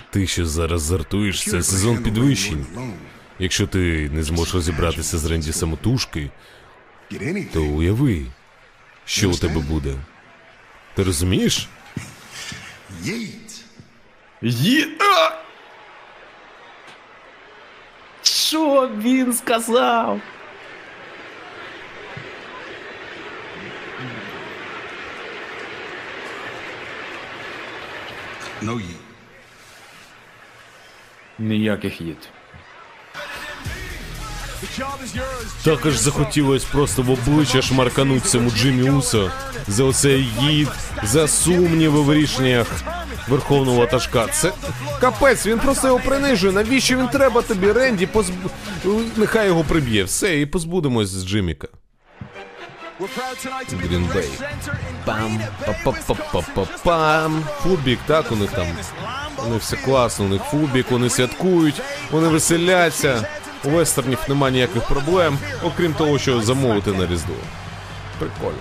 Ти 0.10 0.28
що 0.28 0.46
зараз 0.46 0.88
жартуєш, 0.90 1.44
це 1.44 1.64
сезон 1.64 2.04
підвищень. 2.04 2.66
Якщо 3.40 3.68
ти 3.68 4.10
не 4.14 4.24
зможеш 4.24 4.54
розібратися 4.54 5.18
з 5.18 5.26
Ренді 5.26 5.52
самотужки, 5.52 6.30
то 7.54 7.64
уяви, 7.64 8.26
що 9.06 9.30
у 9.30 9.34
тебе 9.36 9.60
буде. 9.62 9.96
Ти 10.96 11.04
розумієш? 11.04 11.68
Є... 14.42 14.88
А! 15.00 15.32
Що 18.24 18.88
він 18.88 19.34
сказав? 19.34 20.20
Ніяких 31.40 32.02
їд. 32.02 32.30
Також 35.64 35.98
захотілось 35.98 36.64
просто 36.64 37.02
в 37.02 37.12
обличчя 37.12 37.62
шмаркануть 37.62 38.26
цьому 38.26 38.52
Джиммі 38.52 38.90
Усо 38.90 39.32
за 39.68 39.84
оцей 39.84 40.28
їд, 40.42 40.68
за 41.04 41.28
сумніви 41.28 42.02
в 42.02 42.14
рішеннях 42.14 42.68
верховного 43.28 43.78
ватажка. 43.80 44.28
Це 44.28 44.52
капець, 45.02 45.46
він 45.46 45.60
просто 45.60 45.88
його 45.88 46.00
принижує. 46.00 46.54
Навіщо 46.54 46.98
він 46.98 47.08
треба 47.08 47.42
тобі? 47.42 47.72
Ренді 47.72 48.06
позб... 48.06 48.34
Нехай 49.16 49.48
його 49.48 49.64
приб'є. 49.64 50.04
Все, 50.04 50.40
і 50.42 50.46
позбудемось 50.46 51.10
з 51.10 51.26
Джиміка. 51.26 51.68
Bay. 54.12 54.28
Пам, 55.06 55.42
па-па-па-па-па-пам. 55.66 57.44
Футбік, 57.64 58.00
так, 58.06 58.32
у 58.32 58.36
них 58.36 58.52
там. 58.52 58.68
У 59.46 59.50
них 59.50 59.62
все 59.62 59.78
класно, 59.78 60.26
у 60.26 60.28
них 60.28 60.42
футбік, 60.42 60.92
вони 60.92 61.10
святкують, 61.10 61.82
вони 62.12 62.28
веселяться. 62.28 63.28
У 63.64 63.70
вестернів 63.70 64.20
нема 64.28 64.50
ніяких 64.50 64.84
проблем, 64.84 65.38
окрім 65.64 65.94
того, 65.94 66.20
що 66.20 66.42
замовити 66.42 66.92
на 66.92 67.08
Різдво. 67.08 67.36
Прикольно. 68.20 68.58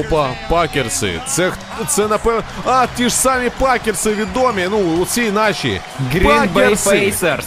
Опа, 0.00 0.30
пакерси. 0.48 1.20
Це 1.26 1.52
це 1.88 2.08
напевно. 2.08 2.42
А, 2.66 2.86
ті 2.96 3.08
ж 3.08 3.14
самі 3.14 3.50
пакерси 3.58 4.14
відомі. 4.14 4.68
Ну, 4.70 5.02
оці 5.02 5.30
наші. 5.30 5.80
Green 6.14 6.52
Bay. 6.52 6.76
Pacers. 6.76 7.44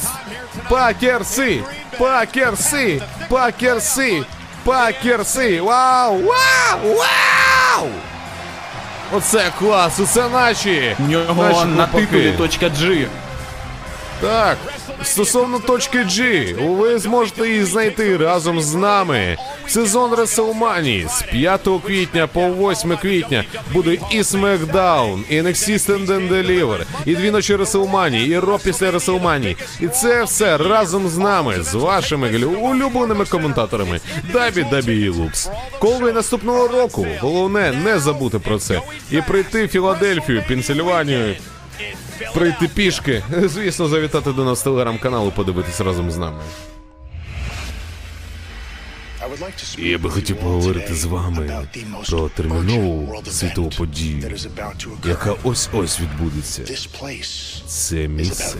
Пакерси! 0.70 1.62
Пакерси! 2.00 3.02
Пакерси! 3.30 4.24
Пакерси! 4.64 5.62
Вау! 5.62 6.18
Вау! 6.22 6.96
Вау! 6.96 7.90
Оце 9.14 9.52
клас! 9.60 10.00
Оце 10.00 10.30
наші! 10.30 10.96
У 11.00 11.04
нього 11.04 11.44
наші 11.44 11.66
на 11.66 11.88
титулі 11.88 12.32
точка 12.38 12.66
G. 12.66 13.08
Так, 14.24 14.58
стосовно 15.04 15.60
точки 15.60 15.98
G, 15.98 16.54
ви 16.78 17.00
зможете 17.00 17.50
її 17.50 17.64
знайти 17.64 18.18
разом 18.18 18.62
з 18.62 18.76
нами. 18.76 19.38
Сезон 19.68 20.14
Реселманії 20.14 21.08
з 21.10 21.22
5 21.22 21.70
квітня 21.86 22.28
по 22.28 22.50
8 22.50 22.98
квітня 22.98 23.44
буде 23.74 23.98
і 24.12 24.22
SmackDown, 24.22 25.24
і 25.30 25.42
NXT 25.42 25.74
Stand 25.74 26.06
and 26.06 26.30
Deliver, 26.30 26.86
і 27.06 27.16
дві 27.16 27.32
ночі 27.32 27.56
Реселманії, 27.56 28.32
і 28.32 28.40
Ро 28.40 28.60
після 28.64 28.92
Реселманії. 28.92 29.58
І 29.80 29.88
це 29.88 30.24
все 30.24 30.58
разом 30.58 31.10
з 31.10 31.18
нами, 31.18 31.64
з 31.64 31.74
вашими 31.74 32.46
улюбленими 32.46 33.26
коментаторами 33.26 34.00
Дабі 34.34 34.66
Дабі 34.72 34.96
і 34.96 35.10
Лукс. 35.10 35.50
Коли 35.80 36.14
наступного 36.14 36.68
року, 36.68 37.08
головне 37.20 37.72
не 37.84 38.00
забути 38.00 38.40
про 38.40 38.60
це 38.60 38.82
і 39.12 39.22
прийти 39.22 39.66
в 39.66 39.70
Філадельфію, 39.70 40.44
Пенсильванію, 40.48 41.36
прийти 42.34 42.68
пішки. 42.68 43.24
Звісно, 43.44 43.88
завітати 43.88 44.32
до 44.32 44.46
нас 44.46 44.62
телеграм-канал 44.64 45.28
і 45.28 45.32
подивитись 45.32 45.82
разом 45.82 46.12
з 46.12 46.18
нами. 46.18 46.42
Я 49.78 49.98
би 49.98 50.10
хотів 50.10 50.38
поговорити 50.38 50.96
з 50.96 51.06
вами 51.06 51.68
про 52.10 52.30
термінову 52.30 53.24
світову 53.32 53.70
подію, 53.70 54.36
Яка 55.06 55.36
ось 55.44 55.70
ось 55.74 56.00
відбудеться. 56.00 56.64
Це 57.68 58.08
місце 58.08 58.56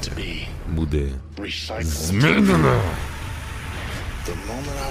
буде 0.70 1.10
змінено. 1.82 2.82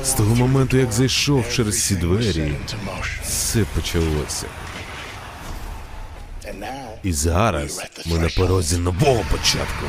З 0.05 0.13
того 0.13 0.35
моменту, 0.35 0.77
як 0.77 0.93
зайшов 0.93 1.45
через 1.53 1.87
ці 1.87 1.97
двері, 1.97 2.53
все 3.23 3.65
почалося. 3.75 4.47
І 7.03 7.13
зараз 7.13 7.83
ми 8.07 8.19
на 8.19 8.29
порозі 8.29 8.77
нового 8.77 9.25
початку. 9.31 9.87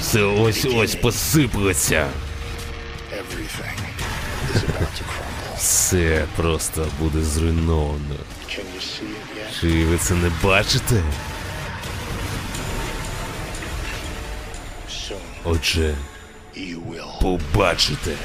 Все 0.00 0.22
ось 0.22 0.64
ось 0.74 0.94
посиплеться. 0.94 2.06
Все 5.56 6.24
просто 6.36 6.86
буде 6.98 7.22
зруйновано. 7.22 8.14
Чи 9.60 9.84
ви 9.84 9.98
це 9.98 10.14
не 10.14 10.30
бачите? 10.42 11.02
Отже, 15.44 15.94
побачите. 17.20 18.16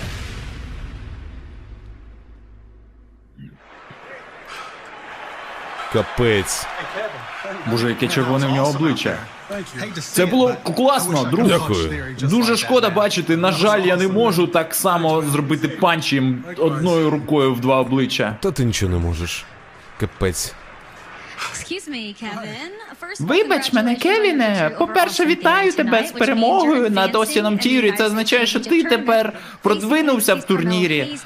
Капець. 5.95 6.65
Боже, 7.67 7.89
яке 7.89 8.07
червоне 8.07 8.47
в 8.47 8.51
нього 8.51 8.69
обличчя. 8.69 9.17
Це 10.01 10.25
було 10.25 10.55
класно, 10.75 11.23
друг. 11.23 11.47
Дякую. 11.47 12.15
Дуже 12.21 12.57
шкода 12.57 12.89
бачити. 12.89 13.37
На 13.37 13.51
жаль, 13.51 13.81
я 13.81 13.95
не 13.95 14.07
можу 14.07 14.47
так 14.47 14.75
само 14.75 15.21
зробити 15.21 15.67
панчем 15.67 16.43
одною 16.57 17.09
рукою 17.09 17.53
в 17.53 17.59
два 17.59 17.79
обличчя. 17.79 18.35
Та 18.39 18.51
ти 18.51 18.65
нічого 18.65 18.91
не 18.91 18.97
можеш. 18.97 19.45
Капець. 19.99 20.53
Вибач 23.19 23.73
мене, 23.73 23.95
Кевіне. 23.95 24.71
По-перше, 24.79 25.25
вітаю 25.25 25.71
тебе 25.73 26.07
з 26.07 26.11
перемогою 26.11 26.89
над 26.89 27.15
Остіном 27.15 27.57
Тіорі. 27.57 27.93
Це 27.97 28.05
означає, 28.05 28.45
що 28.47 28.59
ти 28.59 28.83
тепер 28.83 29.33
продвинувся 29.61 30.35
в 30.35 30.43
турнірі. 30.43 31.17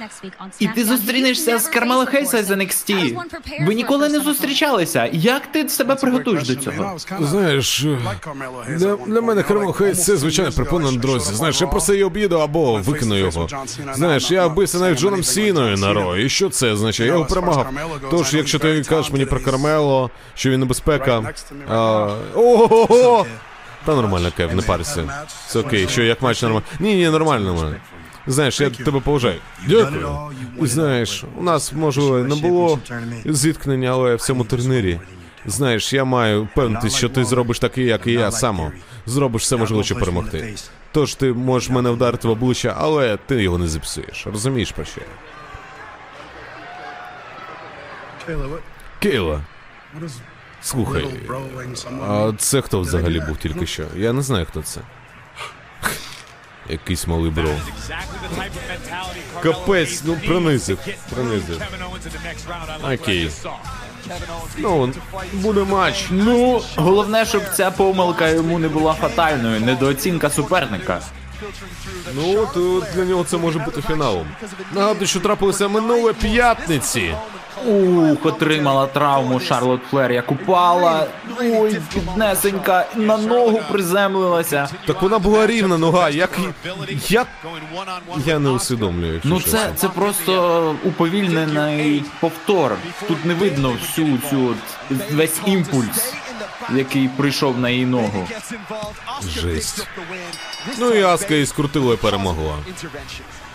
І 0.60 0.68
ти 0.68 0.84
зустрінешся 0.86 1.58
з 1.60 1.68
Кармело 1.68 2.06
Хейса 2.06 2.44
з 2.44 2.52
NXT. 2.52 3.18
Ви 3.66 3.76
ніколи 3.76 4.10
не 4.10 4.20
зустрічалися. 4.20 5.10
Як 5.14 5.48
ти 5.52 5.70
себе 5.70 5.96
приготуєш 5.96 6.48
до 6.48 6.56
цього? 6.56 6.98
Знаєш, 7.20 7.86
для, 8.78 8.96
для 8.96 9.22
мене 9.22 9.44
Кармело 9.44 9.74
Хейс 9.74 10.06
це 10.06 10.18
звичайно 10.18 10.52
припона 10.52 10.92
на 10.92 10.98
дорозі. 10.98 11.36
Знаєш, 11.36 11.62
я 11.62 11.68
просто 11.68 11.94
її 11.94 12.04
об'їду 12.06 12.40
або 12.40 12.76
викину 12.78 13.18
його. 13.18 13.48
Знаєш, 13.94 14.32
я 14.32 14.48
вбився 14.48 14.78
навіть 14.78 15.00
Джоном 15.00 15.24
Сіною 15.24 15.78
на 15.78 15.94
Raw. 15.94 16.18
І 16.18 16.30
що 16.30 16.50
це 16.50 16.72
означає? 16.72 17.10
Я 17.10 17.14
його 17.16 17.26
перемагав. 17.26 17.68
Тож, 18.12 18.34
якщо 18.34 18.60
ти 18.60 18.82
кажеш 18.90 19.12
мені 19.12 19.26
про 19.26 19.40
Кармело, 19.40 20.10
що 20.40 20.50
він 20.50 20.60
небезпека. 20.60 21.34
Ого! 22.36 23.26
Та 23.86 23.96
нормально, 23.96 24.32
Кев, 24.38 24.56
не 24.56 24.62
парся. 24.62 25.26
Це 25.48 25.60
окей, 25.60 25.88
що 25.88 26.04
як 26.04 26.22
матч 26.22 26.42
нормально. 26.42 26.66
Ні, 26.80 26.96
ні, 26.96 27.10
нормально, 27.10 27.54
нормально. 27.54 27.76
Знаєш, 28.28 28.62
я 28.62 28.70
тебе 28.70 29.00
поважаю. 29.00 29.40
Дякую. 29.68 30.32
Знаєш, 30.62 31.24
у 31.38 31.44
нас 31.44 31.74
можливо 31.74 32.18
не 32.20 32.36
було 32.36 32.80
зіткнення, 33.26 33.90
але 33.90 34.16
в 34.16 34.22
цьому 34.22 34.44
турнірі. 34.44 35.00
Знаєш, 35.46 35.94
я 35.94 36.04
маю 36.04 36.44
впевнитись, 36.44 36.96
що 36.96 37.10
ти 37.10 37.26
зробиш 37.26 37.60
такий, 37.60 37.86
як 37.86 38.08
і 38.08 38.12
я 38.12 38.32
само. 38.32 38.72
Зробиш 39.06 39.42
все 39.42 39.58
можливе, 39.58 39.84
щоб 39.84 40.00
перемогти. 40.00 40.56
Тож 40.92 41.16
ти 41.16 41.34
можеш 41.34 41.70
мене 41.70 41.90
вдарити 41.90 42.28
в 42.28 42.32
обличчя, 42.32 42.76
але 42.78 43.18
ти 43.18 43.44
його 43.44 43.58
не 43.58 43.68
зіпсуєш. 43.68 44.28
Розумієш 44.28 44.72
про 44.72 44.86
що? 44.86 45.02
Кейла, 49.00 49.42
слухай, 50.62 51.06
а 52.08 52.32
це 52.38 52.62
хто 52.62 52.80
взагалі 52.80 53.20
був 53.20 53.38
тільки 53.38 53.68
що? 53.68 53.84
Я 53.96 54.14
не 54.14 54.22
знаю, 54.22 54.46
хто 54.50 54.62
це. 54.62 54.82
Якийсь 56.70 57.08
малий 57.08 57.32
бро. 57.32 57.50
Капець, 59.44 60.02
ну 60.06 60.18
принизив, 60.28 60.80
принизив. 61.16 61.62
Окей. 62.94 63.32
Ну, 64.58 64.94
буде 65.34 65.64
матч. 65.64 66.08
Ну, 66.12 66.62
головне, 66.76 67.26
щоб 67.26 67.42
ця 67.54 67.72
помилка 67.72 68.30
йому 68.30 68.60
не 68.60 68.68
була 68.68 68.94
фатальною, 68.94 69.62
недооцінка 69.62 70.30
суперника. 70.30 71.02
Ну, 72.16 72.48
то 72.54 72.84
для 72.96 73.06
нього 73.06 73.24
це 73.24 73.38
може 73.38 73.60
бути 73.60 73.82
фіналом. 73.82 74.28
Нагадую, 74.74 75.08
що 75.08 75.20
трапилося 75.20 75.68
минулої 75.68 76.14
п'ятниці. 76.14 77.16
Ух, 77.66 78.26
отримала 78.26 78.88
травму 78.88 79.40
Шарлот 79.40 79.82
Флер, 79.90 80.12
як 80.12 80.32
упала. 80.32 81.08
Ой, 81.40 81.82
піднесенька, 81.94 82.86
на 82.96 83.18
ногу 83.18 83.62
приземлилася. 83.72 84.70
Так 84.88 85.02
вона 85.02 85.20
була 85.20 85.48
рівна 85.48 85.78
нога. 85.78 86.10
Як. 86.10 86.40
Як. 87.08 87.28
Я 88.26 88.40
не 88.40 88.50
усвідомлюю. 88.50 89.22
Ну 89.24 89.42
чесно. 89.42 89.60
це, 89.60 89.72
це 89.76 89.88
просто 89.90 90.76
уповільнений 90.84 92.04
повтор. 92.20 92.76
Тут 93.08 93.26
не 93.26 93.34
видно 93.34 93.74
всю 93.82 94.18
цю 94.30 94.56
весь 95.12 95.38
імпульс, 95.46 96.14
який 96.76 97.08
прийшов 97.08 97.60
на 97.60 97.70
її 97.70 97.86
ногу. 97.86 98.28
Жесть. 99.42 99.88
Ну 100.78 100.94
і 100.94 101.02
Аска 101.04 101.36
із 101.36 101.52
крутилою 101.52 101.98
перемогла. 101.98 102.56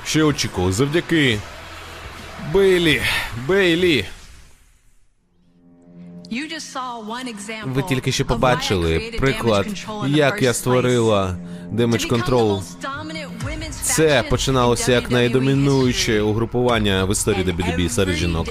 Ще 0.07 0.23
очікували 0.23 0.73
завдяки. 0.73 1.39
Бейлі. 2.53 3.03
Бейлі. 3.47 4.05
Ви 7.64 7.82
тільки 7.82 8.12
що 8.12 8.24
побачили 8.24 9.12
приклад, 9.18 9.66
як 10.07 10.42
я 10.42 10.55
створила 10.55 11.36
Damage 11.72 12.09
Control. 12.09 12.62
Це 13.82 14.22
починалося 14.30 14.92
як 14.92 15.11
найдомінуюче 15.11 16.20
угрупування 16.22 17.05
в 17.05 17.12
історії 17.12 17.45
WWE 17.45 17.88
серед 17.88 18.16
жінок. 18.16 18.49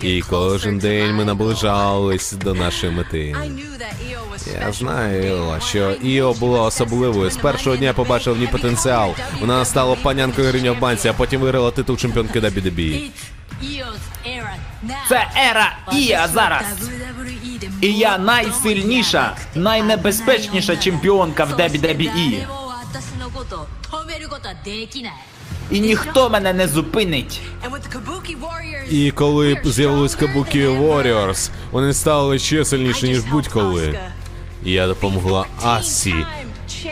І 0.00 0.22
кожен 0.30 0.78
день 0.78 1.14
ми 1.14 1.24
наближались 1.24 2.32
до 2.32 2.54
нашої 2.54 2.92
мети. 2.92 3.36
Я 4.60 4.72
знаю, 4.72 5.60
що 5.68 5.90
Іо 5.90 6.32
була 6.32 6.62
особливою. 6.62 7.30
З 7.30 7.36
першого 7.36 7.76
дня 7.76 7.92
побачив 7.92 8.34
в 8.34 8.38
ній 8.38 8.46
потенціал. 8.46 9.14
Вона 9.40 9.64
стала 9.64 9.94
панянкою 9.94 10.52
Ріня 10.52 10.72
в 10.72 10.78
банці, 10.78 11.08
а 11.08 11.12
потім 11.12 11.40
виграла 11.40 11.70
титул 11.70 11.96
чемпіонки 11.96 12.40
era. 14.26 14.56
Це 15.08 15.28
ера 15.50 15.76
Ія 15.92 16.28
зараз. 16.28 16.64
І 17.80 17.92
я 17.92 18.18
найсильніша, 18.18 19.36
найнебезпечніша 19.54 20.76
чемпіонка 20.76 21.44
в 21.44 21.52
WWE. 21.52 22.02
І 22.16 22.46
ніхто 25.70 26.30
мене 26.30 26.52
не 26.52 26.68
зупинить. 26.68 27.40
І 28.90 29.10
коли 29.10 29.60
з'явились 29.64 30.14
Кабукі 30.14 30.66
Warriors, 30.66 31.50
вони 31.70 31.94
стали 31.94 32.38
ще 32.38 32.64
сильніші, 32.64 33.08
ніж 33.08 33.20
будь-коли. 33.20 33.98
Я 34.62 34.86
допомогла 34.86 35.46
Асі 35.62 36.14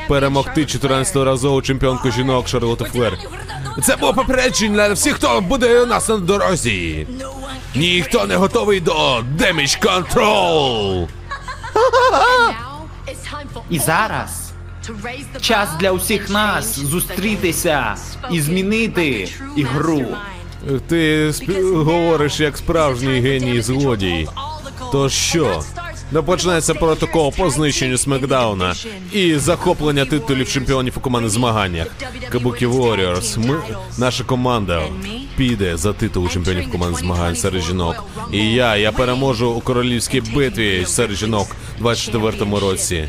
перемогти 0.09 0.61
14-разову 0.61 1.63
чемпіонку 1.63 2.11
жінок 2.11 2.49
Шарлоту 2.49 2.85
Флер. 2.85 3.19
Це 3.83 3.97
було 3.97 4.15
попередження 4.15 4.89
для 4.89 4.95
всіх, 4.95 5.15
хто 5.15 5.41
буде 5.41 5.81
у 5.83 5.87
нас 5.87 6.09
на 6.09 6.17
дорозі. 6.17 7.07
Ніхто 7.75 8.27
не 8.27 8.37
готовий 8.37 8.81
до 8.81 9.19
Damage 9.39 9.83
Control. 9.83 11.09
І 13.71 13.79
зараз 13.79 14.44
час 15.41 15.69
для 15.81 15.91
усіх 15.91 16.31
нас 16.31 16.79
зустрітися 16.79 17.97
і 18.31 18.41
змінити 18.41 19.29
ігру. 19.57 20.05
Ти 20.89 21.29
спі- 21.29 21.85
говориш 21.85 22.41
як 22.41 22.57
справжній 22.57 23.21
геній 23.21 23.61
злодій. 23.61 24.29
То 24.93 25.09
що? 25.09 25.63
Да 26.13 26.23
почнеться 26.23 26.75
протокол 26.75 27.33
по 27.37 27.51
знищенню 27.51 27.99
Смакдауна 27.99 28.75
і 29.13 29.37
захоплення 29.37 30.05
титулів 30.05 30.49
чемпіонів 30.49 30.93
у 30.97 31.01
командних 31.01 31.33
змаганнях. 31.33 31.87
Кабукі 32.29 32.67
Warriors, 32.67 33.39
ми, 33.47 33.61
наша 33.99 34.25
команда 34.25 34.83
піде 35.37 35.77
за 35.77 35.93
титул 35.93 36.29
чемпіонів 36.31 36.71
командних 36.71 37.01
змагань 37.01 37.37
серед 37.37 37.63
жінок. 37.63 38.05
І 38.33 38.53
я, 38.53 38.77
я 38.77 38.93
переможу 38.93 39.51
у 39.51 39.61
королівській 39.61 40.21
битві 40.21 40.85
серед 40.87 41.17
жінок 41.17 41.49
у 41.81 41.85
24-му 41.85 42.61
році. 42.61 43.09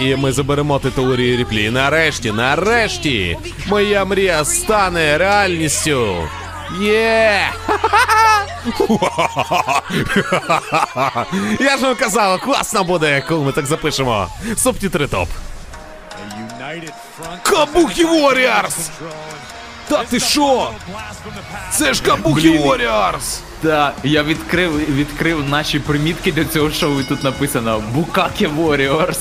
І 0.00 0.16
ми 0.16 0.32
заберемо 0.32 0.78
титул 0.78 1.14
Рі 1.14 1.36
Ріплі. 1.36 1.64
І 1.64 1.70
нарешті, 1.70 2.32
нарешті, 2.32 3.38
моя 3.66 4.04
мрія 4.04 4.44
стане 4.44 5.18
реальністю. 5.18 6.16
Є! 6.80 7.40
Я 11.60 11.76
ж 11.76 11.82
вам 11.82 11.94
казав, 11.96 12.40
класно 12.40 12.84
буде, 12.84 13.24
коли 13.28 13.44
ми 13.44 13.52
так 13.52 13.66
запишемо. 13.66 14.28
Субтітри 14.56 15.06
топ. 15.06 15.28
Кабукі 17.42 18.04
Warriors! 18.04 18.90
Та 19.88 20.04
ти 20.04 20.20
що? 20.20 20.70
Це 21.72 21.94
ж 21.94 22.02
Кабукі 22.02 22.50
Блін. 22.50 22.62
Warriors! 22.62 23.38
Так, 23.62 23.94
я 24.04 24.22
відкрив 24.22 24.76
відкрив 24.96 25.48
наші 25.48 25.78
примітки 25.78 26.32
для 26.32 26.44
цього 26.44 26.70
шоу, 26.70 27.00
і 27.00 27.04
тут 27.04 27.24
написано 27.24 27.82
Букаке 27.94 28.48
Warriors. 28.48 29.18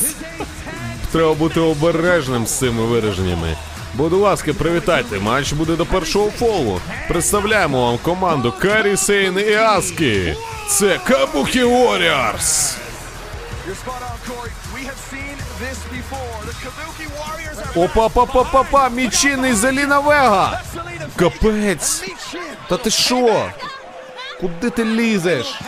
Треба 1.11 1.33
бути 1.33 1.59
обережним 1.59 2.47
з 2.47 2.59
цими 2.59 2.81
вираженнями. 2.83 3.57
Будь 3.93 4.13
ласка, 4.13 4.53
привітайте, 4.53 5.19
матч 5.19 5.53
буде 5.53 5.75
до 5.75 5.85
першого 5.85 6.29
фолу. 6.31 6.79
Представляємо 7.07 7.85
вам 7.85 7.97
команду 7.97 8.53
Карі 8.59 8.97
Сейн 8.97 9.39
і 9.49 9.53
Аски. 9.53 10.35
Це 10.69 10.99
Кабукі 11.07 11.63
Warriors! 11.63 12.75
You're 13.67 13.75
spot 13.83 14.01
on, 14.09 14.17
Corey. 14.29 14.51
We 14.75 14.81
have 14.91 15.01
seen 15.11 15.35
this 15.63 15.79
before. 15.97 16.37
The 16.49 16.55
Kabuki 16.63 17.07
Warriors 17.17 17.34
опа 17.75 18.09
па 18.09 18.25
па 18.25 18.43
па 18.43 18.63
па 18.63 18.89
Мічин 18.89 19.45
і 19.45 19.53
Зеліна 19.53 19.99
Вега! 19.99 20.61
Капець! 21.15 22.03
Та 22.69 22.77
ти 22.77 22.89
що? 22.89 23.49
Куди 24.39 24.69
ти 24.69 24.85
лізеш? 24.85 25.59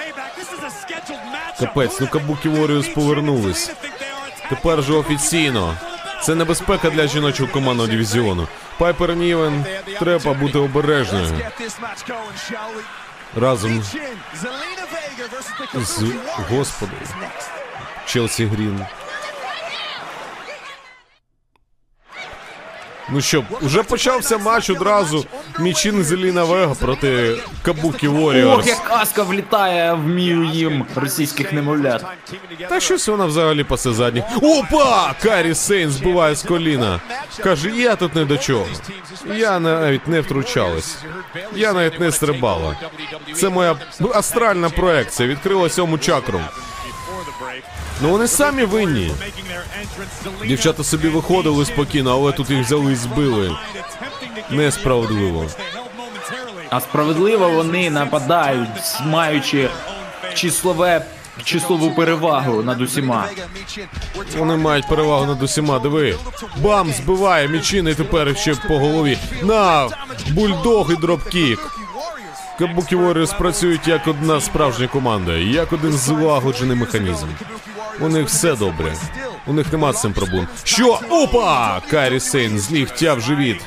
Капець, 1.60 1.99
ну 1.99 2.08
Кабукі 2.08 2.49
Warriors 2.49 2.93
повернулись. 2.93 3.72
Тепер 4.49 4.84
же 4.84 4.93
офіційно. 4.93 5.78
Це 6.24 6.36
небезпека 6.36 6.89
для 6.89 7.08
жіночого 7.08 7.53
командного 7.53 7.89
дивізіону. 7.89 8.47
Пайпер 8.78 9.16
Нівен, 9.16 9.66
треба 9.99 10.34
бути 10.34 10.58
обережною. 10.60 11.41
Разом 13.36 13.84
з 15.74 16.03
Господи. 16.49 16.93
Челсі 18.05 18.45
Грін. 18.45 18.86
Ну 23.10 23.22
що, 23.22 23.43
вже 23.62 23.84
почався 23.84 24.38
матч 24.38 24.70
одразу. 24.70 25.26
Мічин 25.60 26.03
Зеліна 26.03 26.43
Вега 26.43 26.76
проти 26.76 27.36
Кабукі 27.62 28.08
Ох, 28.08 28.16
Warriors. 28.16 28.68
як 28.68 28.91
Аска 28.91 29.24
влітає 29.24 29.93
в 29.93 30.08
мію 30.08 30.43
їм 30.43 30.86
російських 30.95 31.53
немовлят. 31.53 32.05
Та 32.70 32.80
щось 32.80 33.08
вона 33.08 33.26
взагалі 33.26 33.64
пасе 33.64 33.93
задніх. 33.93 34.24
Опа! 34.41 35.14
Карі 35.24 35.55
Сейн 35.55 35.89
збиває 35.89 36.36
з 36.36 36.43
коліна. 36.43 36.99
Каже, 37.43 37.70
я 37.70 37.95
тут 37.95 38.16
не 38.16 38.26
до 38.26 38.38
чого. 38.38 38.66
Я 39.36 39.60
навіть 39.60 40.08
не 40.08 40.22
втручалась. 40.22 40.97
Я 41.55 41.74
навіть 41.74 41.99
не 41.99 42.12
стрибала. 42.12 42.76
Це 43.36 43.49
моя 43.49 43.76
астральна 44.14 44.70
проекція. 44.70 45.30
Відкрила 45.30 45.70
сьому 45.70 45.97
чакру. 45.97 46.41
Ну 48.02 48.10
вони 48.10 48.28
самі 48.28 48.64
винні. 48.64 49.12
Дівчата 50.48 50.84
собі 50.84 51.08
виходили 51.08 51.66
спокійно, 51.66 52.12
але 52.12 52.32
тут 52.32 52.50
їх 52.50 52.66
взяли 52.66 52.91
і 52.91 52.95
збили. 52.95 53.56
Несправедливо. 54.50 55.45
А 56.70 56.80
справедливо 56.82 57.50
вони 57.50 57.89
нападають, 57.89 58.70
маючи 59.06 59.70
числове 60.34 61.06
числову 61.43 61.91
перевагу 61.91 62.64
над 62.64 62.82
усіма. 62.82 63.28
Вони 64.38 64.58
мають 64.58 64.88
перевагу 64.88 65.26
над 65.26 65.43
усіма. 65.43 65.80
Диви. 65.80 66.16
Бам! 66.58 66.91
Збиває 66.91 67.48
Мічин 67.48 67.93
тепер 67.95 68.38
ще 68.38 68.56
по 68.56 68.80
голові. 68.80 69.18
На! 69.43 69.89
Бульдог 70.30 70.91
і 70.91 70.95
dropkick. 70.95 71.60
Kabuki 72.60 72.95
Warriors 72.95 73.38
працюють 73.38 73.88
як 73.88 74.08
одна 74.08 74.41
справжня 74.41 74.88
команда, 74.88 75.34
як 75.34 75.74
один 75.74 75.91
злагоджений 75.91 76.78
механізм. 76.78 77.28
У 78.00 78.08
них 78.08 78.28
все 78.28 78.56
добре. 78.56 78.93
У 79.45 79.54
них 79.54 79.72
нема 79.72 79.89
з 79.89 79.93
цим 79.93 80.14
проблем. 80.14 80.48
Що? 80.64 81.00
Опа! 81.10 81.82
Кайрі 81.91 82.20
Сейн 82.20 82.60
з 82.60 82.72
ліктя 82.72 83.14
в 83.14 83.22
живіт. 83.22 83.62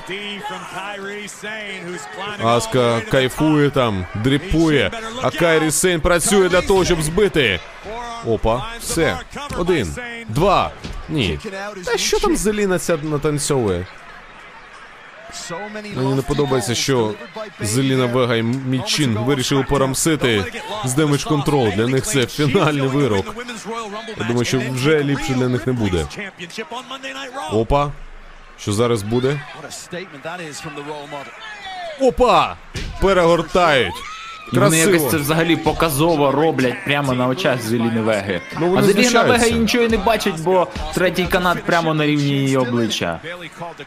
Аска 2.45 3.01
кайфує 3.01 3.71
там, 3.71 4.07
дріпує, 4.15 4.91
а 5.23 5.31
Кайрі 5.31 5.71
Сейн 5.71 6.01
працює 6.01 6.49
для 6.49 6.61
того, 6.63 6.85
щоб 6.85 7.03
збити. 7.03 7.61
Опа, 8.27 8.67
все. 8.81 9.19
Один, 9.59 9.95
два. 10.29 10.71
Ні. 11.09 11.39
Та 11.85 11.99
що 11.99 12.19
там 12.21 12.37
Зеліна 12.37 12.79
ця 12.79 12.97
натанцьовує? 13.03 13.87
Мені 15.97 16.15
не 16.15 16.23
подобається, 16.23 16.75
що 16.75 17.15
Зеліна 17.61 18.07
Вега 18.07 18.37
і 18.37 18.43
Мічин 18.43 19.15
вирішили 19.19 19.63
порамсити 19.63 20.45
з 20.85 20.95
Damage 20.95 21.25
Control. 21.25 21.69
Для 21.71 21.87
них 21.87 22.05
це 22.05 22.27
фінальний 22.27 22.89
вирок. 22.89 23.35
Я 24.19 24.25
думаю, 24.25 24.45
що 24.45 24.61
вже 24.73 25.03
ліпше 25.05 25.33
для 25.35 25.49
них 25.49 25.67
не 25.67 25.73
буде. 25.73 26.07
Опа. 27.53 27.93
Що 28.59 28.73
зараз 28.73 29.03
буде? 29.03 29.41
Опа! 32.01 32.57
Перегортають. 33.01 33.95
І 34.53 34.59
Вони 34.59 34.79
якось 34.79 35.11
це 35.11 35.17
взагалі 35.17 35.57
показово 35.57 36.33
роблять 36.33 36.85
прямо 36.85 37.13
на 37.13 37.27
очах 37.29 37.63
Зеліни 37.63 38.01
Веги. 38.01 38.41
Ну, 38.61 38.67
вони 38.69 38.81
а 38.81 38.83
Зеліна 38.83 39.03
знущаються. 39.03 39.47
Вега 39.47 39.59
нічого 39.59 39.85
і 39.85 39.89
не 39.89 39.97
бачить, 39.97 40.41
бо 40.41 40.69
третій 40.95 41.27
канат 41.27 41.63
прямо 41.65 41.95
на 41.95 42.07
рівні 42.07 42.33
її 42.33 42.57
обличчя. 42.57 43.21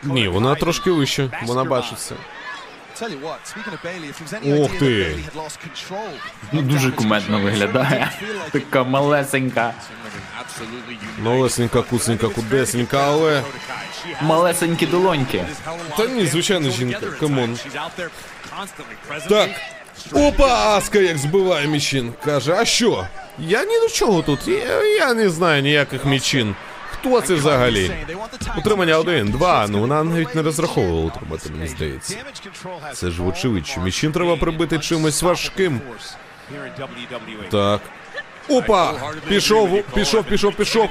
Ні, 0.04 0.28
вона 0.28 0.56
трошки 0.56 0.92
вище. 0.92 1.30
Вона 1.46 1.64
бачить 1.64 2.00
це. 2.00 2.16
Tell 3.02 3.10
you 3.10 3.22
what, 3.22 3.40
speaking 3.52 3.74
of 3.74 3.82
Bailey, 3.82 4.10
if 4.10 4.20
there 4.20 4.28
was 4.28 4.34
any 4.34 4.64
Ох 4.64 4.80
ти. 4.80 5.16
Ну 6.52 6.62
дуже 6.62 6.92
кумедно 6.92 7.40
виглядає. 7.40 8.12
Така 8.52 8.84
малесенька, 8.84 9.74
Малесенька, 11.20 11.82
куценька, 11.82 12.28
кудесенька, 12.28 13.04
але. 13.08 13.42
малесенькі 14.22 14.86
долоньки. 14.86 15.46
Та 15.98 16.06
ні, 16.06 16.26
звичайно, 16.26 16.70
жінка. 16.70 17.00
Come 17.20 17.41
on. 17.41 17.58
Так. 19.30 19.50
Опа, 20.14 20.78
Аска 20.78 21.00
як 21.00 21.18
збиває 21.18 21.68
Мічин. 21.68 22.14
Каже, 22.26 22.54
а 22.54 22.66
що? 22.66 23.08
Я 23.40 23.66
ні 23.66 23.80
до 23.80 23.90
чого 23.90 24.22
тут. 24.22 24.48
Я, 24.48 24.84
я 24.84 25.14
не 25.14 25.30
знаю 25.30 25.62
ніяких 25.62 26.06
Мічин. 26.06 26.56
Хто 26.92 27.22
це 27.22 27.34
взагалі? 27.34 27.92
Утримання 28.58 28.98
один, 28.98 29.28
два. 29.32 29.68
Ну 29.70 29.80
вона 29.80 30.04
навіть 30.04 30.36
не 30.36 30.42
розраховувала 30.42 31.06
утримати, 31.06 31.50
мені 31.50 31.68
здається. 31.68 32.18
Це 32.94 33.12
ж 33.12 33.22
вочевидь, 33.22 33.68
що 33.68 33.82
Мічин 33.82 34.12
треба 34.12 34.36
прибити 34.36 34.80
чимось 34.80 35.24
важким. 35.24 35.82
Так. 37.52 37.82
Опа! 38.50 38.94
Пішов, 39.28 39.84
пішов, 39.96 40.24
пішов, 40.24 40.54
пішов. 40.56 40.90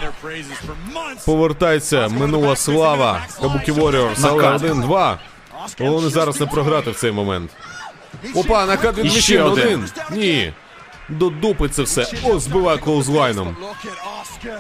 Повертається 1.27 2.09
минула 2.09 2.57
слава. 2.57 3.27
Кабукі 3.41 3.73
але 3.79 4.11
Накат. 4.19 4.63
один. 4.63 4.85
Головне 5.81 6.11
зараз 6.11 6.41
не 6.41 6.47
програти 6.47 6.91
в 6.91 6.97
цей 6.97 7.13
момент. 7.13 7.51
Опа, 8.35 8.67
накат 8.67 8.99
від 8.99 9.07
І 9.07 9.21
ще 9.21 9.43
один. 9.43 9.65
один. 9.65 9.91
Ні. 10.11 10.53
До 11.09 11.31
дупи 11.31 11.69
це 11.69 11.83
все. 11.83 12.07
О, 12.25 12.39
збиває 12.39 12.79
клоузлайном. 12.79 13.57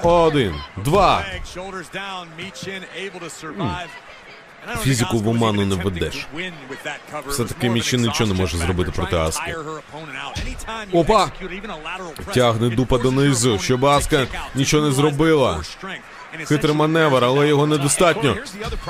Один, 0.03 0.55
два. 0.76 1.24
Фізику 4.82 5.18
в 5.18 5.28
оману 5.28 5.66
не 5.66 5.74
ведеш. 5.74 6.26
Все-таки 7.28 7.70
Мічин 7.70 8.00
нічого 8.03 8.34
не 8.34 8.40
може 8.40 8.57
зробити 8.57 8.90
проти 8.90 9.16
Аски. 9.16 9.55
Опа! 10.92 11.30
Тягне 12.34 12.68
дупа 12.68 12.98
донизу, 12.98 13.59
щоб 13.59 13.86
Аска 13.86 14.26
нічого 14.55 14.86
не 14.86 14.92
зробила. 14.92 15.61
Хитрий 16.47 16.74
маневр, 16.74 17.24
але 17.24 17.49
його 17.49 17.66
недостатньо. 17.66 18.37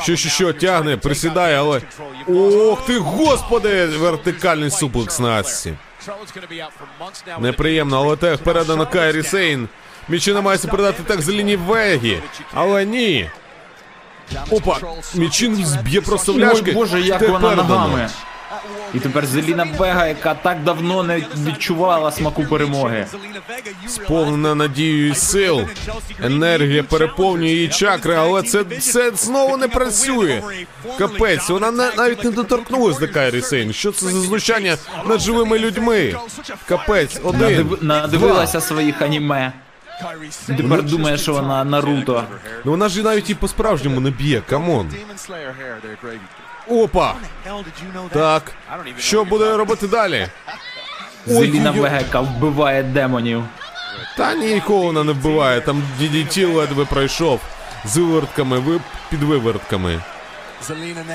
Що, 0.03 0.17
що, 0.17 0.29
що, 0.29 0.53
тягне, 0.53 0.97
присідає, 0.97 1.59
але. 1.59 1.81
Ох 2.29 2.87
ти, 2.87 2.99
господи! 2.99 3.87
Вертикальний 3.87 4.71
суплекс 4.71 5.21
на 5.21 5.41
Асці. 5.41 5.75
Неприємно, 7.41 7.97
але 7.97 8.17
тег 8.17 8.39
передано 8.39 8.87
Кайрі 8.87 9.23
Сейн. 9.23 9.69
Мічі 10.09 10.33
намагається 10.33 10.69
передати 10.69 11.03
тег 11.03 11.21
з 11.21 11.29
лінії 11.29 11.57
Вегі. 11.57 12.19
Але 12.55 12.85
ні. 12.85 13.31
Опа, 14.51 14.79
Мічин 15.15 15.67
зб'є 15.67 16.01
просто 16.01 16.33
в 16.33 16.39
ляшки. 16.39 16.65
Ой, 16.71 16.73
боже, 16.73 17.01
як 17.01 17.29
вона 17.29 17.55
ногами. 17.55 18.09
І 18.95 19.01
тепер 19.01 19.27
Зеліна 19.27 19.67
Вега, 19.79 20.07
яка 20.07 20.35
так 20.35 20.65
давно 20.65 21.03
не 21.03 21.23
відчувала 21.47 22.13
смаку 22.13 22.45
перемоги. 22.45 23.07
Сповнена 23.89 24.55
надією 24.55 25.09
і 25.09 25.15
сил. 25.15 25.69
Енергія 26.23 26.83
переповнює 26.83 27.49
її 27.51 27.69
чакри, 27.69 28.15
але 28.15 28.43
це, 28.43 28.65
це 28.65 29.11
знову 29.15 29.57
не 29.57 29.69
працює. 29.69 30.43
Капець, 30.99 31.49
вона 31.49 31.71
не, 31.71 31.91
навіть 31.97 32.25
не 32.25 32.31
доторкнулась 32.31 32.99
до 32.99 33.09
Кайрі 33.09 33.43
Сейн. 33.43 33.73
Що 33.73 33.93
це 33.93 34.07
за 34.07 34.21
знущання 34.21 34.77
над 35.07 35.21
живими 35.21 35.59
людьми? 35.59 36.15
Капець, 36.69 37.21
один. 37.25 37.41
Надив... 37.41 37.79
Надивилася 37.81 38.61
своїх 38.61 39.03
аніме. 39.03 39.53
Тепер 40.47 40.83
думає, 40.83 41.19
що 41.19 41.33
вона 41.33 41.65
Наруто. 41.65 42.25
Ну 42.65 42.71
вона 42.71 42.89
ж 42.89 43.03
навіть 43.03 43.31
і 43.31 43.35
по-справжньому 43.35 44.01
не 44.01 44.11
б'є, 44.11 44.43
come 44.49 44.73
on. 44.73 44.91
Опа! 46.69 47.15
Так. 48.13 48.53
Що 48.99 49.25
буде 49.25 49.57
робити 49.57 49.87
далі? 49.89 50.29
Зеліна 51.27 51.99
яка 51.99 52.21
вбиває 52.21 52.83
демонів. 52.83 53.45
Та 54.17 54.35
нікого 54.35 54.83
вона 54.83 55.05
не 55.05 55.13
вбиває, 55.13 55.61
там 55.61 55.83
DDT 56.01 56.55
ледве 56.55 56.85
пройшов. 56.85 57.41
З 57.85 57.97
вивертками, 57.97 58.59
ви 58.59 58.81
під 59.11 59.23
вивертками. 59.23 60.01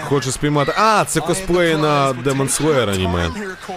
Хоче 0.04 0.32
спіймати. 0.32 0.74
А, 0.78 1.06
це 1.08 1.20
косплей 1.20 1.76
на 1.76 2.14
Demon 2.14 2.62
Slayer 2.62 2.90
аніме. 2.90 3.30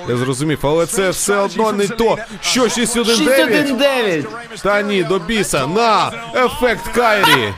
Я 0.08 0.16
зрозумів, 0.16 0.58
але 0.62 0.86
це 0.86 1.10
все 1.10 1.36
одно 1.36 1.72
не 1.72 1.88
то. 1.88 2.16
Що 2.40 2.68
619? 2.68 3.16
619! 3.18 4.62
Та 4.62 4.82
ні, 4.82 5.02
до 5.02 5.18
біса. 5.18 5.66
На! 5.66 6.12
Ефект 6.34 6.88
Кайрі! 6.88 7.54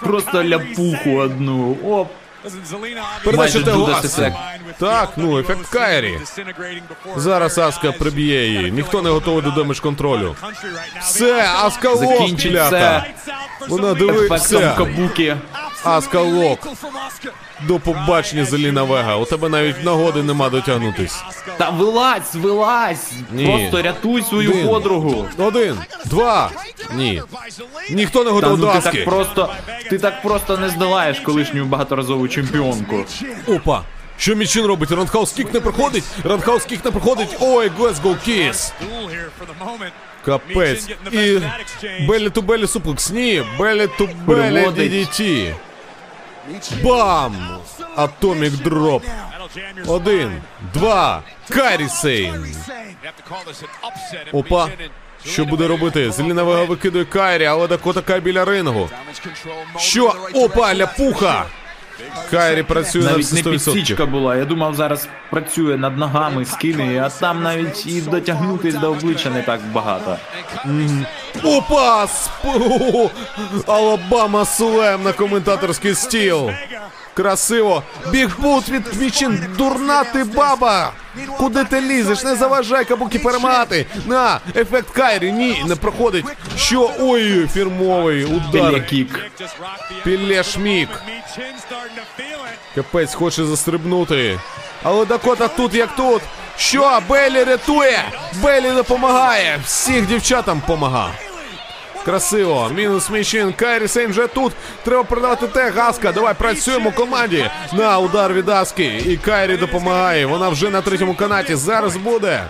Просто 0.00 0.44
ляпуху 0.44 1.16
одну. 1.16 1.76
Оп. 1.84 2.08
Передача 3.24 3.60
Аски. 3.60 4.32
Так, 4.78 5.10
ну, 5.16 5.38
ефект 5.38 5.66
Кайрі. 5.66 6.20
Зараз 7.16 7.58
Аска 7.58 7.92
приб'є 7.92 8.46
її. 8.46 8.70
Ніхто 8.70 9.02
не 9.02 9.10
готовий 9.10 9.42
до 9.42 9.50
Damage 9.50 9.80
Control 9.80 10.19
ю. 10.19 10.36
Все, 11.00 11.48
Аска 11.62 11.90
lock, 11.90 11.98
Закінчить 11.98 12.52
це 12.70 13.04
Вона 13.68 13.94
диви, 13.94 14.12
ефектом 14.26 14.36
все. 14.38 14.74
кабуки. 14.76 15.36
Аска 15.84 16.20
lock. 16.20 16.68
До 17.66 17.78
побачення, 17.78 18.44
Зеліна 18.44 18.82
Вега. 18.82 19.16
У 19.16 19.24
тебе 19.24 19.48
навіть 19.48 19.84
нагоди 19.84 20.22
нема 20.22 20.48
дотягнутись. 20.48 21.22
Та 21.56 21.70
вилазь, 21.70 22.34
вилазь! 22.34 23.12
Ні. 23.32 23.46
Просто 23.46 23.82
рятуй 23.82 24.22
свою 24.22 24.50
Один. 24.50 24.68
подругу. 24.68 25.26
Один, 25.38 25.76
два. 26.04 26.50
Ні. 26.94 27.22
Ніхто 27.90 28.24
не 28.24 28.40
Та 28.40 28.48
ну 28.48 28.56
до 28.56 28.66
ти 28.66 28.78
Аски. 28.78 28.90
так 28.98 29.04
просто. 29.04 29.50
Ти 29.90 29.98
так 29.98 30.22
просто 30.22 30.58
не 30.58 30.68
здолаєш 30.68 31.20
колишню 31.20 31.64
багаторазову 31.64 32.28
чемпіонку. 32.28 33.04
Опа. 33.48 33.82
Що 34.18 34.34
Мічин 34.36 34.66
робить? 34.66 34.90
Рандхаус 34.90 35.32
кік 35.32 35.54
не 35.54 35.60
проходить? 35.60 36.04
Рандхаус 36.24 36.64
кік 36.64 36.84
не 36.84 36.90
проходить. 36.90 37.36
Ой, 37.40 37.70
Let's 37.78 38.02
go 38.02 38.16
kiss. 38.28 38.72
Капець. 40.24 40.88
І 41.12 41.38
белі 42.08 42.30
ту 42.30 42.42
белі 42.42 42.66
суплекс. 42.66 43.10
Ні, 43.10 43.42
белі 43.58 43.88
ту 43.98 44.08
белі 44.26 44.40
Переводить. 44.40 44.92
DDT. 44.92 45.54
Бам! 46.84 47.58
Атомік 47.96 48.52
дроп. 48.52 49.04
Один, 49.86 50.42
два. 50.74 51.22
Карі 51.48 51.88
Сейн. 51.88 52.56
Опа. 54.32 54.68
Що 55.26 55.44
буде 55.44 55.66
робити? 55.68 56.10
Зеліна 56.10 56.42
Вега 56.42 56.64
викидує 56.64 57.04
Кайрі, 57.04 57.44
але 57.44 57.66
Дакота 57.68 58.02
Кай 58.02 58.20
біля 58.20 58.44
рингу. 58.44 58.90
Що? 59.78 60.14
Опа, 60.34 60.74
ляпуха! 60.74 61.44
Кайрі 62.30 62.62
працює 62.62 63.02
на 63.02 63.10
Навіть 63.10 63.24
всі 63.26 63.34
не 63.34 63.42
100%. 63.42 63.50
підсічка 63.50 64.06
була. 64.06 64.36
Я 64.36 64.44
думав, 64.44 64.74
зараз 64.74 65.08
працює 65.30 65.76
над 65.76 65.98
ногами, 65.98 66.44
скине, 66.44 67.02
а 67.06 67.10
там 67.10 67.42
навіть 67.42 67.86
і 67.86 68.00
дотягнутись 68.00 68.74
до 68.74 68.90
обличчя 68.90 69.30
не 69.30 69.42
так 69.42 69.60
багато. 69.72 70.16
Опа! 71.44 72.06
Спу! 72.06 73.10
Алабама 73.66 74.44
Слем 74.44 75.02
на 75.02 75.12
коментаторський 75.12 75.94
стіл. 75.94 76.50
Красиво. 77.20 77.82
Бігбут 78.10 78.68
від 78.68 79.00
Мічин. 79.00 79.46
Дурна 79.58 80.04
ти 80.04 80.24
баба! 80.24 80.92
Куди 81.38 81.64
ти 81.64 81.80
лізеш? 81.80 82.24
Не 82.24 82.34
заважай 82.36 82.84
кабуки 82.84 83.18
перемагати. 83.18 83.86
На, 84.06 84.40
ефект 84.56 84.90
Кайрі. 84.90 85.32
Ні, 85.32 85.64
не 85.66 85.76
проходить. 85.76 86.24
Що? 86.56 86.90
Ой, 87.00 87.48
фірмовий 87.48 88.24
удар. 88.24 88.50
Пілякік. 88.52 89.20
Пілє 90.04 90.42
шмік. 90.42 90.88
Капець 92.74 93.14
хоче 93.14 93.44
застрибнути. 93.44 94.40
Але 94.82 95.04
Дакота 95.04 95.48
тут 95.48 95.74
як 95.74 95.96
тут. 95.96 96.22
Що? 96.56 97.00
Белі 97.08 97.44
рятує! 97.44 98.04
Белі 98.42 98.70
допомагає! 98.70 99.60
Всіх 99.64 100.06
дівчатам 100.06 100.62
помага. 100.66 101.10
Красиво. 102.04 102.70
Мінус 102.74 103.10
Мічин. 103.10 103.52
Кайрі 103.52 103.88
Сейн 103.88 104.10
вже 104.10 104.26
тут. 104.26 104.52
Треба 104.84 105.04
продати 105.04 105.46
те. 105.46 105.70
Гаска. 105.70 106.12
Давай 106.12 106.34
працюємо 106.34 106.92
команді. 106.92 107.50
На 107.72 107.98
удар 107.98 108.32
від 108.34 108.48
Аски. 108.48 109.02
І 109.06 109.16
Кайрі 109.16 109.56
допомагає. 109.56 110.26
Вона 110.26 110.48
вже 110.48 110.70
на 110.70 110.80
третьому 110.80 111.14
канаті. 111.14 111.54
Зараз 111.54 111.96
буде. 111.96 112.44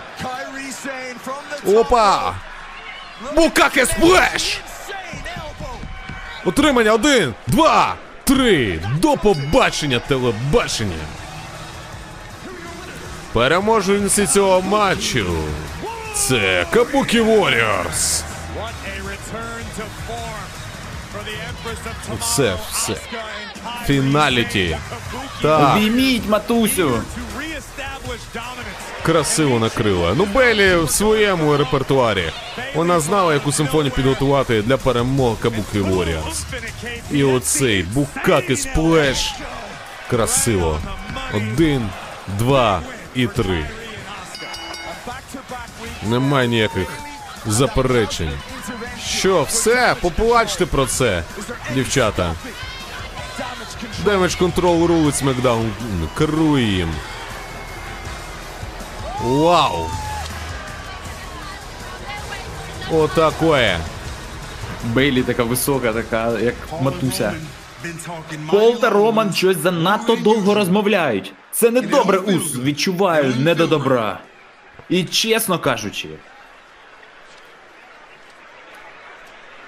Опа! 1.67 2.33
Букаке 3.35 3.85
сплеш! 3.85 4.61
Утримання 6.45 6.93
один, 6.93 7.33
два, 7.47 7.95
три. 8.23 8.79
До 9.01 9.17
побачення 9.17 9.99
телебачення. 9.99 10.95
Переможниці 13.33 14.27
цього 14.27 14.61
матчу. 14.61 15.25
Це 16.13 16.65
Кабукі 16.71 17.21
Warriors. 17.21 18.23
Все, 22.19 22.55
все. 22.71 22.95
Фіналіті. 23.85 24.77
Так, 25.41 25.75
Обійміть 25.75 26.29
матусю! 26.29 27.01
красиво 29.03 29.59
накрила. 29.59 30.13
Ну, 30.17 30.25
Белі 30.25 30.75
в 30.75 30.89
своєму 30.91 31.57
репертуарі. 31.57 32.31
Вона 32.75 32.99
знала, 32.99 33.33
яку 33.33 33.51
симфонію 33.51 33.91
підготувати 33.91 34.61
для 34.61 34.77
перемог 34.77 35.39
Кабуки 35.39 35.81
Warriors. 35.81 36.43
І 37.11 37.23
оцей 37.23 37.83
Букаки 37.83 38.57
сплеш. 38.57 39.33
Красиво. 40.09 40.79
Один, 41.33 41.89
два 42.39 42.81
і 43.15 43.27
три. 43.27 43.65
Немає 46.03 46.47
ніяких 46.47 46.87
заперечень. 47.45 48.31
Що, 49.07 49.43
все? 49.43 49.95
Поплачте 50.01 50.65
про 50.65 50.85
це, 50.85 51.23
дівчата. 51.73 52.33
Damage 54.05 54.39
Control 54.39 54.85
рулить 54.85 55.15
Смакдаун. 55.15 55.71
Керує 56.17 56.65
їм. 56.65 56.89
Вау! 59.21 59.89
Отакое. 62.91 63.77
Бейлі 64.83 65.23
така 65.23 65.43
висока, 65.43 65.93
така, 65.93 66.39
як 66.39 66.55
матуся. 66.81 67.33
Пол 68.51 68.79
та 68.79 68.89
Роман 68.89 69.33
щось 69.33 69.57
занадто 69.57 70.15
довго 70.15 70.53
розмовляють. 70.53 71.33
Це 71.51 71.69
не 71.71 71.81
добре, 71.81 72.17
Ус. 72.17 72.55
Відчуваю 72.55 73.33
не 73.39 73.55
до 73.55 73.67
добра. 73.67 74.19
І 74.89 75.03
чесно 75.03 75.59
кажучи, 75.59 76.09
On 76.09 76.17
the 76.17 76.19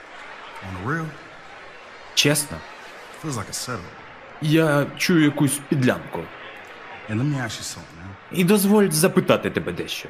real, 0.01 0.52
чесно, 2.15 2.57
feels 3.23 3.35
like 3.35 3.49
a 3.49 3.53
setup. 3.53 3.79
я 4.41 4.85
чую 4.97 5.23
якусь 5.23 5.59
підлянку. 5.69 6.23
І 8.31 8.43
дозволь 8.43 8.89
запитати 8.89 9.49
тебе 9.49 9.71
дещо. 9.71 10.09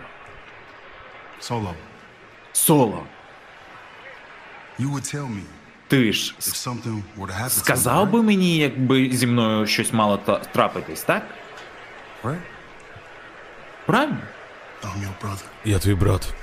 Соло, 2.54 3.04
me 5.28 5.42
ти 5.88 6.14
ж 6.14 6.36
сказав 7.50 8.12
би 8.12 8.24
мені, 8.24 8.58
якби 8.58 9.10
зі 9.14 9.28
мною 9.28 9.68
щось 9.68 9.94
мало 9.94 10.18
трапитись, 10.54 11.02
так? 11.02 11.24
Правильно? 13.86 14.18
Я 15.66 15.80
твій 15.80 15.96
брат. 15.96 16.34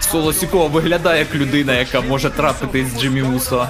Соло 0.00 0.32
Сікова 0.32 0.66
виглядає 0.66 1.18
як 1.18 1.34
людина, 1.34 1.72
яка 1.72 2.00
може 2.00 2.30
трапитись 2.30 2.88
з 2.88 3.00
Джиммі 3.00 3.22
Усо. 3.22 3.68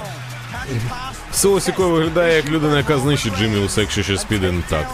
Соло 1.33 1.59
Сікой 1.59 1.91
виглядає 1.91 2.35
як 2.35 2.49
людина, 2.49 2.77
яка 2.77 2.97
знищить 2.97 3.37
Джиммі 3.37 3.57
Уса, 3.65 3.81
якщо 3.81 4.03
щось 4.03 4.23
піде 4.23 4.51
не 4.51 4.61
так. 4.61 4.89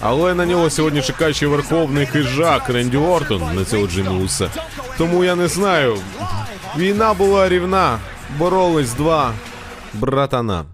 Але 0.00 0.34
на 0.34 0.46
нього 0.46 0.70
сьогодні 0.70 1.02
чекає 1.02 1.34
ще 1.34 1.46
верховний 1.46 2.06
хижак 2.06 2.68
Ренді 2.68 2.96
Ортон 2.96 3.54
на 3.54 3.64
цього 3.64 3.86
Джиммі 3.86 4.24
Уса. 4.24 4.50
Тому 4.98 5.24
я 5.24 5.34
не 5.34 5.48
знаю. 5.48 5.98
Війна 6.76 7.14
була 7.14 7.48
рівна. 7.48 7.98
Боролись 8.38 8.92
два 8.92 9.34
братана. 9.92 10.64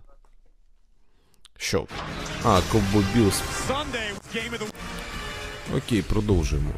Що? 1.59 1.85
А, 2.45 2.61
Коббо 2.73 3.03
Білс. 3.15 3.43
Окей, 5.77 6.03
продовжуємо. 6.03 6.71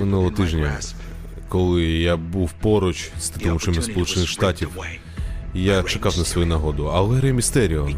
Минулого 0.00 0.30
тижня, 0.30 0.78
коли 1.48 1.82
я 1.84 2.16
був 2.16 2.52
поруч 2.52 3.10
з 3.20 3.30
opportunity 3.32 3.82
Сполучених 3.82 4.28
Штатів, 4.28 4.70
я 5.54 5.82
чекав 5.82 6.18
на 6.18 6.24
свою 6.24 6.46
нагоду. 6.46 6.86
Але 6.94 7.20
Ре 7.20 7.32
Містеріо, 7.32 7.88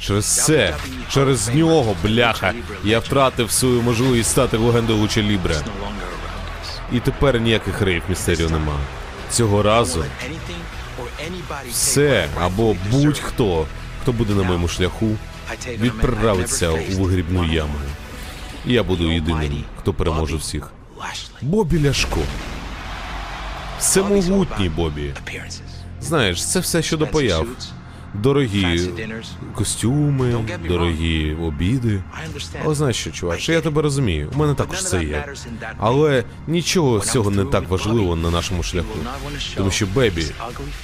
Через 0.00 0.24
це, 0.44 0.74
через 1.10 1.54
нього, 1.54 1.96
бляха, 2.02 2.54
я 2.84 2.98
втратив 2.98 3.50
свою 3.50 3.82
можливість 3.82 4.30
стати 4.30 4.56
легендою 4.56 4.98
Луча 4.98 5.22
Лібре. 5.22 5.56
І 6.92 7.00
тепер 7.00 7.40
ніяких 7.40 7.82
рейв 7.82 8.02
Містеріо 8.08 8.50
нема. 8.50 8.76
Цього 9.30 9.62
разу 9.62 10.04
все 11.70 12.28
або 12.40 12.76
будь-хто, 12.90 13.66
хто 14.02 14.12
буде 14.12 14.34
на 14.34 14.42
моєму 14.42 14.68
шляху, 14.68 15.08
відправиться 15.68 16.70
у 16.70 16.76
вигрібну 17.02 17.44
яму. 17.52 17.74
Я 18.68 18.82
буду 18.82 19.12
єдиним, 19.12 19.64
хто 19.78 19.92
переможе 19.94 20.36
всіх. 20.36 20.70
Бобі 21.42 21.84
Ляшко. 21.84 22.20
Всемогутній 23.78 24.68
Бобі. 24.68 25.14
Знаєш, 26.00 26.46
це 26.46 26.60
все 26.60 26.82
щодо 26.82 27.06
появ. 27.06 27.46
Дорогі 28.14 28.90
костюми, 29.54 30.44
дорогі 30.68 31.34
обіди. 31.34 32.02
Але 32.64 32.74
знаєш 32.74 32.96
що, 32.96 33.10
чувак, 33.10 33.48
я 33.48 33.60
тебе 33.60 33.82
розумію. 33.82 34.30
У 34.34 34.38
мене 34.38 34.54
також 34.54 34.84
це 34.84 35.04
є. 35.04 35.26
Але 35.78 36.24
нічого 36.46 37.00
з 37.00 37.10
цього 37.12 37.30
не 37.30 37.44
так 37.44 37.68
важливо 37.68 38.16
на 38.16 38.30
нашому 38.30 38.62
шляху. 38.62 38.98
Тому 39.56 39.70
що, 39.70 39.86
Бебі, 39.86 40.24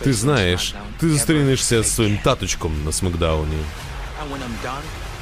ти 0.01 0.12
знаєш, 0.12 0.74
ти 0.99 1.09
зустрінешся 1.11 1.82
з 1.82 1.95
своїм 1.95 2.18
таточком 2.24 2.72
на 2.85 2.93
Смакдауні. 2.93 3.57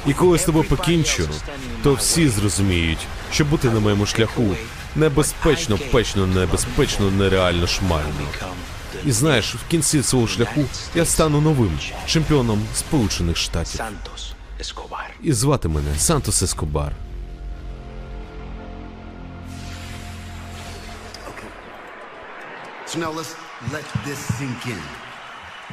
І 0.07 0.13
коли 0.13 0.37
з 0.39 0.43
тобою 0.43 0.69
покінчу, 0.69 1.29
то 1.83 1.93
всі 1.93 2.29
зрозуміють, 2.29 3.07
що 3.31 3.45
бути 3.45 3.69
на 3.69 3.79
моєму 3.79 4.05
шляху 4.05 4.55
небезпечно, 4.95 5.79
печно, 5.91 6.27
небезпечно, 6.27 7.11
нереально 7.11 7.67
шмально. 7.67 8.27
І 9.05 9.11
знаєш, 9.11 9.55
в 9.55 9.67
кінці 9.67 10.03
свого 10.03 10.27
шляху 10.27 10.65
я 10.95 11.05
стану 11.05 11.41
новим 11.41 11.79
чемпіоном 12.05 12.61
Сполучених 12.75 13.37
Штатів. 13.37 13.81
І 15.23 15.33
звати 15.33 15.67
мене 15.67 15.97
Сантос 15.97 16.43
Ескобар. 16.43 16.91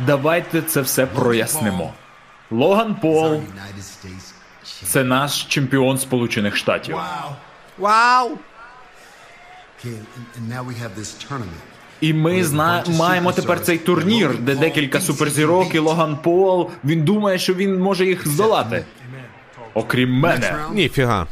Давайте 0.06 0.62
це 0.62 0.80
все 0.80 1.06
прояснимо. 1.06 1.92
Логан 2.50 2.94
Пол 2.94 3.40
це 4.84 5.04
наш 5.04 5.44
чемпіон 5.44 5.98
Сполучених 5.98 6.56
Штатів. 6.56 6.96
Вау! 7.78 8.30
І 12.00 12.14
ми 12.14 12.44
зна... 12.44 12.84
маємо 12.88 13.32
тепер 13.32 13.60
цей 13.60 13.78
турнір, 13.78 14.38
де 14.38 14.54
декілька 14.54 15.00
суперзірок 15.00 15.74
і 15.74 15.78
Логан 15.78 16.16
Пол. 16.16 16.70
Він 16.84 17.04
думає, 17.04 17.38
що 17.38 17.54
він 17.54 17.78
може 17.78 18.06
їх 18.06 18.28
здолати. 18.28 18.84
Окрім 19.74 20.12
мене. 20.12 20.56
Ніфіга. 20.72 21.26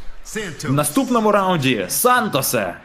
В 0.63 0.73
наступному 0.73 1.31
раунді 1.31 1.85
Сантосе. 1.89 2.75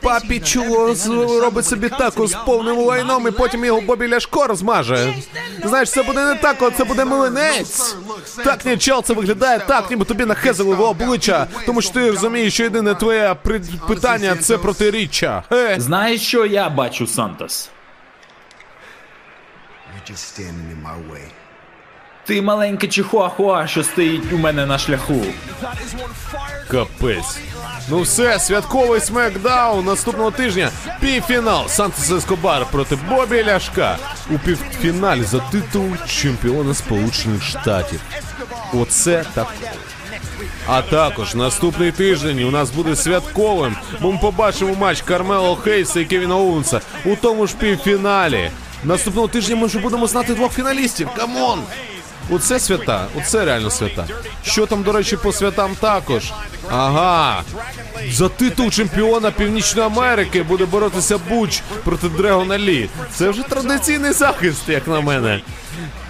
Папі 0.00 0.40
Чуло 0.40 0.94
з- 0.94 1.06
робить 1.42 1.66
собі 1.66 1.88
тако 1.88 2.26
з 2.26 2.34
повним 2.34 2.76
лайном, 2.78 3.28
і 3.28 3.30
потім 3.30 3.64
його 3.64 3.80
Бобі 3.80 4.08
Ляшко 4.08 4.46
розмаже. 4.46 5.14
Знаєш, 5.64 5.90
це 5.90 6.02
буде 6.02 6.24
не 6.24 6.34
тако, 6.34 6.70
це 6.70 6.84
буде 6.84 7.04
млинець. 7.04 7.96
Так, 8.44 8.64
ні, 8.64 8.76
чел, 8.76 9.02
це 9.02 9.14
виглядає 9.14 9.58
так, 9.58 9.90
ніби 9.90 10.04
тобі 10.04 10.24
нахезали 10.24 10.74
в 10.74 10.80
обличчя, 10.80 11.46
тому 11.66 11.82
що 11.82 11.92
ти 11.92 12.10
розумієш, 12.10 12.54
що 12.54 12.62
єдине 12.62 12.94
твоє 12.94 13.36
при- 13.42 13.60
питання 13.88 14.36
це 14.36 14.58
протиріччя. 14.58 15.42
Е. 15.52 15.74
Знаєш, 15.78 16.20
що 16.22 16.46
я 16.46 16.68
бачу, 16.70 17.06
Сантос? 17.06 17.70
You're 19.94 20.12
just 20.12 20.40
standing 20.40 20.68
in 20.74 20.82
my 20.82 21.12
way. 21.12 21.26
Ти 22.24 22.42
маленьке 22.42 22.88
чихуахуа, 22.88 23.66
що 23.66 23.84
стоїть 23.84 24.32
у 24.32 24.38
мене 24.38 24.66
на 24.66 24.78
шляху. 24.78 25.22
Капець. 26.68 27.38
Ну 27.88 28.00
все, 28.00 28.38
святковий 28.38 29.00
смекдаун 29.00 29.84
наступного 29.84 30.30
тижня. 30.30 30.70
Півфінал 31.00 31.68
Сантос 31.68 32.10
Ескобар 32.10 32.66
проти 32.70 32.98
Бобі 33.08 33.44
Лешлі 33.44 33.98
у 34.30 34.38
півфіналі 34.38 35.22
за 35.22 35.38
титул 35.38 35.88
чемпіона 36.06 36.74
Сполучених 36.74 37.42
Штатів. 37.42 38.00
Оце 38.74 39.24
так. 39.34 39.54
А 40.66 40.82
також 40.82 41.34
наступний 41.34 41.92
тиждень 41.92 42.44
у 42.44 42.50
нас 42.50 42.70
буде 42.70 42.96
святковим, 42.96 43.76
бо 44.00 44.12
ми 44.12 44.18
побачимо 44.18 44.74
матч 44.74 45.02
Кармело 45.02 45.56
Хейса 45.56 46.00
і 46.00 46.04
Кевіна 46.04 46.36
Оуенса 46.36 46.80
у 47.04 47.16
тому 47.16 47.46
ж 47.46 47.54
півфіналі. 47.58 48.50
Наступного 48.84 49.28
тижня 49.28 49.56
ми 49.56 49.66
вже 49.66 49.78
будемо 49.78 50.06
знати 50.06 50.34
двох 50.34 50.52
фіналістів. 50.52 51.08
Come 51.16 51.42
on! 51.42 51.62
Оце 52.32 52.60
свята, 52.60 53.06
оце 53.18 53.44
реально 53.44 53.70
свята. 53.70 54.06
Що 54.44 54.66
там, 54.66 54.82
до 54.82 54.92
речі, 54.92 55.16
по 55.16 55.32
святам 55.32 55.74
також? 55.80 56.32
Ага. 56.70 57.42
За 58.10 58.28
титул 58.28 58.70
чемпіона 58.70 59.30
Північної 59.30 59.86
Америки 59.86 60.42
буде 60.42 60.64
боротися 60.64 61.18
Буч 61.18 61.62
проти 61.84 62.08
Дрегона 62.08 62.58
Лі. 62.58 62.88
Це 63.14 63.30
вже 63.30 63.42
традиційний 63.42 64.12
захист, 64.12 64.68
як 64.68 64.88
на 64.88 65.00
мене. 65.00 65.40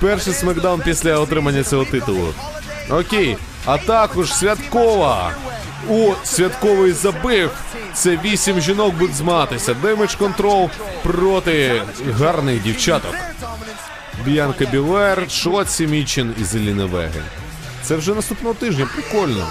Перший 0.00 0.32
SmackDown 0.32 0.80
після 0.84 1.18
отримання 1.18 1.62
цього 1.62 1.84
титулу. 1.84 2.34
Окей. 2.90 3.36
А 3.66 3.78
також 3.78 4.34
святкова. 4.34 5.32
У 5.88 6.12
святковий 6.24 6.92
забив. 6.92 7.50
Це 7.94 8.18
вісім 8.24 8.60
жінок 8.60 8.94
будуть 8.94 9.14
змагатися. 9.16 9.74
Damage 9.74 10.14
Control 10.14 10.70
проти 11.02 11.82
гарних 12.18 12.62
дівчаток. 12.62 13.14
Б'янка 14.24 14.64
Білер, 14.64 15.30
Шоці 15.30 15.86
Мічин 15.86 16.34
і 16.40 16.44
Зеліна 16.44 16.84
Веги. 16.84 17.22
Це 17.82 17.96
вже 17.96 18.14
наступного 18.14 18.54
тижня, 18.54 18.88
прикольно. 18.94 19.46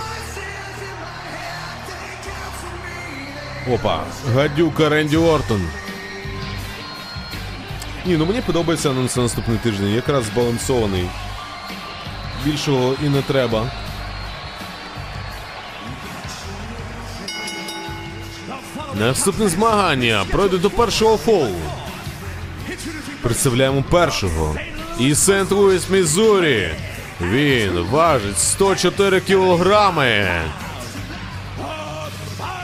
Опа, 3.72 4.03
гадюка 4.35 4.89
Ренді 4.89 5.18
Ортон. 5.18 5.61
Ні, 8.06 8.18
ну 8.18 8.26
мені 8.26 8.41
подобається 8.41 8.89
анонс 8.89 9.15
на 9.15 9.23
наступний 9.23 9.57
тиждень, 9.57 9.93
якраз 9.95 10.26
збалансований. 10.26 11.10
Більшого 12.45 12.95
і 13.06 13.10
не 13.10 13.22
треба. 13.22 13.72
Наступне 18.95 19.49
змагання 19.49 20.26
пройде 20.31 20.57
до 20.57 20.69
першого 20.69 21.18
фолу. 21.18 21.56
Представляємо 23.22 23.84
першого. 23.89 24.56
І 24.99 25.15
Сент 25.15 25.52
Луіс, 25.52 25.89
Мізурі. 25.89 26.69
Він 27.22 27.85
важить 27.91 28.39
104 28.39 29.22
кілограми. 29.22 30.27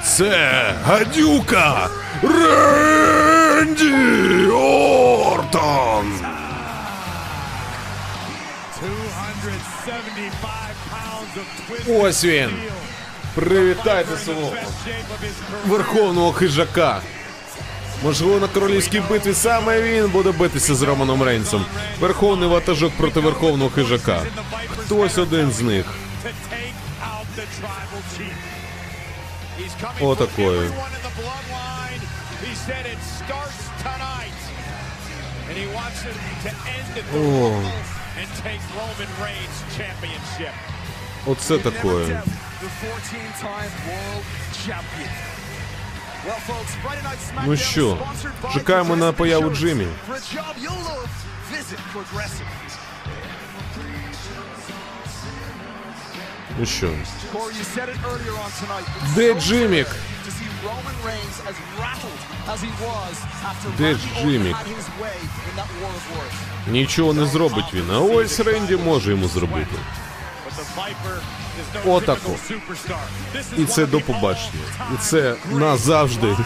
Це 0.04 0.64
гадюка 0.86 1.90
Ренді 2.24 3.94
Ортон. 4.52 6.14
275 9.44 10.76
pounds 10.92 11.34
of 11.38 11.46
twisted 11.70 12.02
Ось 12.02 12.26
він. 12.26 12.50
Привітайте 13.36 14.18
свого 14.18 14.54
верховного 15.68 16.32
хижака. 16.32 17.02
Можливо, 18.03 18.40
на 18.40 18.48
королівській 18.48 18.99
битві 19.10 19.34
саме 19.34 19.82
він 19.82 20.10
буде 20.10 20.32
битися 20.32 20.76
з 20.76 20.82
Романом 20.82 21.24
Рейнсом. 21.24 21.65
Верховний 21.99 22.49
ватажок 22.49 22.94
проти 22.98 23.19
верховного 23.19 23.69
хижака. 23.69 24.22
Хтось 24.78 25.18
один 25.18 25.52
з 25.52 25.61
них. 25.61 25.86
the 30.15 30.28
О, 37.15 37.64
оце 41.26 41.57
такое. 41.57 42.24
Ну 47.45 47.57
що, 47.57 47.98
чекаємо 48.53 48.95
на 48.95 49.11
появу. 49.11 49.49
Джиммі. 49.49 49.88
Ну 56.60 56.65
що, 56.65 56.89
Де 59.15 59.34
Джимік? 59.34 59.88
Де 63.77 63.94
Джимік? 64.22 64.57
нічого 66.72 67.14
не 67.14 67.26
зробить 67.26 67.73
він, 67.73 67.91
а 67.91 67.99
ось 67.99 68.39
Ренді 68.39 68.77
може 68.77 69.11
йому 69.11 69.27
зробити. 69.27 69.76
Отако. 71.86 72.32
is 73.36 73.60
І 73.62 73.66
це 73.66 73.86
до 73.86 73.99
побачення. 74.02 74.64
І 74.94 74.98
це 75.02 75.36
назавжди 75.52 76.38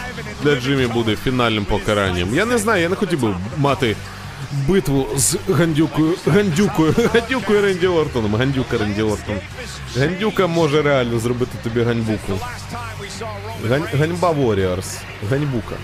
для 0.42 0.56
Джиммі 0.56 0.86
буде 0.86 1.16
фінальним 1.16 1.64
покаранням. 1.64 2.34
Я 2.34 2.44
не 2.44 2.58
знаю, 2.58 2.82
я 2.82 2.88
не 2.88 2.96
хотів 2.96 3.20
би 3.20 3.36
мати 3.56 3.96
битву 4.68 5.08
з 5.16 5.36
гандюкою, 5.48 6.14
гандюкою, 6.26 6.94
гандюкою 7.14 7.62
Ренді 7.62 7.86
Ортоном. 7.86 8.34
Гандюка 8.34 8.78
Ренді 8.78 9.02
Ортон. 9.02 9.36
Гандюка 9.96 10.46
може 10.46 10.82
реально 10.82 11.18
зробити 11.18 11.52
тобі 11.62 11.82
ганьбуку. 11.82 12.38
Гань, 13.68 13.86
ганьба 13.98 14.30
Warriors. 14.30 14.98
Ганьбука. 15.30 15.74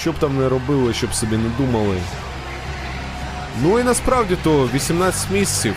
Що 0.00 0.12
б 0.12 0.18
там 0.18 0.38
не 0.38 0.48
робили, 0.48 0.94
щоб 0.94 1.14
собі 1.14 1.36
не 1.36 1.48
думали. 1.58 1.96
Ну 3.62 3.78
і 3.78 3.84
насправді 3.84 4.36
то 4.42 4.68
18 4.74 5.30
місяців. 5.30 5.74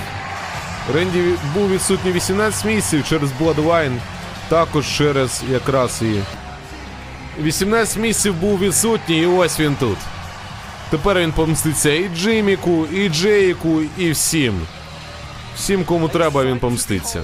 Ренді 0.93 1.23
був 1.53 1.69
відсутній 1.69 2.11
18 2.11 2.65
місяців 2.65 3.05
через 3.09 3.29
Bloodline, 3.31 3.97
також 4.49 4.87
через 4.87 5.41
якраз 5.51 6.01
і. 6.01 6.21
18 7.41 7.97
місяців 7.97 8.35
був 8.35 8.59
відсутній, 8.59 9.19
і 9.19 9.25
ось 9.25 9.59
він 9.59 9.75
тут. 9.75 9.97
Тепер 10.89 11.19
він 11.19 11.31
помститься 11.31 11.89
і 11.91 12.09
Джиміку, 12.15 12.85
і 12.85 13.09
Джейку, 13.09 13.81
і 13.97 14.11
всім. 14.11 14.61
Всім, 15.55 15.83
кому 15.83 16.09
треба, 16.09 16.43
він 16.43 16.59
помститься. 16.59 17.21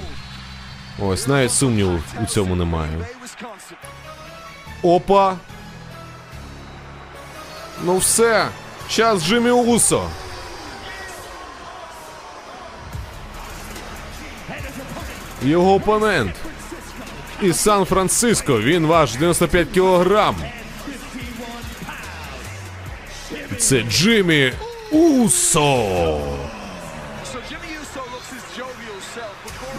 Ось, 0.99 1.27
навіть 1.27 1.51
сумніву 1.51 1.99
у 2.23 2.25
цьому 2.25 2.55
немає. 2.55 3.07
Опа. 4.83 5.35
Ну 7.83 7.97
все. 7.97 8.47
Час 8.89 9.23
Джиммі 9.23 9.51
Усо. 9.51 10.03
Його 15.43 15.73
опонент. 15.73 16.35
Із 17.41 17.59
Сан-Франциско. 17.59 18.61
Він 18.61 18.85
ваш 18.85 19.13
95 19.13 19.69
кілограм. 19.69 20.35
Це 23.57 23.81
Джиммі 23.81 24.53
Усо. 24.91 26.19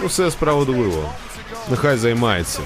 Ну 0.00 0.06
все 0.06 0.30
справедливо. 0.30 1.14
Нехай 1.70 1.96
займається. 1.96 2.60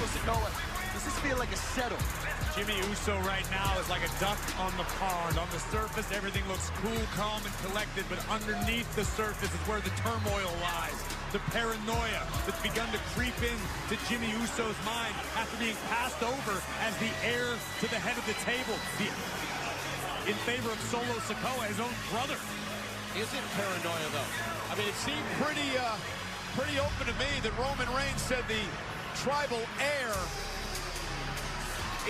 Everything 6.21 6.47
looks 6.49 6.71
cool, 6.83 7.03
calm, 7.17 7.41
and 7.49 7.55
collected, 7.67 8.05
but 8.09 8.19
underneath 8.37 8.89
the 8.97 9.05
surface 9.05 9.53
is 9.59 9.63
where 9.69 9.81
the 9.81 9.91
turmoil 10.05 10.53
lies. 10.63 11.14
The 11.35 11.43
paranoia 11.51 12.23
that's 12.47 12.63
begun 12.63 12.87
to 12.95 12.99
creep 13.11 13.35
in 13.43 13.59
to 13.91 13.99
Jimmy 14.07 14.31
Uso's 14.39 14.79
mind 14.87 15.19
after 15.35 15.59
being 15.59 15.75
passed 15.91 16.23
over 16.23 16.63
as 16.79 16.95
the 17.03 17.11
heir 17.27 17.59
to 17.83 17.87
the 17.91 17.99
head 17.99 18.15
of 18.15 18.23
the 18.31 18.39
table. 18.47 18.79
The- 19.03 20.31
in 20.31 20.39
favor 20.47 20.71
of 20.71 20.79
Solo 20.95 21.19
Sikoa, 21.27 21.67
his 21.67 21.81
own 21.81 21.91
brother. 22.15 22.39
Is 23.19 23.27
it 23.35 23.43
paranoia 23.59 24.09
though? 24.15 24.31
I 24.71 24.79
mean, 24.79 24.87
it 24.87 24.95
seemed 24.95 25.27
pretty, 25.43 25.75
uh, 25.75 25.99
pretty 26.55 26.79
open 26.79 27.11
to 27.11 27.17
me 27.19 27.27
that 27.43 27.51
Roman 27.59 27.91
Reigns 27.91 28.23
said 28.23 28.47
the 28.47 28.63
tribal 29.19 29.67
heir 29.83 30.15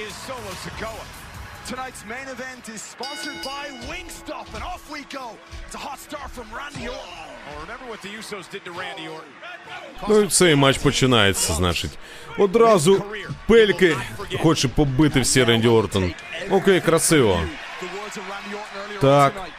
is 0.05 0.12
Solo 0.28 0.52
Sikoa. 0.60 1.23
Tonight's 1.69 2.03
main 2.15 2.27
event 2.38 2.63
is 2.76 2.81
sponsored 2.95 3.39
by 3.51 3.63
Wingstop, 3.89 4.47
and 4.55 4.63
off 4.71 4.84
we 4.95 5.01
go. 5.19 5.27
It's 5.65 5.76
a 5.76 5.84
hot 5.88 5.99
start 6.07 6.30
from 6.38 6.47
Randy 6.59 6.85
Orton. 6.88 7.13
Well, 7.45 7.59
remember 7.65 7.85
what 7.91 8.01
the 8.05 8.11
Usos 8.19 8.45
did 8.53 8.61
to 8.65 8.71
Randy 8.71 9.07
Orton. 9.15 9.34
Ну 10.07 10.19
і 10.19 10.27
цей 10.27 10.55
матч 10.55 10.77
починається, 10.77 11.53
значить. 11.53 11.91
Одразу 12.38 13.03
пельки 13.47 13.97
хоче 14.43 14.67
побити 14.67 15.19
всі 15.21 15.43
Ренді 15.43 15.67
Ортон. 15.67 16.13
Окей, 16.51 16.81
красиво. 16.81 17.31
The 17.31 17.85
words 17.85 18.17
of 18.17 18.23
Randy 18.31 18.55
Orton 18.55 18.97
earlier 18.97 19.01
Так. 19.01 19.34
on 19.34 19.39
tonight. 19.39 19.53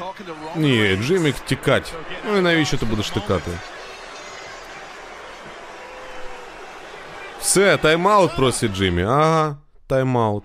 Talking 0.00 0.26
to 0.26 0.34
Roman 0.34 0.56
Ні, 0.58 0.82
Reigns. 0.82 1.02
Джиммі 1.02 1.34
тікать. 1.46 1.92
Ну 2.26 2.36
і 2.36 2.40
навіщо 2.40 2.76
ти 2.76 2.86
будеш 2.86 3.10
тікати? 3.10 3.50
Все, 7.40 7.76
тайм-аут 7.76 8.36
просить 8.36 8.72
Джиммі. 8.72 9.02
Ага, 9.02 9.56
тайм-аут. 9.88 10.44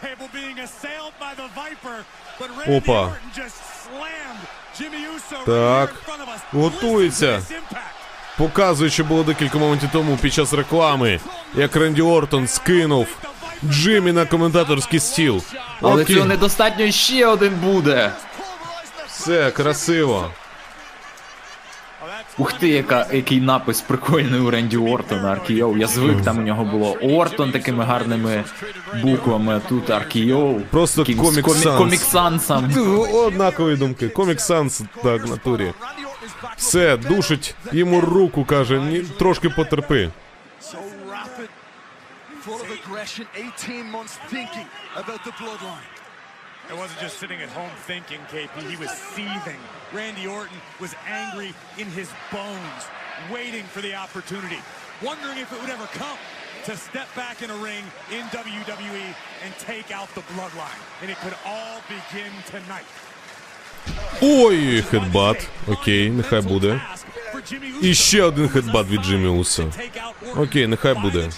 Table 0.00 0.28
being 0.32 0.58
assailed 0.60 1.12
by 1.24 1.32
the 1.40 1.48
Viper, 1.60 1.96
but 2.40 2.48
Randy 2.58 2.76
Опа. 2.76 3.00
Orton 3.02 3.30
just 3.36 3.56
slammed 3.84 4.42
Jimmy 4.78 5.02
Uso 5.14 5.36
right 5.36 5.46
Так, 5.46 5.88
here 5.90 5.98
in 5.98 6.04
front 6.04 6.22
of 6.22 6.28
us. 6.34 6.40
готується. 6.52 7.42
Що 8.88 9.04
було 9.04 9.22
декілька 9.24 9.58
моментів 9.58 9.88
тому 9.92 10.16
під 10.16 10.32
час 10.34 10.52
реклами, 10.52 11.20
як 11.54 11.76
Ренді 11.76 12.02
Ортон 12.02 12.48
скинув 12.48 13.06
Джиммі 13.64 14.12
на 14.12 14.26
коментаторський 14.26 15.00
стіл. 15.00 15.42
Але 15.82 16.02
Окей, 16.02 16.14
цього 16.16 16.26
недостатньо 16.28 16.90
ще 16.90 17.26
один 17.26 17.54
буде. 17.54 18.12
все 19.08 19.50
красиво. 19.50 20.30
Ух 22.38 22.52
ти, 22.52 22.68
яка, 22.68 23.06
який 23.12 23.40
напис 23.40 23.80
прикольний 23.80 24.40
у 24.40 24.50
Ренді 24.50 24.76
Ортона 24.76 25.32
Аркіоу. 25.32 25.76
Я 25.76 25.86
звик, 25.86 26.22
там 26.22 26.38
у 26.38 26.42
нього 26.42 26.64
було 26.64 26.92
Ортон 27.02 27.52
такими 27.52 27.84
гарними 27.84 28.44
буквами, 29.02 29.56
а 29.56 29.68
тут 29.68 29.90
Аркіоу. 29.90 30.60
Просто 30.60 31.00
якимсь 31.08 31.28
Comic 31.38 31.42
комі- 31.42 31.78
коміксансом. 31.78 32.72
Однакові 33.14 33.76
думки. 33.76 34.08
Комік 34.08 34.40
Санс, 34.40 34.82
так, 35.02 35.26
в 35.26 35.30
натурі. 35.30 35.72
Все, 36.56 36.96
душить 36.96 37.54
йому 37.72 38.00
руку, 38.00 38.44
каже, 38.44 38.80
ні, 38.80 38.98
трошки 39.18 39.48
потерпи. 39.48 40.10
full 42.46 42.60
of 42.64 42.70
aggression, 42.78 43.26
18 43.34 43.84
months 43.94 44.14
thinking 44.32 44.66
about 45.00 45.20
the 45.26 45.32
bloodline. 45.40 45.97
It 46.69 46.77
wasn't 46.77 46.99
just 46.99 47.17
sitting 47.19 47.41
at 47.41 47.49
home 47.49 47.71
thinking, 47.85 48.19
KP. 48.31 48.53
He 48.69 48.77
was 48.77 48.89
seething. 48.89 49.59
Randy 49.93 50.25
Orton 50.27 50.57
was 50.79 50.95
angry 51.07 51.53
in 51.77 51.87
his 51.87 52.09
bones, 52.31 52.81
waiting 53.31 53.63
for 53.63 53.81
the 53.81 53.93
opportunity, 53.95 54.59
wondering 55.03 55.37
if 55.37 55.51
it 55.53 55.59
would 55.61 55.69
ever 55.69 55.87
come 55.87 56.17
to 56.65 56.77
step 56.77 57.07
back 57.15 57.41
in 57.41 57.49
a 57.49 57.57
ring 57.57 57.83
in 58.11 58.23
WWE 58.27 59.05
and 59.43 59.53
take 59.59 59.91
out 59.91 60.07
the 60.15 60.21
bloodline. 60.33 60.81
And 61.01 61.11
it 61.11 61.17
could 61.17 61.35
all 61.45 61.81
begin 61.89 62.31
tonight. 62.47 62.85
Ой, 64.21 64.81
хедбат. 64.81 65.47
Окей, 65.67 66.09
нехай 66.09 66.41
буде. 66.41 66.81
І 67.81 67.93
ще 67.93 68.23
один 68.23 68.49
хедбат 68.49 68.87
від 68.87 69.01
Джиммі 69.01 69.27
Усо. 69.27 69.71
Окей, 70.35 70.67
нехай 70.67 70.93
буде. 70.93 71.29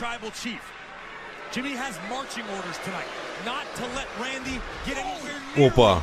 Jimmy 1.55 1.75
has 1.85 1.95
marching 2.09 2.45
orders 2.57 2.79
tonight, 2.85 3.09
Not 3.44 3.64
to 3.76 3.84
let 3.96 4.08
Randy 4.20 4.60
get 4.86 4.96
anywhere 4.98 5.40
near 5.56 5.66
Опа. 5.66 6.02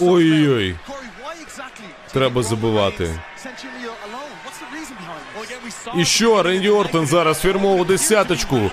Ой-ой-ой. 0.00 0.76
Треба 2.12 2.42
забивати. 2.42 3.20
І 5.96 6.04
що, 6.04 6.42
Ренді 6.42 6.68
Ортон 6.68 7.06
зараз 7.06 7.40
фірмову 7.40 7.84
десяточку. 7.84 8.70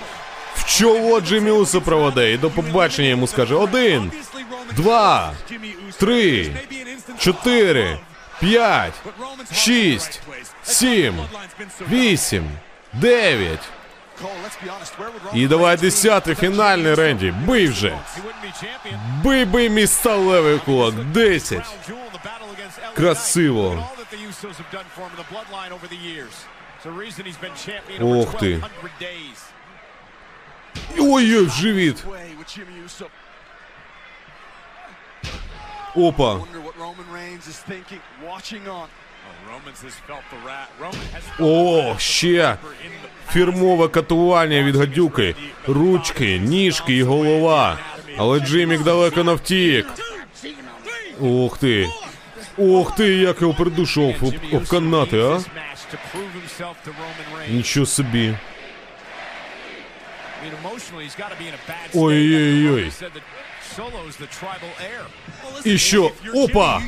В 0.54 0.78
чоло 0.78 1.20
Джиммі 1.20 1.50
Усо 1.50 1.80
проведе 1.80 2.32
і 2.32 2.38
до 2.38 2.50
побачення 2.50 3.08
йому 3.08 3.26
скаже 3.26 3.54
один, 3.54 4.12
два, 4.76 5.32
три, 5.98 6.56
чотири, 7.18 7.98
п'ять, 8.40 8.94
шість, 9.52 10.22
сім, 10.62 11.14
вісім, 11.90 12.50
дев'ять. 12.92 13.68
І 15.33 15.47
давай 15.47 15.77
десятий 15.77 16.35
фінальний 16.35 16.95
Ренді. 16.95 17.31
Бий 17.31 17.67
вже. 17.67 17.99
Бий, 19.23 19.45
бий, 19.45 19.69
мій 19.69 19.87
сталевий 19.87 20.59
кулак. 20.59 20.93
Десять. 20.95 21.65
Красиво. 22.95 23.89
Ох 28.01 28.37
ти. 28.37 28.63
Ой-ой, 30.99 31.45
в 31.45 31.49
живіт. 31.49 32.05
Опа. 35.95 36.33
Wonder 36.33 36.61
what 36.61 36.75
Roman 36.79 37.07
Reigns 37.13 37.47
is 37.47 37.59
thinking, 37.69 38.01
watching 38.25 38.63
on. 38.67 38.87
О, 41.39 41.95
ще 41.99 42.57
Фірмове 43.32 43.88
катування 43.88 44.62
від 44.62 44.76
гадюки. 44.76 45.34
Ручки, 45.66 46.38
ніжки 46.38 46.94
і 46.96 47.02
голова. 47.02 47.78
Але 48.16 48.40
Джимік 48.40 48.82
далеко 48.82 49.24
не 49.24 49.34
втік. 49.34 49.86
Ух 51.20 51.58
ти. 51.58 51.88
Ух 52.56 52.96
ти, 52.96 53.14
як 53.14 53.40
його 53.42 53.54
придушов 53.54 54.14
об, 54.22 54.34
об 54.52 54.68
канати, 54.68 55.20
а? 55.20 55.40
Нічого 57.50 57.86
собі. 57.86 58.34
Ой-ой-ой. 61.94 62.90
І 65.64 65.78
що? 65.78 66.10
Опа! 66.34 66.82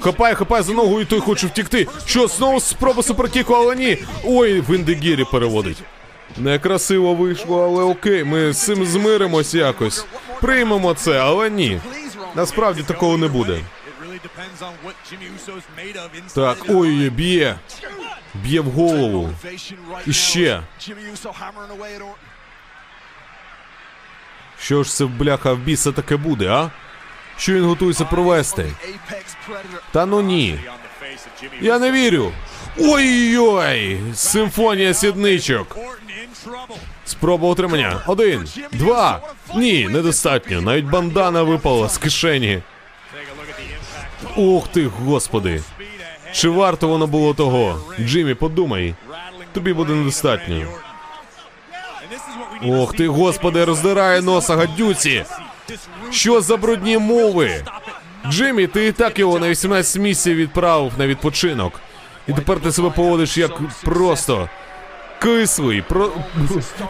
Хапай, 0.00 0.34
хапай 0.34 0.62
за 0.62 0.72
ногу, 0.72 1.00
і 1.00 1.04
той 1.04 1.20
хоче 1.20 1.46
втікти. 1.46 1.86
Що, 2.06 2.26
знову 2.28 2.60
спроба 2.60 3.02
супертіку, 3.02 3.54
але 3.54 3.76
ні. 3.76 3.98
Ой, 4.24 4.60
в 4.60 4.74
індегірі 4.76 5.24
переводить. 5.32 5.78
Некрасиво 6.36 7.14
вийшло, 7.14 7.64
але 7.64 7.84
окей, 7.84 8.24
ми 8.24 8.52
з 8.52 8.64
цим 8.64 8.84
змиримось 8.86 9.54
якось. 9.54 10.06
Приймемо 10.40 10.94
це, 10.94 11.18
але 11.20 11.50
ні. 11.50 11.80
Насправді 12.34 12.82
такого 12.82 13.16
не 13.18 13.28
буде. 13.28 13.60
Так, 16.34 16.58
ой, 16.68 17.10
б'є. 17.10 17.56
Б'є 18.34 18.60
в 18.60 18.64
голову. 18.70 19.30
І 20.06 20.12
ще. 20.12 20.62
Що 24.60 24.82
ж 24.82 24.90
це 24.94 25.04
бляха 25.06 25.52
в 25.52 25.58
біса 25.58 25.92
таке 25.92 26.16
буде, 26.16 26.48
а? 26.48 26.70
Що 27.36 27.52
він 27.52 27.64
готується 27.64 28.04
провести? 28.04 28.72
Та 29.92 30.06
ну 30.06 30.20
ні. 30.20 30.58
Я 31.60 31.78
не 31.78 31.92
вірю. 31.92 32.32
Ой-ой! 32.78 34.00
Симфонія 34.14 34.94
сідничок. 34.94 35.76
Спроба 37.04 37.48
отримання. 37.48 38.00
Один, 38.06 38.48
два. 38.72 39.20
Ні, 39.54 39.88
недостатньо. 39.88 40.60
Навіть 40.60 40.84
бандана 40.84 41.42
випала 41.42 41.88
з 41.88 41.98
кишені. 41.98 42.62
Ух 44.36 44.68
ти, 44.68 44.86
господи. 44.86 45.62
Чи 46.32 46.48
варто 46.48 46.88
воно 46.88 47.06
було 47.06 47.34
того? 47.34 47.80
Джиммі, 48.00 48.34
подумай. 48.34 48.94
Тобі 49.52 49.72
буде 49.72 49.92
недостатньо. 49.92 50.66
Ох 52.62 52.92
ти, 52.96 53.08
господи, 53.08 53.64
роздирає 53.64 54.20
носа 54.20 54.56
гадюці. 54.56 55.24
Що 56.10 56.40
за 56.40 56.56
брудні 56.56 56.98
мови? 56.98 57.64
Джиммі, 58.30 58.66
ти 58.66 58.86
і 58.86 58.92
так 58.92 59.18
його 59.18 59.38
на 59.38 59.48
18 59.48 60.02
місяців 60.02 60.36
відправив 60.36 60.92
на 60.98 61.06
відпочинок. 61.06 61.80
І 62.28 62.32
тепер 62.32 62.60
ти 62.60 62.72
себе 62.72 62.90
поводиш 62.90 63.36
як 63.36 63.50
просто 63.84 64.48
кислий, 65.18 65.82
про... 65.82 66.12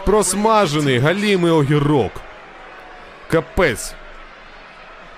просмажений 0.05 0.99
галімий 0.99 1.51
огірок. 1.51 2.11
Капець. 3.31 3.93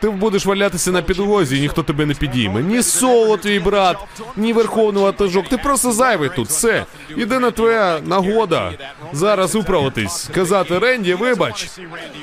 Ти 0.02 0.10
будеш 0.10 0.45
валятися 0.45 0.91
на 0.91 1.02
підлозі, 1.02 1.57
і 1.57 1.61
ніхто 1.61 1.84
тебе 1.84 2.06
не 2.06 2.14
підійме. 2.14 2.61
Ні 2.61 2.84
соло 2.84 3.38
твій 3.38 3.60
брат, 3.60 3.98
ні 4.36 4.53
верховний 4.53 5.03
ватажок. 5.03 5.49
Ти 5.49 5.57
просто 5.57 5.91
зайвий 5.91 6.30
тут. 6.36 6.48
Все. 6.48 6.86
Єдина 7.18 7.52
твоя 7.52 7.99
нагода 8.06 8.72
зараз 9.14 9.56
управитись. 9.56 10.23
Сказати 10.23 10.80
Ренді, 10.80 11.14
вибач. 11.14 11.69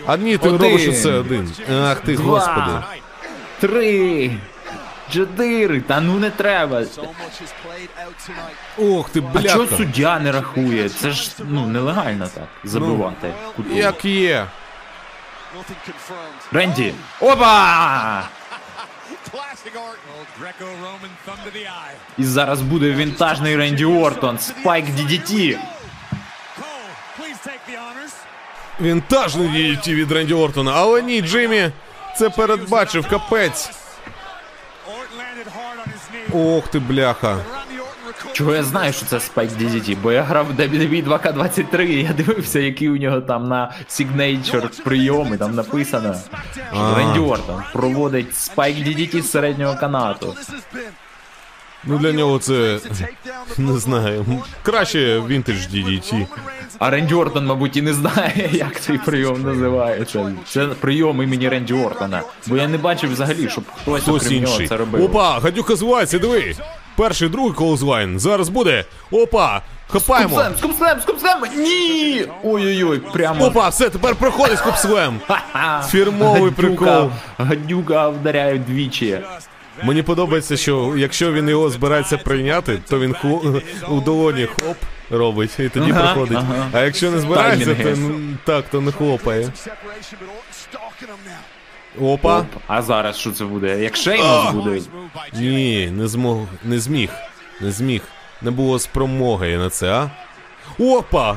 А 0.06 0.16
ні, 0.16 0.36
ти 0.38 0.48
Один. 0.48 0.62
робиш 0.62 0.88
усе 0.88 1.12
один. 1.12 1.52
Ах 1.82 2.00
ти, 2.00 2.14
Два. 2.16 2.38
господи. 2.38 2.78
Три. 3.60 4.30
Чотири. 5.12 5.80
Та 5.80 6.00
ну 6.00 6.18
не 6.18 6.30
треба. 6.30 6.82
Ох 8.78 9.10
ти, 9.10 9.22
А 9.34 9.42
чого 9.42 9.66
суддя 9.66 10.18
не 10.18 10.32
рахує? 10.32 10.88
Це 10.88 11.10
ж 11.10 11.30
ну 11.48 11.66
нелегально 11.66 12.28
так 12.34 12.48
забивати. 12.64 13.32
кутову. 13.56 13.76
Як 13.76 14.04
є. 14.04 14.46
Ренді. 16.52 16.94
Опа! 17.20 18.22
І 22.18 22.24
зараз 22.24 22.62
буде 22.62 22.90
вінтажний 22.92 23.56
Ренді 23.56 23.84
Ортон. 23.84 24.38
Спайк 24.38 24.86
DDT. 24.86 25.58
Вінтажний 28.80 29.48
DDT 29.48 29.94
від 29.94 30.12
Ренді 30.12 30.34
Ортона. 30.34 30.72
Але 30.74 31.02
ні, 31.02 31.22
Джиммі 31.22 31.70
це 32.18 32.30
передбачив, 32.30 33.08
капець. 33.08 33.70
Ох 36.34 36.68
ти, 36.68 36.78
бляха. 36.78 37.36
Чого 38.32 38.54
я 38.54 38.62
знаю, 38.62 38.92
що 38.92 39.06
це 39.06 39.20
Спайк 39.20 39.50
DDT? 39.50 39.96
Бо 40.02 40.12
я 40.12 40.22
грав 40.22 40.46
в 40.46 40.60
WWE 40.60 41.04
2K23, 41.04 41.80
і 41.82 42.02
я 42.02 42.12
дивився, 42.12 42.60
які 42.60 42.88
у 42.88 42.96
нього 42.96 43.20
там 43.20 43.48
на 43.48 43.72
Signature 43.88 44.82
прийоми, 44.82 45.38
там 45.38 45.54
написано, 45.54 46.14
що 46.72 46.94
Ренді 46.96 47.18
Ортон 47.18 47.62
проводить 47.72 48.36
Спайк 48.36 48.76
DDT 48.76 49.22
з 49.22 49.30
середнього 49.30 49.76
канату. 49.80 50.34
Ну 51.84 51.98
для 51.98 52.12
нього 52.12 52.38
це 52.38 52.78
не 53.58 53.78
знаю. 53.78 54.26
Краще 54.62 55.20
вінтаж 55.20 55.68
DDT. 55.68 56.26
А 56.78 56.90
Ренді 56.90 57.14
Ортон, 57.14 57.46
мабуть, 57.46 57.76
і 57.76 57.82
не 57.82 57.92
знає, 57.94 58.50
як 58.52 58.80
цей 58.80 58.98
прийом 58.98 59.42
називається. 59.42 60.32
Це 60.46 60.66
прийом 60.66 61.22
імені 61.22 61.48
Ренді 61.48 61.74
Ортона. 61.74 62.22
Бо 62.46 62.56
я 62.56 62.68
не 62.68 62.78
бачив 62.78 63.12
взагалі, 63.12 63.48
щоб 63.48 63.64
хтось, 63.82 64.02
Хтось 64.02 64.26
окрім 64.26 64.42
нього 64.42 64.52
інший. 64.54 64.68
це 64.68 64.76
робив. 64.76 65.02
Опа, 65.04 65.38
гадюка 65.38 65.76
звається, 65.76 66.18
диви. 66.18 66.54
Перший, 66.98 67.28
другий 67.28 67.52
колозвайн. 67.52 68.18
Зараз 68.18 68.48
буде. 68.48 68.84
Опа, 69.10 69.62
хапаємо. 69.88 70.28
Скупслем, 70.28 70.54
скупслем, 70.58 71.00
скупслем! 71.00 71.38
Ні! 71.56 72.26
Ой-ой-ой, 72.44 72.98
прямо. 72.98 73.44
Опа, 73.46 73.68
все, 73.68 73.90
тепер 73.90 74.14
проходить 74.14 74.58
скупслем. 74.58 75.20
Фірмовий 75.90 76.50
прикол. 76.50 77.10
Гадюка 77.38 78.08
вдаряє 78.08 78.58
двічі. 78.58 79.18
Мені 79.82 80.02
подобається, 80.02 80.56
що 80.56 80.94
якщо 80.96 81.32
він 81.32 81.48
його 81.48 81.70
збирається 81.70 82.18
прийняти, 82.18 82.78
то 82.88 82.98
він 82.98 83.14
хло... 83.14 83.60
у 83.88 84.00
долоні 84.00 84.46
хлоп 84.46 84.76
робить 85.10 85.60
і 85.60 85.68
тоді 85.68 85.90
Ага, 85.90 86.02
проходить. 86.02 86.38
ага. 86.38 86.68
А 86.72 86.80
якщо 86.80 87.10
не 87.10 87.18
збирається, 87.18 87.74
то 87.74 87.96
так, 88.44 88.64
то 88.70 88.80
не 88.80 88.92
хлопає. 88.92 89.52
Опа. 92.02 92.38
Оп, 92.38 92.46
а 92.66 92.82
зараз 92.82 93.16
що 93.16 93.30
це 93.32 93.44
буде? 93.44 93.82
Як 93.82 93.96
Шеймус 93.96 94.52
буде? 94.52 94.80
Ні, 95.32 95.90
не 95.92 96.08
змог, 96.08 96.38
не 96.64 96.78
зміг. 96.78 97.10
Не 97.60 97.70
зміг. 97.70 98.02
Не 98.42 98.50
було 98.50 98.78
спромоги 98.78 99.56
на 99.56 99.70
це, 99.70 99.92
а? 99.92 100.10
Опа! 100.78 101.36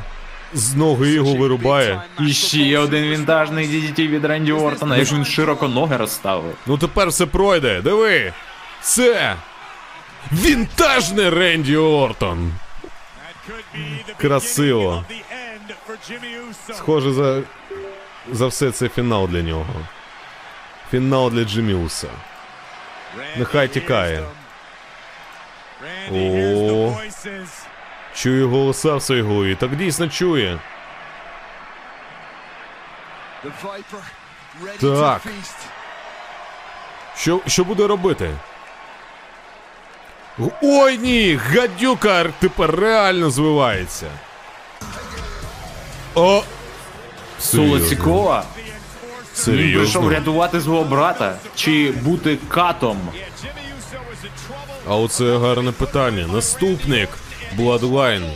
З 0.54 0.76
ноги 0.76 1.10
його 1.12 1.34
вирубає. 1.36 2.02
І 2.20 2.34
ще 2.34 2.80
один 2.80 3.04
вінтажний 3.04 3.68
DDT 3.68 4.08
від 4.08 4.26
Ренді 4.26 4.52
Ортона, 4.52 4.98
як 4.98 5.12
він 5.12 5.26
широко 5.26 5.68
ноги 5.68 5.98
розставив. 5.98 6.56
Ну 6.66 6.78
тепер 6.78 7.08
все 7.08 7.26
пройде. 7.26 7.82
Диви! 7.82 8.34
Це 8.82 9.36
вінтажний 10.32 11.30
Ренді 11.30 11.78
Ортон. 11.78 12.52
Красиво. 14.18 15.06
Схоже, 16.74 17.14
за, 17.14 17.42
за 18.32 18.48
все 18.48 18.72
це 18.72 18.90
фінал 18.90 19.28
для 19.28 19.42
нього. 19.42 19.66
Фінал 20.92 21.32
для 21.32 21.44
Джиміуса. 21.44 22.08
Нехай 23.38 23.68
тікає. 23.68 24.24
О, 26.12 26.94
чую 28.14 28.50
голоса 28.50 28.96
в 28.96 29.02
своїй 29.02 29.22
голові. 29.22 29.56
Так 29.56 29.76
дійсно 29.76 30.08
чує. 30.08 30.60
Так. 34.82 35.22
Що, 37.16 37.40
що 37.48 37.64
буде 37.64 37.88
робити? 37.88 38.32
Ой 40.62 40.98
ні! 40.98 41.36
Гадюка 41.36 42.26
тепер 42.40 42.76
реально 42.76 43.30
звивається. 43.30 44.08
О! 46.16 46.44
Соло 47.40 47.80
Серйозно? 49.34 49.68
Він 49.68 49.78
прийшов 49.78 50.12
рятувати 50.12 50.62
свого 50.62 50.84
брата 50.84 51.36
чи 51.56 51.92
бути 51.92 52.38
катом? 52.50 52.98
А 54.90 54.96
оце 54.96 55.38
гарне 55.38 55.72
питання. 55.72 56.28
Наступник 56.34 57.10
Bloodline. 57.60 58.32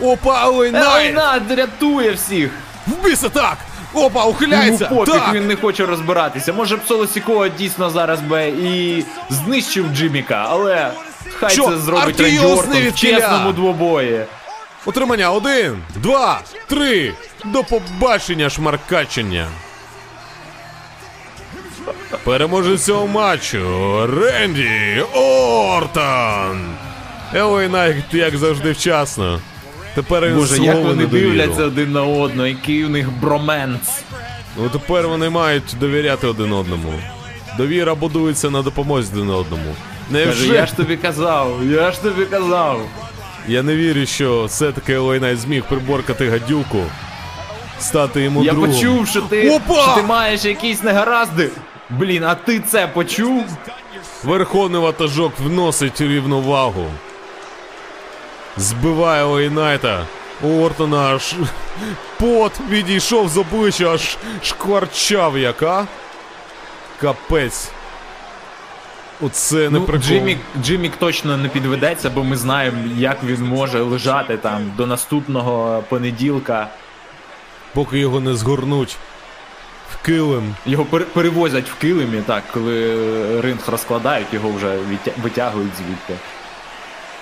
Опа, 0.00 0.48
Елей 0.48 0.70
Найт! 0.70 1.50
Рятує 1.50 2.12
всіх! 2.12 2.50
Вбийся 2.86 3.28
так! 3.28 3.56
Опа, 3.94 4.20
Йому 4.20 4.30
ухиляється! 4.32 4.86
пофіг, 4.86 5.14
Так! 5.14 5.34
він 5.34 5.46
не 5.46 5.56
хоче 5.56 5.86
розбиратися. 5.86 6.52
Може 6.52 6.76
б 6.76 6.80
Соло 6.88 7.06
Сікова 7.06 7.48
дійсно 7.48 7.90
зараз 7.90 8.20
би 8.20 8.48
і 8.48 9.04
знищив 9.30 9.86
Джиміка, 9.94 10.46
але 10.48 10.90
хай 11.40 11.50
Що? 11.50 11.68
це 11.68 11.76
зробить 11.78 12.20
Ренді 12.20 12.38
Ортон 12.38 12.88
в 12.88 12.94
чесному 12.94 13.52
двобої. 13.52 14.24
Утримання 14.86 15.30
один, 15.30 15.82
два, 15.96 16.40
три. 16.66 17.12
До 17.44 17.64
побачення, 17.64 18.50
шмаркачення. 18.50 19.46
Переможець 22.24 22.84
цього 22.84 23.06
матчу 23.06 23.58
Ренді 24.06 25.02
Ортон. 25.14 26.60
Елей 27.34 27.68
Найт, 27.68 28.04
як 28.12 28.36
завжди, 28.36 28.72
вчасно. 28.72 29.40
Тепер 29.94 30.26
він 30.26 30.34
Боже, 30.36 30.62
як 30.62 30.76
вони 30.76 31.06
дивляться 31.06 31.64
один 31.64 31.92
на 31.92 32.02
одного, 32.02 32.46
який 32.46 32.84
у 32.84 32.88
них 32.88 33.12
bromance. 33.12 34.02
Ну 34.58 34.68
тепер 34.68 35.08
вони 35.08 35.30
мають 35.30 35.76
довіряти 35.80 36.26
один 36.26 36.52
одному. 36.52 36.92
Довіра 37.58 37.94
будується 37.94 38.50
на 38.50 38.62
допомозі 38.62 39.10
один 39.12 39.30
одному. 39.30 39.74
Каже, 40.12 40.26
Невже? 40.26 40.46
я 40.54 40.66
ж 40.66 40.76
тобі 40.76 40.96
казав, 40.96 41.60
я 41.70 41.92
ж 41.92 42.02
тобі 42.02 42.24
казав. 42.24 42.80
Я 43.48 43.62
не 43.62 43.76
вірю, 43.76 44.06
що 44.06 44.44
все-таки 44.44 44.98
Найт 44.98 45.38
зміг 45.38 45.64
приборкати 45.64 46.30
гадюку. 46.30 46.82
Стати 47.80 48.20
йому 48.22 48.44
Я 48.44 48.52
другом. 48.52 48.70
почув, 48.72 49.08
що 49.08 49.20
ти, 49.20 49.60
що 49.68 49.94
ти 49.96 50.02
маєш 50.02 50.44
якісь 50.44 50.82
негаразди. 50.82 51.50
Блін, 51.90 52.24
а 52.24 52.34
ти 52.34 52.60
це 52.60 52.86
почув? 52.86 53.44
Верховний 54.24 54.80
ватажок 54.80 55.32
вносить 55.38 56.00
рівновагу. 56.00 56.86
Збиває 58.56 59.24
Лейнайта. 59.24 60.06
У 60.42 60.62
Ортона 60.64 61.14
аж 61.14 61.34
пот 62.20 62.52
відійшов 62.68 63.28
з 63.28 63.36
обличчя, 63.36 63.94
аж 63.94 64.16
шкварчав 64.42 65.38
яка. 65.38 65.86
Капець. 67.00 67.70
Оце 69.20 69.56
не 69.56 69.78
Ну, 69.78 69.84
прикол. 69.84 70.08
Джиммік, 70.08 70.38
Джиммік 70.62 70.96
точно 70.96 71.36
не 71.36 71.48
підведеться, 71.48 72.10
бо 72.10 72.24
ми 72.24 72.36
знаємо, 72.36 72.78
як 72.96 73.24
він 73.24 73.42
може 73.42 73.80
лежати 73.82 74.36
там 74.36 74.72
до 74.76 74.86
наступного 74.86 75.84
понеділка. 75.88 76.68
Поки 77.72 77.98
його 77.98 78.20
не 78.20 78.34
згорнуть 78.34 78.96
в 80.02 80.06
килим. 80.06 80.54
Його 80.66 80.84
пер- 80.84 81.04
перевозять 81.04 81.68
в 81.70 81.74
килимі, 81.74 82.22
так, 82.26 82.42
коли 82.52 83.40
ринг 83.40 83.60
розкладають, 83.66 84.26
його 84.32 84.48
вже 84.48 84.76
витягують 85.22 85.76
звідти. 85.76 86.14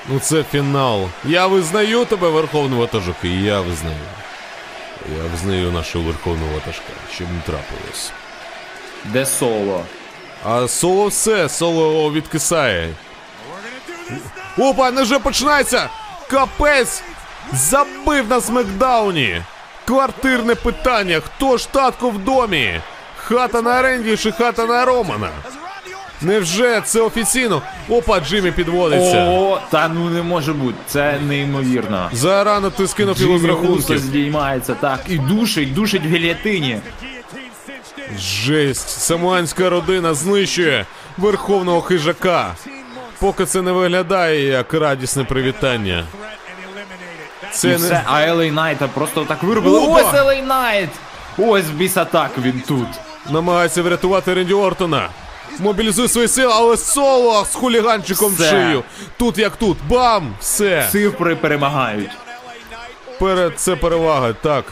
Ну 0.09 0.19
це 0.19 0.43
фінал. 0.53 1.09
Я 1.25 1.47
визнаю 1.47 2.05
тебе, 2.05 2.29
Верховний 2.29 2.79
Ватажок, 2.81 3.17
і 3.23 3.43
я 3.43 3.61
визнаю. 3.61 3.97
Я 5.17 5.23
визнаю 5.33 5.73
нашого 5.73 6.05
Верховного 6.05 6.53
Ватажка, 6.55 6.93
щоб 7.15 7.27
не 7.33 7.41
трапилось. 7.41 8.13
Де 9.05 9.27
соло? 9.27 9.85
А 10.45 10.69
соло 10.69 11.07
все, 11.09 11.49
соло 11.49 12.13
відкисає. 12.13 12.89
Опа, 14.59 14.91
не 14.91 15.03
вже 15.03 15.19
починається! 15.19 15.89
Капець! 16.31 17.03
Забив 17.53 18.29
на 18.29 18.41
смакдауні! 18.41 19.43
Квартирне 19.85 20.55
питання: 20.55 21.21
хто 21.21 21.57
ж 21.57 21.69
татко 21.73 22.11
в 22.11 22.19
домі? 22.19 22.81
Хата 23.17 23.63
на 23.63 23.83
Ренді 23.83 24.17
чи 24.17 24.33
хата 24.33 24.67
на 24.67 24.85
Романа? 24.85 25.29
Невже 26.21 26.81
це 26.85 27.01
офіційно? 27.01 27.63
Опа, 27.89 28.21
Джиммі 28.21 28.51
підводиться. 28.51 29.25
О, 29.31 29.61
та 29.71 29.89
ну 29.89 30.11
не 30.11 30.23
може 30.23 30.53
бути, 30.53 30.79
це 30.87 31.19
неймовірно. 31.29 32.11
Зарано 32.13 32.71
ти 32.71 32.89
скинув 32.89 33.21
його 33.21 33.39
з 33.39 33.87
Джиммі 33.87 33.99
здіймається, 33.99 34.75
так, 34.75 35.01
і 35.09 35.19
душить, 35.19 35.75
душить 35.75 36.03
в 36.03 36.09
гільятині. 36.09 36.79
Жесть, 38.19 38.89
самуанська 38.89 39.71
родина 39.71 40.15
знищує 40.15 40.87
верховного 41.19 41.81
хижака. 41.81 42.55
Поки 43.19 43.47
це 43.47 43.63
не 43.63 43.73
виглядає 43.73 44.47
як 44.47 44.75
радісне 44.75 45.25
привітання. 45.25 46.05
І 47.53 47.55
Це 47.57 47.77
все, 47.77 47.91
не... 47.93 48.03
а 48.07 48.23
Елей 48.23 48.51
Найта 48.51 48.89
просто 48.89 49.25
так 49.25 49.43
вирубили. 49.43 49.81
Опа! 49.81 50.03
Ось 50.03 50.15
Елей 50.15 50.43
Найт! 50.43 50.91
Ось 51.39 51.71
біса 51.71 52.05
так 52.05 52.31
він 52.39 52.63
тут. 52.69 52.87
намагається 53.31 53.83
врятувати 53.83 54.35
Ренді 54.35 54.55
Ортона. 54.55 55.09
Мобілізує 55.59 56.09
свої 56.09 56.29
сили, 56.29 56.53
але 56.57 56.77
Соло 56.77 57.45
з 57.51 57.55
хуліганчиком 57.55 58.35
в 58.35 58.39
шию. 58.39 58.83
Тут 59.17 59.39
як 59.39 59.57
тут. 59.57 59.77
Бам! 59.89 60.35
Все. 60.41 60.89
Цифри 60.93 61.37
перемагають. 61.37 62.11
Перед 63.19 63.61
це 63.61 63.77
перевага, 63.77 64.33
так. 64.33 64.65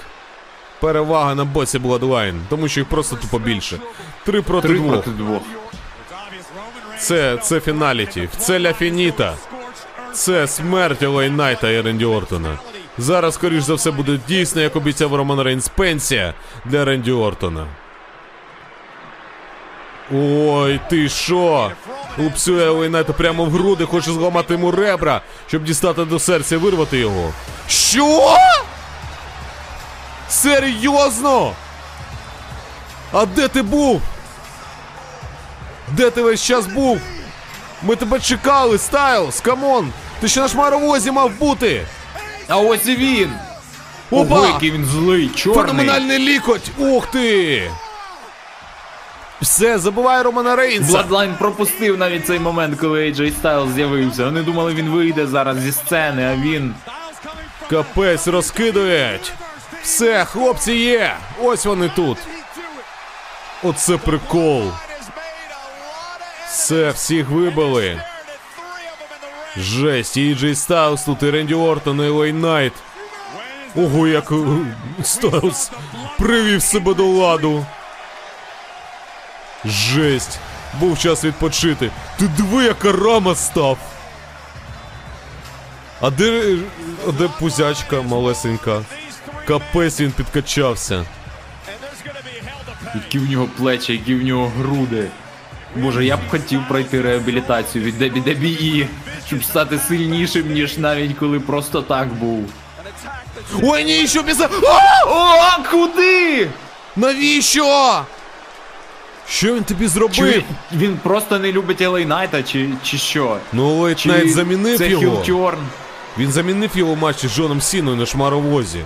Перевага 0.81 1.35
на 1.35 1.45
боці 1.45 1.79
Bloodline, 1.79 2.41
тому 2.49 2.69
що 2.69 2.81
їх 2.81 2.89
просто 2.89 3.17
тупо 3.17 3.39
більше. 3.39 3.79
Три 4.25 4.43
проти 4.43 4.69
Три 4.69 4.77
двох. 4.79 4.93
проти 4.93 5.11
двох. 5.11 5.43
Це, 6.99 7.37
це 7.43 7.61
finality. 7.61 8.29
Це 8.39 8.61
la 8.61 8.73
finita. 8.73 9.35
Це 10.13 10.47
смерть 10.49 11.03
Елей 11.03 11.31
Найта 11.31 11.71
і 11.71 11.81
Ренді 11.81 12.05
Ортона. 12.05 12.59
Зараз, 12.99 13.35
скоріш 13.35 13.63
за 13.63 13.75
все, 13.75 13.91
буде 13.91 14.19
дійсно, 14.29 14.61
як 14.61 14.77
обіцяв 14.77 15.15
Роман 15.15 15.41
Рейнс, 15.41 15.69
пенсія 15.69 16.35
для 16.65 16.85
Ренді 16.85 17.13
Ортона. 17.13 17.67
Ой, 20.15 20.81
ти 20.91 21.09
що? 21.09 21.73
Лупцює 22.19 22.67
Елей 22.67 22.89
Найта 22.89 23.13
прямо 23.13 23.45
в 23.45 23.51
груди, 23.51 23.85
хоче 23.85 24.11
зламати 24.13 24.55
йому 24.55 24.71
ребра, 24.71 25.21
щоб 25.47 25.65
дістати 25.65 26.05
до 26.05 26.19
серця 26.19 26.55
і 26.55 26.59
вирвати 26.59 26.99
його. 26.99 27.33
Що? 27.69 28.37
Серйозно? 30.29 31.53
А 33.13 33.27
де 33.27 33.49
ти 33.49 33.63
був? 33.63 34.03
Де 35.89 36.11
ти 36.11 36.23
весь 36.23 36.45
час 36.45 36.67
був? 36.67 37.01
Ми 37.83 37.97
тебе 37.97 38.21
чекали, 38.21 38.79
Стайлз, 38.79 39.41
come 39.41 39.70
on! 39.70 39.93
Ти 40.21 40.29
ще 40.29 40.41
на 40.41 40.49
шмаровозі 40.49 41.11
мав 41.11 41.31
бути! 41.39 41.87
А 42.49 42.57
ось 42.57 42.87
і 42.87 42.97
він! 42.97 43.33
Опа! 44.11 44.35
Ого, 44.37 44.47
який 44.47 44.71
він 44.71 44.85
злий, 44.85 45.29
чорний. 45.29 45.65
Феноменальний 45.65 46.19
лікоть! 46.19 46.71
Ух 46.79 47.07
ти! 47.07 47.71
Все, 49.41 49.79
забуває 49.79 50.23
Романа 50.23 50.57
Рейнса. 50.57 50.93
Bloodline 50.93 51.35
пропустив 51.39 51.99
навіть 51.99 52.27
цей 52.27 52.39
момент, 52.41 52.81
коли 52.81 53.11
AJ 53.13 53.33
Styles 53.43 53.75
з'явився. 53.75 54.25
Вони 54.25 54.43
думали, 54.43 54.75
він 54.75 54.89
вийде 54.89 55.27
зараз 55.27 55.59
зі 55.59 55.73
сцени, 55.73 56.25
а 56.25 56.37
він. 56.37 56.75
Капець 57.71 58.29
розкидують. 58.29 59.33
Все, 59.83 60.25
хлопці 60.25 60.73
є. 60.73 61.17
Ось 61.43 61.65
вони 61.67 61.91
тут. 61.97 62.19
Оце 63.63 63.97
прикол. 63.97 64.63
Все, 66.51 66.91
всіх 66.91 67.29
вибили. 67.29 68.03
Жесть, 69.57 70.17
і 70.17 70.35
AJ 70.35 70.45
Styles 70.55 71.05
тут, 71.05 71.23
і 71.23 71.31
Ренді 71.31 71.55
Ортон, 71.55 72.01
Елей 72.01 72.33
Найт. 72.33 72.73
Ого, 73.77 74.07
як 74.07 74.33
е, 74.33 74.37
Стайлз 75.03 75.71
привів 76.19 76.63
себе 76.63 76.95
до 76.95 77.07
ладу. 77.07 77.67
Жесть. 79.65 80.39
Був 80.81 80.99
час 80.99 81.25
відпочити. 81.25 81.91
Ти 82.19 82.29
диви, 82.29 82.65
яка 82.65 82.93
рама 82.93 83.35
став. 83.35 83.79
А 86.01 86.11
де, 86.11 86.57
а 87.09 87.13
де 87.13 87.29
пузячка 87.39 88.03
малесенька? 88.03 88.83
Капець 89.47 90.01
він 90.01 90.13
підкачався. 90.13 91.07
Які 92.95 93.19
в 93.19 93.31
нього 93.31 93.49
плечі, 93.59 93.93
які 93.93 94.15
в 94.15 94.23
нього 94.23 94.53
груди. 94.59 95.09
Боже, 95.77 96.05
я 96.05 96.17
б 96.17 96.21
хотів 96.31 96.61
пройти 96.69 97.03
реабілітацію 97.03 97.85
від 97.85 98.03
WWE, 98.03 98.87
щоб 99.27 99.45
стати 99.45 99.79
сильнішим, 99.79 100.53
ніж 100.53 100.79
навіть 100.79 101.19
коли 101.19 101.41
просто 101.41 101.83
так 101.83 102.09
був. 102.09 102.45
Ой, 103.63 103.85
ні, 103.85 104.07
що 104.09 104.25
після. 104.25 104.49
О, 105.07 105.63
куди? 105.71 106.49
Навіщо? 106.97 108.05
Що 109.29 109.55
він 109.55 109.65
тобі 109.65 109.87
зробив? 109.87 110.19
він, 110.19 110.43
він 110.73 110.97
просто 111.03 111.39
не 111.39 111.53
любить 111.53 111.81
Елей 111.81 112.07
Найта, 112.07 112.43
чи, 112.43 112.69
чи 112.83 112.99
що? 112.99 113.37
Ну, 113.53 113.81
Елей 113.81 114.07
Найт 114.07 114.33
замінив 114.33 114.79
це 114.79 114.89
його. 114.89 115.03
heel 115.03 115.28
turn? 115.28 115.59
Він 116.19 116.33
замінив 116.33 116.71
його 116.75 116.97
матчі 116.97 117.29
з 117.29 117.35
Джоном 117.35 117.61
Сіною 117.61 117.97
на 117.97 118.07
шмаровозі. 118.07 118.81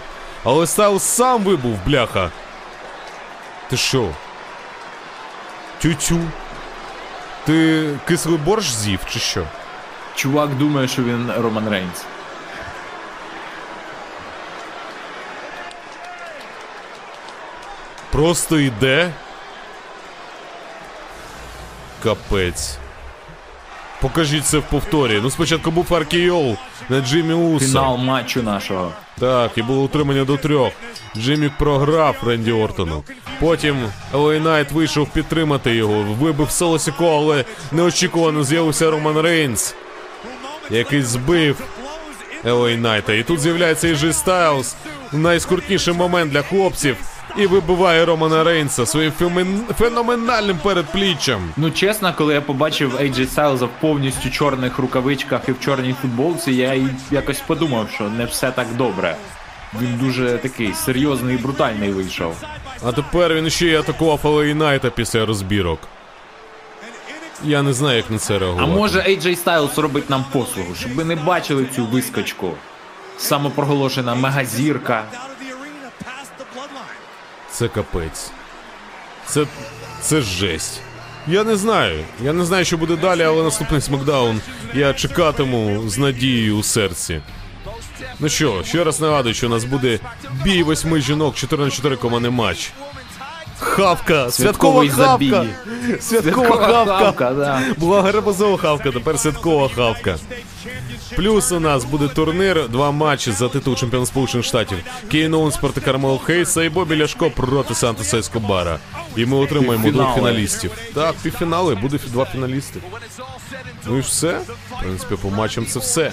Але 0.45 0.67
Стайлз 0.67 1.03
сам 1.03 1.43
вибув, 1.43 1.79
бляха. 1.87 2.31
Ти 3.71 3.77
що? 3.77 4.09
Тю-тю. 5.83 6.21
Ти 7.47 7.89
кислий 8.09 8.37
борщ 8.37 8.71
з'їв, 8.73 9.01
чи 9.11 9.19
що? 9.19 9.45
Чувак 10.15 10.55
думає, 10.55 10.89
що 10.89 11.03
він 11.03 11.33
Роман 11.39 11.69
Рейнс. 11.69 12.05
просто 18.15 18.59
йде. 18.59 19.11
Капець. 22.03 22.79
Покажіть 24.01 24.47
це 24.47 24.59
в 24.59 24.63
повторі. 24.63 25.21
Ну, 25.23 25.31
спочатку 25.31 25.71
був 25.71 25.95
RKO 25.95 26.57
на 26.89 27.01
Джиммі 27.01 27.35
Усо. 27.35 27.67
Фінал 27.67 27.97
матчу 27.97 28.43
нашого. 28.43 28.93
Так, 29.19 29.59
і 29.59 29.63
було 29.63 29.83
утримання 29.83 30.25
до 30.25 30.37
трьох. 30.37 30.73
Джиммі 31.17 31.51
програв 31.59 32.17
Ренді 32.27 32.53
Ортону. 32.53 33.05
Потім 33.45 33.77
Елей 34.15 34.41
Найт 34.41 34.73
вийшов 34.73 35.09
підтримати 35.09 35.75
його, 35.75 36.03
вибив 36.21 36.51
Соло 36.51 36.77
Сікоа, 36.77 37.17
але 37.17 37.45
неочікувано 37.73 38.45
з'явився 38.45 38.91
Роман 38.91 39.19
Рейнс, 39.19 39.75
який 40.71 41.03
збив 41.03 41.61
Елей 42.45 42.77
Найта. 42.77 43.13
І 43.13 43.23
тут 43.23 43.41
з'являється 43.41 43.89
AJ 43.89 44.13
Styles. 44.13 44.77
Найскрутніший 45.13 45.95
момент 45.95 46.33
для 46.33 46.43
хлопців. 46.43 46.97
І 47.37 47.47
вибиває 47.47 48.05
Романа 48.05 48.45
Рейнса 48.45 48.87
своїм 48.87 49.13
феноменальним 49.79 50.59
передпліччям. 50.63 51.41
Ну 51.57 51.71
чесно, 51.71 52.15
коли 52.19 52.35
я 52.35 52.41
побачив 52.41 52.95
AJ 52.95 53.35
Styles 53.35 53.65
в 53.65 53.69
повністю 53.81 54.31
чорних 54.31 54.79
рукавичках 54.79 55.41
і 55.49 55.53
в 55.53 55.61
чорній 55.61 55.95
футболці, 56.03 56.53
я 56.53 56.89
якось 57.11 57.41
подумав, 57.41 57.89
що 57.95 58.09
не 58.09 58.25
все 58.25 58.51
так 58.51 58.67
добре. 58.77 59.17
Він 59.81 59.99
дуже 59.99 60.39
такий 60.39 60.75
серйозний 60.75 61.35
і 61.35 61.39
брутальний 61.39 61.93
вийшов. 61.93 62.37
А 62.85 62.93
тепер 62.93 63.35
він 63.35 63.51
ще 63.51 63.67
й 63.67 63.75
атакував 63.75 64.45
Найта 64.55 64.91
після 64.91 65.27
розбірок. 65.27 65.79
Я 67.45 67.63
не 67.63 67.73
знаю, 67.73 67.97
як 67.97 68.11
на 68.11 68.19
це 68.19 68.41
А 68.59 68.67
може 68.67 68.99
AJ 68.99 69.45
Styles 69.45 69.81
робить 69.81 70.11
нам 70.11 70.25
послугу, 70.33 70.75
щоб 70.75 70.95
ви 70.95 71.05
не 71.05 71.17
бачили 71.17 71.67
цю 71.77 71.87
вискочку. 71.87 72.51
Самопроголошена 73.19 74.15
мегазірка. 74.15 75.05
Це 77.51 77.69
капець. 77.69 78.31
Це. 79.27 79.47
це 80.01 80.21
жесть. 80.21 80.81
Я 81.27 81.45
не 81.45 81.57
знаю. 81.57 82.05
Я 82.23 82.33
не 82.33 82.45
знаю, 82.45 82.65
що 82.65 82.77
буде 82.77 82.97
далі, 82.97 83.23
але 83.23 83.43
наступний 83.43 83.81
смакдаун 83.81 84.41
я 84.75 84.95
чекатиму 84.95 85.89
з 85.89 85.99
надією 85.99 86.57
у 86.57 86.63
серці. 86.63 87.21
Ну 88.21 88.29
що, 88.29 88.63
ще 88.65 88.85
раз 88.85 89.01
нагадую, 89.01 89.35
що 89.35 89.47
у 89.47 89.51
нас 89.51 89.65
буде 89.65 89.99
бій 90.45 90.63
восьми 90.63 91.01
жінок, 91.01 91.35
4 91.35 91.65
на 91.65 91.71
4 91.71 91.97
командний 91.97 92.31
матч. 92.33 92.73
Хавка! 93.59 94.31
Святкова 94.31 94.89
хавка! 94.89 95.47
Святкова 96.01 96.57
хавка! 96.57 97.63
Була 97.77 98.03
гарбузова 98.03 98.57
хавка, 98.57 98.91
тепер 98.91 99.19
святкова 99.19 99.69
хавка. 99.69 100.17
Плюс 101.17 101.53
у 101.53 101.61
нас 101.61 101.85
буде 101.85 102.09
турнір, 102.09 102.69
два 102.69 102.91
матчі 102.91 103.33
за 103.33 103.49
титул 103.49 103.77
чемпіона 103.77 104.07
Сполучених 104.07 104.47
Штатів. 104.47 104.79
Кейн 105.11 105.35
Оуенс 105.35 105.57
проти 105.57 105.81
Кармел 105.81 106.19
Хейса 106.19 106.65
і 106.65 106.69
Бобі 106.69 106.99
Ляшко 106.99 107.31
проти 107.31 107.75
Сантоса 107.75 108.19
Ескобара. 108.19 108.79
І 109.17 109.27
ми 109.27 109.37
отримаємо 109.37 109.91
двох 109.91 110.15
фіналістів. 110.15 110.71
Так, 110.95 111.15
півфінали, 111.23 111.75
буде 111.75 111.99
два 112.07 112.25
фіналісти. 112.25 112.81
Ну 113.87 113.97
і 113.99 114.01
все. 114.01 114.39
В 114.71 114.81
принципі, 114.83 115.15
по 115.23 115.31
матчам 115.31 115.67
це 115.67 115.79
все. 115.79 116.13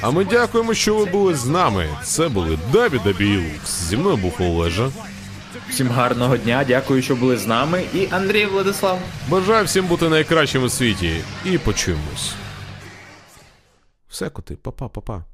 А 0.00 0.10
ми 0.10 0.24
дякуємо, 0.24 0.74
що 0.74 0.94
ви 0.94 1.04
були 1.04 1.34
з 1.34 1.46
нами. 1.46 1.88
Це 2.04 2.28
були 2.28 2.58
Дабі 2.72 3.00
Дабі. 3.04 3.44
Зі 3.88 3.96
мною 3.96 4.16
був 4.16 4.34
Олежа. 4.40 4.88
Всім 5.70 5.88
гарного 5.88 6.36
дня, 6.36 6.64
дякую, 6.68 7.02
що 7.02 7.16
були 7.16 7.36
з 7.36 7.46
нами. 7.46 7.84
І 7.94 8.08
Андрій 8.10 8.46
Владислав. 8.46 8.98
Бажаю 9.28 9.64
всім 9.64 9.86
бути 9.86 10.08
найкращим 10.08 10.62
у 10.62 10.68
світі. 10.68 11.20
І 11.44 11.58
почуємось. 11.58 12.34
Все, 14.08 14.30
коти, 14.30 14.56
па-па, 14.56 14.88
па-па. 14.88 15.24